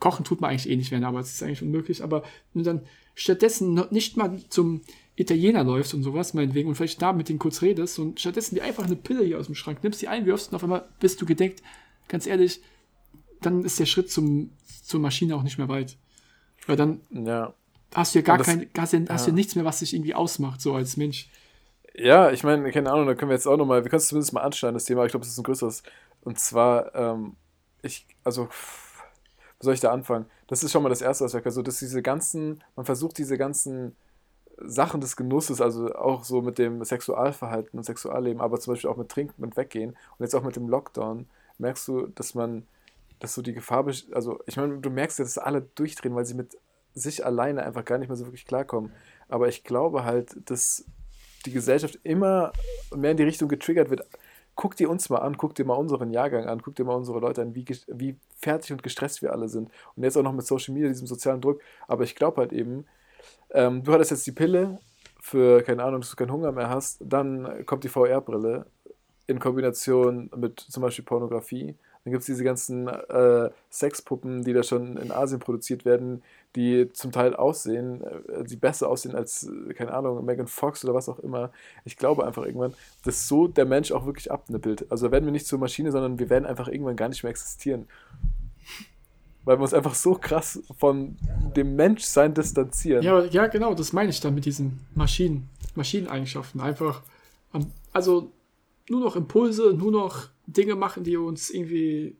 kochen 0.00 0.24
tut 0.24 0.40
man 0.40 0.50
eigentlich 0.50 0.68
eh 0.68 0.76
nicht 0.76 0.90
mehr, 0.90 1.06
aber 1.06 1.20
es 1.20 1.32
ist 1.32 1.42
eigentlich 1.42 1.62
unmöglich, 1.62 2.02
aber 2.02 2.24
dann 2.54 2.82
stattdessen 3.14 3.80
nicht 3.90 4.16
mal 4.16 4.38
zum 4.48 4.82
Italiener 5.16 5.62
läufst 5.64 5.92
und 5.94 6.02
sowas, 6.02 6.32
meinetwegen, 6.34 6.68
und 6.68 6.74
vielleicht 6.74 7.02
da 7.02 7.12
mit 7.12 7.28
denen 7.28 7.38
kurz 7.38 7.60
redest 7.62 7.98
und 7.98 8.18
stattdessen 8.20 8.54
dir 8.54 8.64
einfach 8.64 8.84
eine 8.84 8.96
Pille 8.96 9.24
hier 9.24 9.38
aus 9.38 9.46
dem 9.46 9.54
Schrank 9.54 9.82
nimmst, 9.82 10.00
die 10.00 10.08
einwirfst 10.08 10.50
und 10.50 10.56
auf 10.56 10.62
einmal 10.62 10.88
bist 11.00 11.20
du 11.20 11.26
gedeckt, 11.26 11.62
ganz 12.08 12.26
ehrlich, 12.26 12.62
dann 13.40 13.64
ist 13.64 13.78
der 13.78 13.86
Schritt 13.86 14.10
zum, 14.10 14.50
zur 14.84 15.00
Maschine 15.00 15.36
auch 15.36 15.42
nicht 15.42 15.58
mehr 15.58 15.68
weit. 15.68 15.96
Weil 16.66 16.76
dann 16.76 17.00
Ja. 17.10 17.52
hast 17.94 18.14
du 18.14 18.20
ja 18.20 18.24
gar 18.24 18.38
das- 18.38 18.46
kein, 18.46 18.68
hast, 18.78 18.92
ja, 18.94 19.00
hast 19.08 19.22
ja 19.26 19.28
ja. 19.28 19.34
nichts 19.34 19.54
mehr, 19.54 19.64
was 19.64 19.80
dich 19.80 19.92
irgendwie 19.94 20.14
ausmacht, 20.14 20.60
so 20.60 20.74
als 20.74 20.96
Mensch. 20.96 21.28
Ja, 21.94 22.30
ich 22.30 22.42
meine, 22.42 22.70
keine 22.70 22.90
Ahnung, 22.90 23.06
da 23.06 23.14
können 23.14 23.28
wir 23.30 23.34
jetzt 23.34 23.46
auch 23.46 23.58
nochmal, 23.58 23.84
wir 23.84 23.90
können 23.90 23.98
es 23.98 24.08
zumindest 24.08 24.32
mal 24.32 24.40
anschneiden, 24.40 24.74
das 24.74 24.84
Thema, 24.86 25.04
ich 25.04 25.10
glaube, 25.10 25.24
das 25.24 25.32
ist 25.32 25.38
ein 25.38 25.44
größeres. 25.44 25.82
Und 26.22 26.38
zwar, 26.38 26.94
ähm, 26.94 27.36
ich, 27.82 28.06
also, 28.24 28.44
wo 28.46 29.64
soll 29.64 29.74
ich 29.74 29.80
da 29.80 29.92
anfangen? 29.92 30.24
Das 30.46 30.62
ist 30.64 30.72
schon 30.72 30.82
mal 30.82 30.88
das 30.88 31.02
erste 31.02 31.24
Aspekt, 31.26 31.44
also, 31.46 31.60
dass 31.60 31.80
diese 31.80 32.00
ganzen, 32.00 32.64
man 32.76 32.86
versucht 32.86 33.18
diese 33.18 33.36
ganzen 33.36 33.94
Sachen 34.58 35.00
des 35.00 35.16
Genusses, 35.16 35.60
also 35.60 35.94
auch 35.94 36.24
so 36.24 36.42
mit 36.42 36.58
dem 36.58 36.84
Sexualverhalten 36.84 37.78
und 37.78 37.84
Sexualleben, 37.84 38.40
aber 38.40 38.60
zum 38.60 38.74
Beispiel 38.74 38.90
auch 38.90 38.96
mit 38.96 39.08
Trinken 39.08 39.42
und 39.42 39.56
Weggehen 39.56 39.90
und 39.90 40.20
jetzt 40.20 40.34
auch 40.34 40.42
mit 40.42 40.56
dem 40.56 40.68
Lockdown, 40.68 41.26
merkst 41.58 41.88
du, 41.88 42.06
dass 42.08 42.34
man, 42.34 42.66
dass 43.18 43.34
so 43.34 43.42
die 43.42 43.54
Gefahr, 43.54 43.86
also, 44.12 44.40
ich 44.46 44.56
meine, 44.56 44.78
du 44.78 44.90
merkst 44.90 45.18
ja, 45.18 45.24
dass 45.24 45.38
alle 45.38 45.62
durchdrehen, 45.62 46.14
weil 46.14 46.26
sie 46.26 46.34
mit 46.34 46.56
sich 46.94 47.24
alleine 47.24 47.62
einfach 47.62 47.84
gar 47.84 47.98
nicht 47.98 48.08
mehr 48.08 48.16
so 48.16 48.26
wirklich 48.26 48.44
klarkommen. 48.44 48.92
Aber 49.28 49.48
ich 49.48 49.64
glaube 49.64 50.04
halt, 50.04 50.36
dass 50.50 50.84
die 51.46 51.52
Gesellschaft 51.52 51.98
immer 52.02 52.52
mehr 52.94 53.12
in 53.12 53.16
die 53.16 53.22
Richtung 53.22 53.48
getriggert 53.48 53.90
wird. 53.90 54.06
Guck 54.54 54.76
dir 54.76 54.90
uns 54.90 55.08
mal 55.08 55.18
an, 55.18 55.38
guck 55.38 55.54
dir 55.54 55.64
mal 55.64 55.74
unseren 55.74 56.10
Jahrgang 56.10 56.46
an, 56.46 56.60
guck 56.60 56.74
dir 56.74 56.84
mal 56.84 56.94
unsere 56.94 57.18
Leute 57.18 57.40
an, 57.40 57.54
wie, 57.54 57.64
wie 57.88 58.16
fertig 58.36 58.72
und 58.72 58.82
gestresst 58.82 59.22
wir 59.22 59.32
alle 59.32 59.48
sind. 59.48 59.70
Und 59.96 60.02
jetzt 60.02 60.16
auch 60.16 60.22
noch 60.22 60.34
mit 60.34 60.46
Social 60.46 60.74
Media, 60.74 60.88
diesem 60.88 61.06
sozialen 61.06 61.40
Druck. 61.40 61.60
Aber 61.88 62.04
ich 62.04 62.14
glaube 62.14 62.42
halt 62.42 62.52
eben, 62.52 62.84
ähm, 63.50 63.82
du 63.84 63.92
hattest 63.92 64.10
jetzt 64.10 64.26
die 64.26 64.32
Pille 64.32 64.78
für, 65.20 65.62
keine 65.62 65.84
Ahnung, 65.84 66.00
dass 66.00 66.10
du 66.10 66.16
keinen 66.16 66.32
Hunger 66.32 66.52
mehr 66.52 66.68
hast, 66.68 66.98
dann 67.00 67.64
kommt 67.66 67.84
die 67.84 67.88
VR-Brille 67.88 68.66
in 69.26 69.38
Kombination 69.38 70.30
mit 70.36 70.60
zum 70.60 70.82
Beispiel 70.82 71.04
Pornografie. 71.04 71.76
Dann 72.04 72.10
gibt 72.10 72.22
es 72.22 72.26
diese 72.26 72.42
ganzen 72.42 72.88
äh, 72.88 73.50
Sexpuppen, 73.70 74.42
die 74.42 74.52
da 74.52 74.64
schon 74.64 74.96
in 74.96 75.12
Asien 75.12 75.38
produziert 75.38 75.84
werden, 75.84 76.22
die 76.56 76.92
zum 76.92 77.12
Teil 77.12 77.36
aussehen, 77.36 78.02
äh, 78.02 78.42
die 78.42 78.56
besser 78.56 78.88
aussehen 78.88 79.14
als, 79.14 79.48
keine 79.76 79.94
Ahnung, 79.94 80.24
Megan 80.24 80.48
Fox 80.48 80.84
oder 80.84 80.94
was 80.94 81.08
auch 81.08 81.20
immer. 81.20 81.52
Ich 81.84 81.96
glaube 81.96 82.26
einfach 82.26 82.44
irgendwann, 82.44 82.74
dass 83.04 83.28
so 83.28 83.46
der 83.46 83.66
Mensch 83.66 83.92
auch 83.92 84.04
wirklich 84.04 84.32
abnippelt. 84.32 84.90
Also 84.90 85.12
werden 85.12 85.26
wir 85.26 85.32
nicht 85.32 85.46
zur 85.46 85.60
Maschine, 85.60 85.92
sondern 85.92 86.18
wir 86.18 86.28
werden 86.28 86.44
einfach 86.44 86.66
irgendwann 86.66 86.96
gar 86.96 87.08
nicht 87.08 87.22
mehr 87.22 87.30
existieren. 87.30 87.86
Weil 89.44 89.58
wir 89.58 89.62
uns 89.62 89.74
einfach 89.74 89.94
so 89.94 90.14
krass 90.14 90.62
von 90.78 91.16
dem 91.56 91.74
Menschsein 91.74 92.32
distanzieren. 92.32 93.02
Ja, 93.02 93.24
ja, 93.24 93.48
genau, 93.48 93.74
das 93.74 93.92
meine 93.92 94.10
ich 94.10 94.20
dann 94.20 94.34
mit 94.34 94.44
diesen 94.44 94.86
Maschinen, 94.94 95.48
Maschineneigenschaften. 95.74 96.60
Einfach, 96.60 97.02
also 97.92 98.32
nur 98.88 99.00
noch 99.00 99.16
Impulse, 99.16 99.74
nur 99.74 99.90
noch 99.90 100.28
Dinge 100.46 100.76
machen, 100.76 101.02
die 101.04 101.16
uns 101.16 101.50
irgendwie 101.50 102.16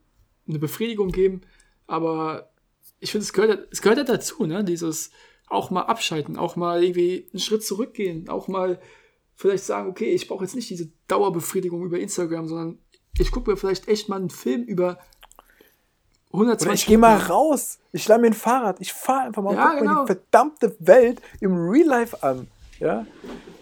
eine 0.48 0.58
Befriedigung 0.58 1.12
geben. 1.12 1.42
Aber 1.86 2.50
ich 2.98 3.12
finde, 3.12 3.24
es 3.24 3.32
gehört, 3.32 3.68
es 3.70 3.82
gehört 3.82 3.98
ja 3.98 4.04
dazu, 4.04 4.46
ne? 4.46 4.64
Dieses 4.64 5.10
auch 5.48 5.70
mal 5.70 5.82
abschalten, 5.82 6.36
auch 6.36 6.56
mal 6.56 6.82
irgendwie 6.82 7.28
einen 7.32 7.40
Schritt 7.40 7.64
zurückgehen, 7.64 8.28
auch 8.28 8.48
mal 8.48 8.80
vielleicht 9.34 9.64
sagen, 9.64 9.90
okay, 9.90 10.10
ich 10.12 10.28
brauche 10.28 10.44
jetzt 10.44 10.54
nicht 10.54 10.70
diese 10.70 10.90
Dauerbefriedigung 11.08 11.84
über 11.84 11.98
Instagram, 11.98 12.48
sondern 12.48 12.78
ich 13.18 13.30
gucke 13.30 13.50
mir 13.50 13.56
vielleicht 13.56 13.88
echt 13.88 14.08
mal 14.08 14.16
einen 14.16 14.30
Film 14.30 14.62
über 14.62 14.98
120 16.32 16.66
Oder 16.66 16.74
ich 16.74 16.86
gehe 16.86 16.98
mal 16.98 17.16
raus. 17.18 17.78
Ich 17.92 18.08
leih 18.08 18.18
mir 18.18 18.28
ein 18.28 18.32
Fahrrad. 18.32 18.76
Ich 18.80 18.92
fahre 18.92 19.26
einfach 19.26 19.42
mal 19.42 19.54
Ja, 19.54 19.74
genau. 19.78 20.02
die 20.02 20.06
verdammte 20.06 20.74
Welt 20.80 21.20
im 21.40 21.54
Real 21.54 21.86
Life 21.86 22.22
an. 22.22 22.48
Ja? 22.80 23.06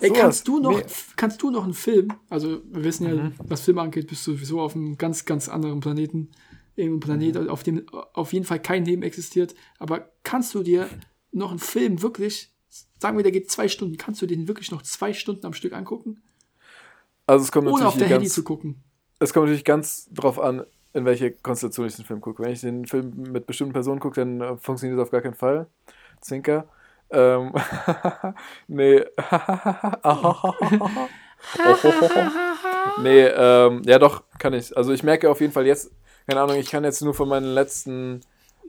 Ey, 0.00 0.08
Sowas. 0.08 0.20
kannst 0.20 0.48
du 0.48 0.60
noch, 0.60 0.80
kannst 1.16 1.42
du 1.42 1.50
noch 1.50 1.64
einen 1.64 1.74
Film? 1.74 2.12
Also, 2.30 2.60
wir 2.70 2.84
wissen 2.84 3.06
ja, 3.06 3.14
Mhm. 3.14 3.34
was 3.48 3.62
Filme 3.62 3.82
angeht, 3.82 4.06
bist 4.06 4.26
du 4.26 4.32
sowieso 4.32 4.60
auf 4.60 4.74
einem 4.74 4.96
ganz, 4.96 5.24
ganz 5.24 5.48
anderen 5.48 5.80
Planeten. 5.80 6.30
Irgendein 6.76 7.00
Planet, 7.00 7.42
Mhm. 7.42 7.48
auf 7.50 7.62
dem 7.64 7.86
auf 8.14 8.32
jeden 8.32 8.46
Fall 8.46 8.60
kein 8.60 8.84
Leben 8.84 9.02
existiert. 9.02 9.54
Aber 9.78 10.08
kannst 10.22 10.54
du 10.54 10.62
dir 10.62 10.88
noch 11.32 11.50
einen 11.50 11.58
Film 11.58 12.00
wirklich, 12.02 12.54
sagen 12.98 13.16
wir, 13.18 13.22
der 13.24 13.32
geht 13.32 13.50
zwei 13.50 13.68
Stunden, 13.68 13.96
kannst 13.98 14.22
du 14.22 14.26
den 14.26 14.48
wirklich 14.48 14.70
noch 14.70 14.80
zwei 14.82 15.12
Stunden 15.12 15.44
am 15.44 15.52
Stück 15.52 15.72
angucken? 15.74 16.22
Also 17.26 17.44
es 17.44 17.52
kommt 17.52 17.66
Ohne 17.66 17.74
auf 17.86 17.94
natürlich 17.94 17.98
der 17.98 18.08
Handy 18.16 18.24
ganz, 18.26 18.34
zu 18.34 18.42
gucken. 18.44 18.82
es 19.18 19.32
kommt 19.34 19.44
natürlich 19.46 19.64
ganz 19.64 20.08
drauf 20.12 20.38
an, 20.40 20.64
in 20.92 21.04
welche 21.04 21.30
Konstellation 21.30 21.86
ich 21.86 21.96
den 21.96 22.04
Film 22.04 22.20
gucke. 22.20 22.42
Wenn 22.42 22.52
ich 22.52 22.60
den 22.60 22.86
Film 22.86 23.12
mit 23.32 23.46
bestimmten 23.46 23.72
Personen 23.72 24.00
gucke, 24.00 24.20
dann 24.20 24.40
äh, 24.40 24.56
funktioniert 24.56 24.98
das 24.98 25.06
auf 25.06 25.10
gar 25.10 25.20
keinen 25.20 25.34
Fall. 25.34 25.66
Zwinker. 26.20 26.66
Ähm, 27.10 27.52
nee. 28.68 29.02
nee, 33.02 33.26
ähm, 33.26 33.82
ja 33.84 33.98
doch, 33.98 34.22
kann 34.38 34.54
ich. 34.54 34.76
Also 34.76 34.92
ich 34.92 35.02
merke 35.02 35.30
auf 35.30 35.40
jeden 35.40 35.52
Fall 35.52 35.66
jetzt, 35.66 35.90
keine 36.28 36.40
Ahnung, 36.40 36.56
ich 36.56 36.70
kann 36.70 36.84
jetzt 36.84 37.02
nur 37.02 37.14
von 37.14 37.28
meinen 37.28 37.54
letzten, 37.54 38.20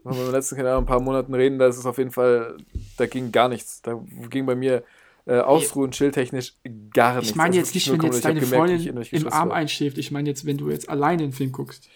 von 0.03 0.17
meinen 0.17 0.31
letzten, 0.31 0.55
keine 0.55 0.71
Ahnung, 0.71 0.83
ein 0.83 0.87
paar 0.87 1.01
Monaten 1.01 1.33
reden, 1.33 1.59
da 1.59 1.67
ist 1.67 1.77
es 1.77 1.85
auf 1.85 1.97
jeden 1.97 2.11
Fall, 2.11 2.57
da 2.97 3.05
ging 3.05 3.31
gar 3.31 3.49
nichts. 3.49 3.81
Da 3.81 3.99
ging 4.29 4.45
bei 4.45 4.55
mir 4.55 4.83
äh, 5.25 5.39
Ausruhen, 5.39 5.91
chilltechnisch 5.91 6.55
gar 6.93 7.15
nichts. 7.15 7.31
Ich 7.31 7.35
meine 7.35 7.49
Also 7.49 7.59
jetzt 7.59 7.75
nicht, 7.75 7.89
wirklich 7.89 8.09
wenn 8.09 8.13
jetzt 8.13 8.25
deine 8.25 8.39
gemerkt, 8.39 8.83
Freundin 8.83 9.03
im 9.11 9.33
Arm 9.33 9.49
war. 9.49 9.57
einschläft. 9.57 9.97
Ich 9.97 10.11
meine 10.11 10.29
jetzt, 10.29 10.45
wenn 10.45 10.57
du 10.57 10.69
jetzt 10.69 10.89
alleine 10.89 11.23
einen 11.23 11.33
Film 11.33 11.51
guckst. 11.51 11.89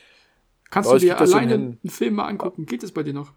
Kannst 0.76 0.92
du 0.92 0.98
dir 0.98 1.18
alleine 1.18 1.54
einen 1.54 1.80
Film 1.88 2.16
mal 2.16 2.28
angucken? 2.28 2.66
Geht 2.66 2.84
das 2.84 2.92
bei 2.92 3.02
dir 3.02 3.14
noch? 3.14 3.32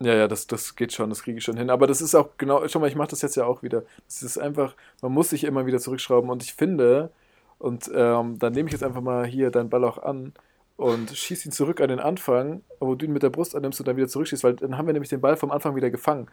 Ja, 0.00 0.14
ja, 0.14 0.28
das, 0.28 0.46
das 0.46 0.76
geht 0.76 0.92
schon, 0.92 1.10
das 1.10 1.24
kriege 1.24 1.38
ich 1.38 1.44
schon 1.44 1.56
hin. 1.56 1.70
Aber 1.70 1.88
das 1.88 2.00
ist 2.00 2.14
auch 2.14 2.30
genau, 2.38 2.66
schau 2.68 2.78
mal, 2.78 2.86
ich 2.86 2.94
mache 2.94 3.08
das 3.08 3.20
jetzt 3.20 3.34
ja 3.34 3.46
auch 3.46 3.64
wieder. 3.64 3.82
Das 4.06 4.22
ist 4.22 4.38
einfach, 4.38 4.76
man 5.02 5.10
muss 5.10 5.30
sich 5.30 5.42
immer 5.42 5.66
wieder 5.66 5.80
zurückschrauben. 5.80 6.30
Und 6.30 6.44
ich 6.44 6.54
finde, 6.54 7.10
und 7.58 7.90
ähm, 7.92 8.38
dann 8.38 8.52
nehme 8.52 8.68
ich 8.68 8.72
jetzt 8.72 8.84
einfach 8.84 9.00
mal 9.00 9.26
hier 9.26 9.50
deinen 9.50 9.70
Ball 9.70 9.82
auch 9.82 9.98
an 9.98 10.34
und 10.76 11.10
schieß 11.10 11.46
ihn 11.46 11.50
zurück 11.50 11.80
an 11.80 11.88
den 11.88 11.98
Anfang, 11.98 12.62
wo 12.78 12.94
du 12.94 13.06
ihn 13.06 13.12
mit 13.12 13.24
der 13.24 13.30
Brust 13.30 13.56
annimmst 13.56 13.80
und 13.80 13.88
dann 13.88 13.96
wieder 13.96 14.06
zurückschießt, 14.06 14.44
weil 14.44 14.54
dann 14.54 14.78
haben 14.78 14.86
wir 14.86 14.92
nämlich 14.92 15.10
den 15.10 15.20
Ball 15.20 15.36
vom 15.36 15.50
Anfang 15.50 15.74
wieder 15.74 15.90
gefangen. 15.90 16.28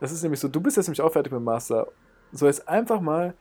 Das 0.00 0.10
ist 0.10 0.24
nämlich 0.24 0.40
so, 0.40 0.48
du 0.48 0.60
bist 0.60 0.76
jetzt 0.76 0.88
nämlich 0.88 1.00
auch 1.00 1.12
fertig 1.12 1.32
mit 1.32 1.40
dem 1.40 1.44
Master. 1.44 1.86
So 2.32 2.46
jetzt 2.46 2.68
einfach 2.68 3.00
mal 3.00 3.34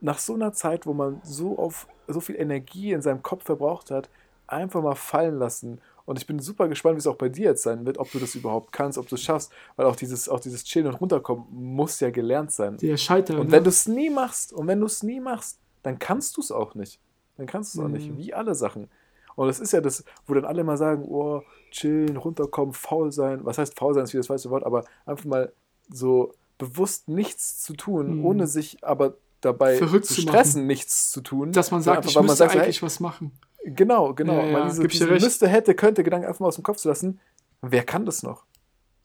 nach 0.00 0.18
so 0.18 0.34
einer 0.34 0.52
Zeit, 0.52 0.86
wo 0.86 0.94
man 0.94 1.20
so 1.24 1.58
auf 1.58 1.88
so 2.06 2.20
viel 2.20 2.36
Energie 2.36 2.92
in 2.92 3.02
seinem 3.02 3.24
Kopf 3.24 3.44
verbraucht 3.44 3.90
hat, 3.90 4.08
einfach 4.52 4.82
mal 4.82 4.94
fallen 4.94 5.38
lassen. 5.38 5.80
Und 6.04 6.18
ich 6.18 6.26
bin 6.26 6.38
super 6.40 6.68
gespannt, 6.68 6.96
wie 6.96 6.98
es 6.98 7.06
auch 7.06 7.16
bei 7.16 7.28
dir 7.28 7.44
jetzt 7.50 7.62
sein 7.62 7.86
wird, 7.86 7.98
ob 7.98 8.10
du 8.10 8.18
das 8.18 8.34
überhaupt 8.34 8.72
kannst, 8.72 8.98
ob 8.98 9.08
du 9.08 9.14
es 9.14 9.22
schaffst, 9.22 9.52
weil 9.76 9.86
auch 9.86 9.94
dieses, 9.96 10.28
auch 10.28 10.40
dieses 10.40 10.64
Chillen 10.64 10.88
und 10.88 10.94
Runterkommen 10.94 11.44
muss 11.50 12.00
ja 12.00 12.10
gelernt 12.10 12.50
sein. 12.50 12.76
Der 12.78 12.96
Scheiter. 12.96 13.38
Und 13.38 13.46
ne? 13.46 13.52
wenn 13.52 13.64
du 13.64 13.70
es 13.70 13.86
nie 13.86 14.10
machst, 14.10 14.52
und 14.52 14.66
wenn 14.66 14.80
du 14.80 14.86
es 14.86 15.02
nie 15.02 15.20
machst, 15.20 15.58
dann 15.84 15.98
kannst 15.98 16.36
du 16.36 16.40
es 16.40 16.50
auch 16.50 16.74
nicht. 16.74 16.98
Dann 17.36 17.46
kannst 17.46 17.74
du 17.74 17.78
es 17.78 17.84
auch 17.84 17.88
Mhm. 17.88 17.94
nicht, 17.94 18.16
wie 18.16 18.34
alle 18.34 18.54
Sachen. 18.54 18.88
Und 19.36 19.46
das 19.46 19.60
ist 19.60 19.72
ja 19.72 19.80
das, 19.80 20.04
wo 20.26 20.34
dann 20.34 20.44
alle 20.44 20.62
mal 20.64 20.76
sagen, 20.76 21.04
oh, 21.08 21.42
chillen, 21.70 22.16
runterkommen, 22.16 22.74
faul 22.74 23.12
sein. 23.12 23.40
Was 23.44 23.56
heißt 23.58 23.78
faul 23.78 23.94
sein, 23.94 24.04
ist 24.04 24.12
wie 24.12 24.18
das 24.18 24.26
falsche 24.26 24.50
Wort, 24.50 24.64
aber 24.66 24.84
einfach 25.06 25.24
mal 25.24 25.52
so 25.88 26.32
bewusst 26.58 27.08
nichts 27.08 27.62
zu 27.62 27.74
tun, 27.74 28.18
Mhm. 28.18 28.24
ohne 28.26 28.46
sich 28.46 28.84
aber 28.84 29.14
dabei 29.40 29.76
Verrückt 29.78 30.06
zu 30.06 30.20
stressen, 30.20 30.66
nichts 30.66 31.10
zu 31.10 31.20
tun. 31.20 31.52
dass 31.52 31.70
man 31.70 31.80
sagt, 31.82 32.04
ich 32.06 32.14
weil 32.14 32.22
müsste 32.22 32.36
sagt, 32.38 32.54
hey, 32.54 32.62
eigentlich 32.62 32.82
was 32.82 33.00
machen. 33.00 33.32
Genau, 33.64 34.12
genau. 34.14 34.34
Ja, 34.42 34.48
ja, 34.58 34.64
diese, 34.66 34.86
diese 34.88 35.06
müsste, 35.06 35.48
hätte, 35.48 35.74
könnte 35.74 36.02
Gedanken 36.02 36.26
einfach 36.26 36.40
mal 36.40 36.48
aus 36.48 36.56
dem 36.56 36.64
Kopf 36.64 36.78
zu 36.78 36.88
lassen. 36.88 37.20
Wer 37.60 37.84
kann 37.84 38.04
das 38.04 38.22
noch? 38.22 38.44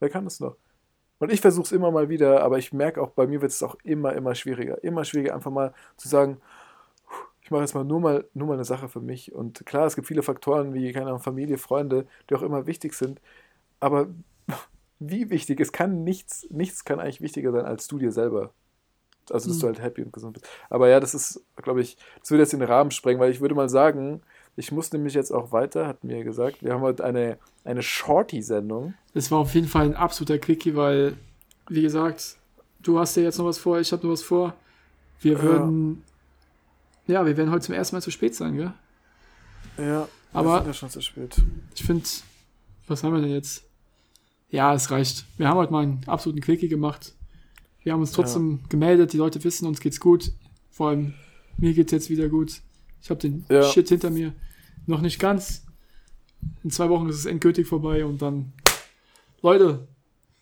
Wer 0.00 0.10
kann 0.10 0.24
das 0.24 0.40
noch? 0.40 0.56
Und 1.20 1.32
ich 1.32 1.40
versuche 1.40 1.64
es 1.64 1.72
immer 1.72 1.90
mal 1.90 2.08
wieder, 2.08 2.42
aber 2.42 2.58
ich 2.58 2.72
merke 2.72 3.02
auch, 3.02 3.10
bei 3.10 3.26
mir 3.26 3.40
wird 3.42 3.52
es 3.52 3.62
auch 3.62 3.76
immer, 3.84 4.14
immer 4.14 4.34
schwieriger. 4.34 4.82
Immer 4.84 5.04
schwieriger, 5.04 5.34
einfach 5.34 5.50
mal 5.50 5.74
zu 5.96 6.08
sagen, 6.08 6.40
ich 7.42 7.50
mache 7.50 7.62
jetzt 7.62 7.74
mal 7.74 7.84
nur 7.84 8.00
mal 8.00 8.24
nur 8.34 8.48
mal 8.48 8.54
eine 8.54 8.64
Sache 8.64 8.88
für 8.88 9.00
mich. 9.00 9.32
Und 9.32 9.64
klar, 9.66 9.86
es 9.86 9.94
gibt 9.96 10.06
viele 10.06 10.22
Faktoren 10.22 10.74
wie, 10.74 10.92
keine 10.92 11.06
Ahnung, 11.06 11.20
Familie, 11.20 11.58
Freunde, 11.58 12.06
die 12.28 12.34
auch 12.34 12.42
immer 12.42 12.66
wichtig 12.66 12.94
sind. 12.94 13.20
Aber 13.80 14.08
wie 14.98 15.30
wichtig? 15.30 15.60
Es 15.60 15.72
kann 15.72 16.04
nichts, 16.04 16.46
nichts 16.50 16.84
kann 16.84 17.00
eigentlich 17.00 17.20
wichtiger 17.20 17.52
sein 17.52 17.64
als 17.64 17.88
du 17.88 17.98
dir 17.98 18.12
selber. 18.12 18.52
Also, 19.30 19.48
dass 19.48 19.58
Mhm. 19.58 19.60
du 19.60 19.66
halt 19.68 19.82
happy 19.82 20.02
und 20.02 20.12
gesund 20.12 20.34
bist. 20.34 20.48
Aber 20.70 20.88
ja, 20.88 21.00
das 21.00 21.14
ist, 21.14 21.42
glaube 21.56 21.82
ich, 21.82 21.96
das 22.20 22.30
würde 22.30 22.42
jetzt 22.44 22.52
den 22.52 22.62
Rahmen 22.62 22.90
sprengen, 22.90 23.20
weil 23.20 23.30
ich 23.30 23.40
würde 23.40 23.54
mal 23.54 23.68
sagen, 23.68 24.22
ich 24.58 24.72
muss 24.72 24.92
nämlich 24.92 25.14
jetzt 25.14 25.30
auch 25.30 25.52
weiter, 25.52 25.86
hat 25.86 26.02
mir 26.04 26.24
gesagt. 26.24 26.62
Wir 26.62 26.72
haben 26.74 26.80
heute 26.82 27.04
eine, 27.04 27.38
eine 27.64 27.82
Shorty-Sendung. 27.82 28.94
Das 29.14 29.30
war 29.30 29.38
auf 29.38 29.54
jeden 29.54 29.68
Fall 29.68 29.86
ein 29.86 29.94
absoluter 29.94 30.38
Quickie, 30.38 30.74
weil, 30.74 31.16
wie 31.68 31.82
gesagt, 31.82 32.36
du 32.82 32.98
hast 32.98 33.16
ja 33.16 33.22
jetzt 33.22 33.38
noch 33.38 33.44
was 33.44 33.58
vor, 33.58 33.78
ich 33.78 33.92
habe 33.92 34.04
noch 34.06 34.12
was 34.12 34.22
vor. 34.22 34.54
Wir 35.20 35.34
Ja. 35.34 35.42
würden, 35.42 36.02
ja, 37.06 37.24
wir 37.24 37.36
werden 37.36 37.50
heute 37.50 37.66
zum 37.66 37.74
ersten 37.74 37.96
Mal 37.96 38.00
zu 38.02 38.10
spät 38.10 38.34
sein, 38.34 38.56
gell? 38.56 38.72
Ja, 39.78 40.08
Aber- 40.32 40.50
wir 40.50 40.56
sind 40.58 40.66
ja 40.66 40.74
schon 40.74 40.90
zu 40.90 41.00
spät. 41.02 41.36
Ich 41.74 41.84
finde, 41.84 42.04
was 42.88 43.02
haben 43.04 43.14
wir 43.14 43.20
denn 43.20 43.30
jetzt? 43.30 43.64
Ja, 44.50 44.74
es 44.74 44.90
reicht. 44.90 45.24
Wir 45.36 45.48
haben 45.48 45.56
heute 45.58 45.72
mal 45.72 45.82
einen 45.84 46.00
absoluten 46.06 46.40
Quickie 46.40 46.68
gemacht. 46.68 47.12
Wir 47.84 47.92
haben 47.92 48.00
uns 48.00 48.12
trotzdem 48.12 48.60
gemeldet, 48.68 49.12
die 49.12 49.18
Leute 49.18 49.42
wissen, 49.44 49.66
uns 49.68 49.80
geht's 49.80 50.00
gut. 50.00 50.32
Vor 50.70 50.88
allem, 50.90 51.14
mir 51.58 51.74
geht's 51.74 51.92
jetzt 51.92 52.10
wieder 52.10 52.28
gut. 52.28 52.60
Ich 53.02 53.10
habe 53.10 53.20
den 53.20 53.44
Ja. 53.48 53.62
Shit 53.62 53.88
hinter 53.88 54.10
mir. 54.10 54.32
Noch 54.88 55.02
nicht 55.02 55.20
ganz. 55.20 55.66
In 56.64 56.70
zwei 56.70 56.88
Wochen 56.88 57.10
ist 57.10 57.16
es 57.16 57.26
endgültig 57.26 57.66
vorbei 57.66 58.06
und 58.06 58.22
dann, 58.22 58.52
Leute, 59.42 59.86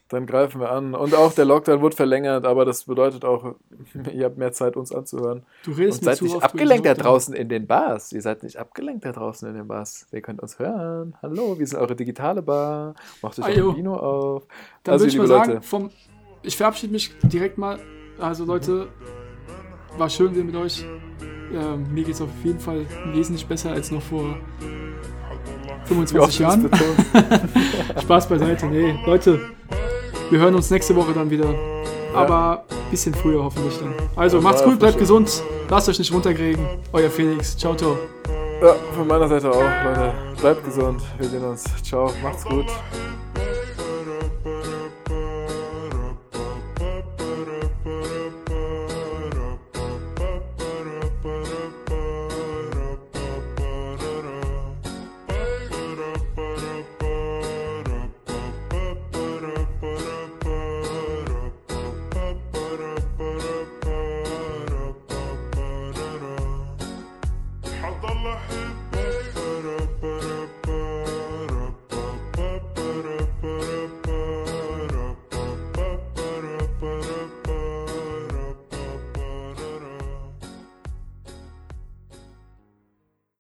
Dann 0.09 0.25
greifen 0.25 0.61
wir 0.61 0.71
an. 0.71 0.95
Und 0.95 1.17
auch 1.17 1.33
der 1.33 1.45
Lockdown 1.45 1.83
wird 1.83 1.95
verlängert, 1.95 2.45
aber 2.45 2.65
das 2.65 2.85
bedeutet 2.85 3.25
auch, 3.25 3.57
ihr 4.13 4.25
habt 4.25 4.39
mehr 4.39 4.53
Zeit, 4.53 4.77
uns 4.77 4.93
anzuhören. 4.93 5.43
du 5.65 5.73
redest 5.73 5.99
Und 5.99 6.05
seid 6.05 6.23
nicht 6.23 6.41
abgelenkt 6.41 6.87
da 6.87 6.95
draußen 6.95 7.35
in 7.35 7.49
den 7.49 7.67
Bars. 7.67 8.13
Ihr 8.13 8.23
seid 8.23 8.45
nicht 8.45 8.57
abgelenkt 8.57 9.05
da 9.05 9.11
draußen 9.11 9.49
in 9.49 9.57
den 9.57 9.67
Bars. 9.67 10.07
Ihr 10.13 10.21
könnt 10.21 10.41
uns 10.41 10.61
hören. 10.61 11.17
Hallo, 11.21 11.59
wir 11.59 11.67
sind 11.67 11.81
eure 11.81 11.97
digitale 11.97 12.41
Bar. 12.41 12.95
Macht 13.23 13.41
euch 13.41 13.47
ein 13.47 13.77
Vino 13.77 13.97
auf. 13.97 14.47
Dann 14.85 14.93
also, 14.93 15.07
würde 15.07 15.13
ich 15.13 15.19
mal 15.19 15.27
sagen, 15.27 15.53
Leute, 15.55 15.63
vom, 15.63 15.91
ich 16.45 16.57
verabschiede 16.57 16.93
mich 16.93 17.11
direkt 17.25 17.59
mal. 17.59 17.81
Also 18.21 18.45
Leute, 18.45 18.87
war 19.99 20.09
schön 20.09 20.33
wieder 20.33 20.45
mit 20.45 20.55
euch. 20.55 20.85
Ähm, 21.53 21.87
mir 21.93 22.05
geht 22.05 22.15
es 22.15 22.21
auf 22.21 22.29
jeden 22.45 22.59
Fall 22.61 22.87
wesentlich 23.13 23.47
besser 23.47 23.71
als 23.73 23.91
noch 23.91 24.03
vor 24.03 24.37
wie 24.61 25.95
25 25.95 26.19
oft 26.21 26.39
Jahren. 26.39 26.71
Spaß 28.03 28.29
beiseite. 28.29 28.67
Nee, 28.67 28.99
Leute, 29.07 29.41
wir 30.31 30.39
hören 30.39 30.55
uns 30.55 30.71
nächste 30.71 30.95
Woche 30.97 31.13
dann 31.13 31.31
wieder. 31.31 31.55
Aber 32.15 32.65
ein 32.71 32.91
bisschen 32.91 33.15
früher 33.15 33.45
hoffentlich 33.45 33.79
dann. 33.79 33.95
Also 34.17 34.39
Ja, 34.39 34.43
macht's 34.43 34.65
gut, 34.65 34.79
bleibt 34.79 34.95
schön. 34.95 35.01
gesund. 35.01 35.43
Lasst 35.69 35.89
euch 35.89 35.99
nicht 35.99 36.13
runterkriegen. 36.13 36.65
Euer 36.93 37.11
Felix. 37.11 37.57
Ciao, 37.57 37.75
ciao. 37.75 37.97
Ja, 38.63 38.75
von 38.97 39.07
meiner 39.07 39.29
Seite 39.29 39.51
auch, 39.51 39.63
Leute. 39.85 40.13
Bleibt 40.41 40.65
gesund. 40.65 41.03
Wir 41.19 41.29
sehen 41.29 41.45
uns. 41.45 41.65
Ciao. 41.83 42.11
Macht's 42.23 42.45
gut. 42.45 42.67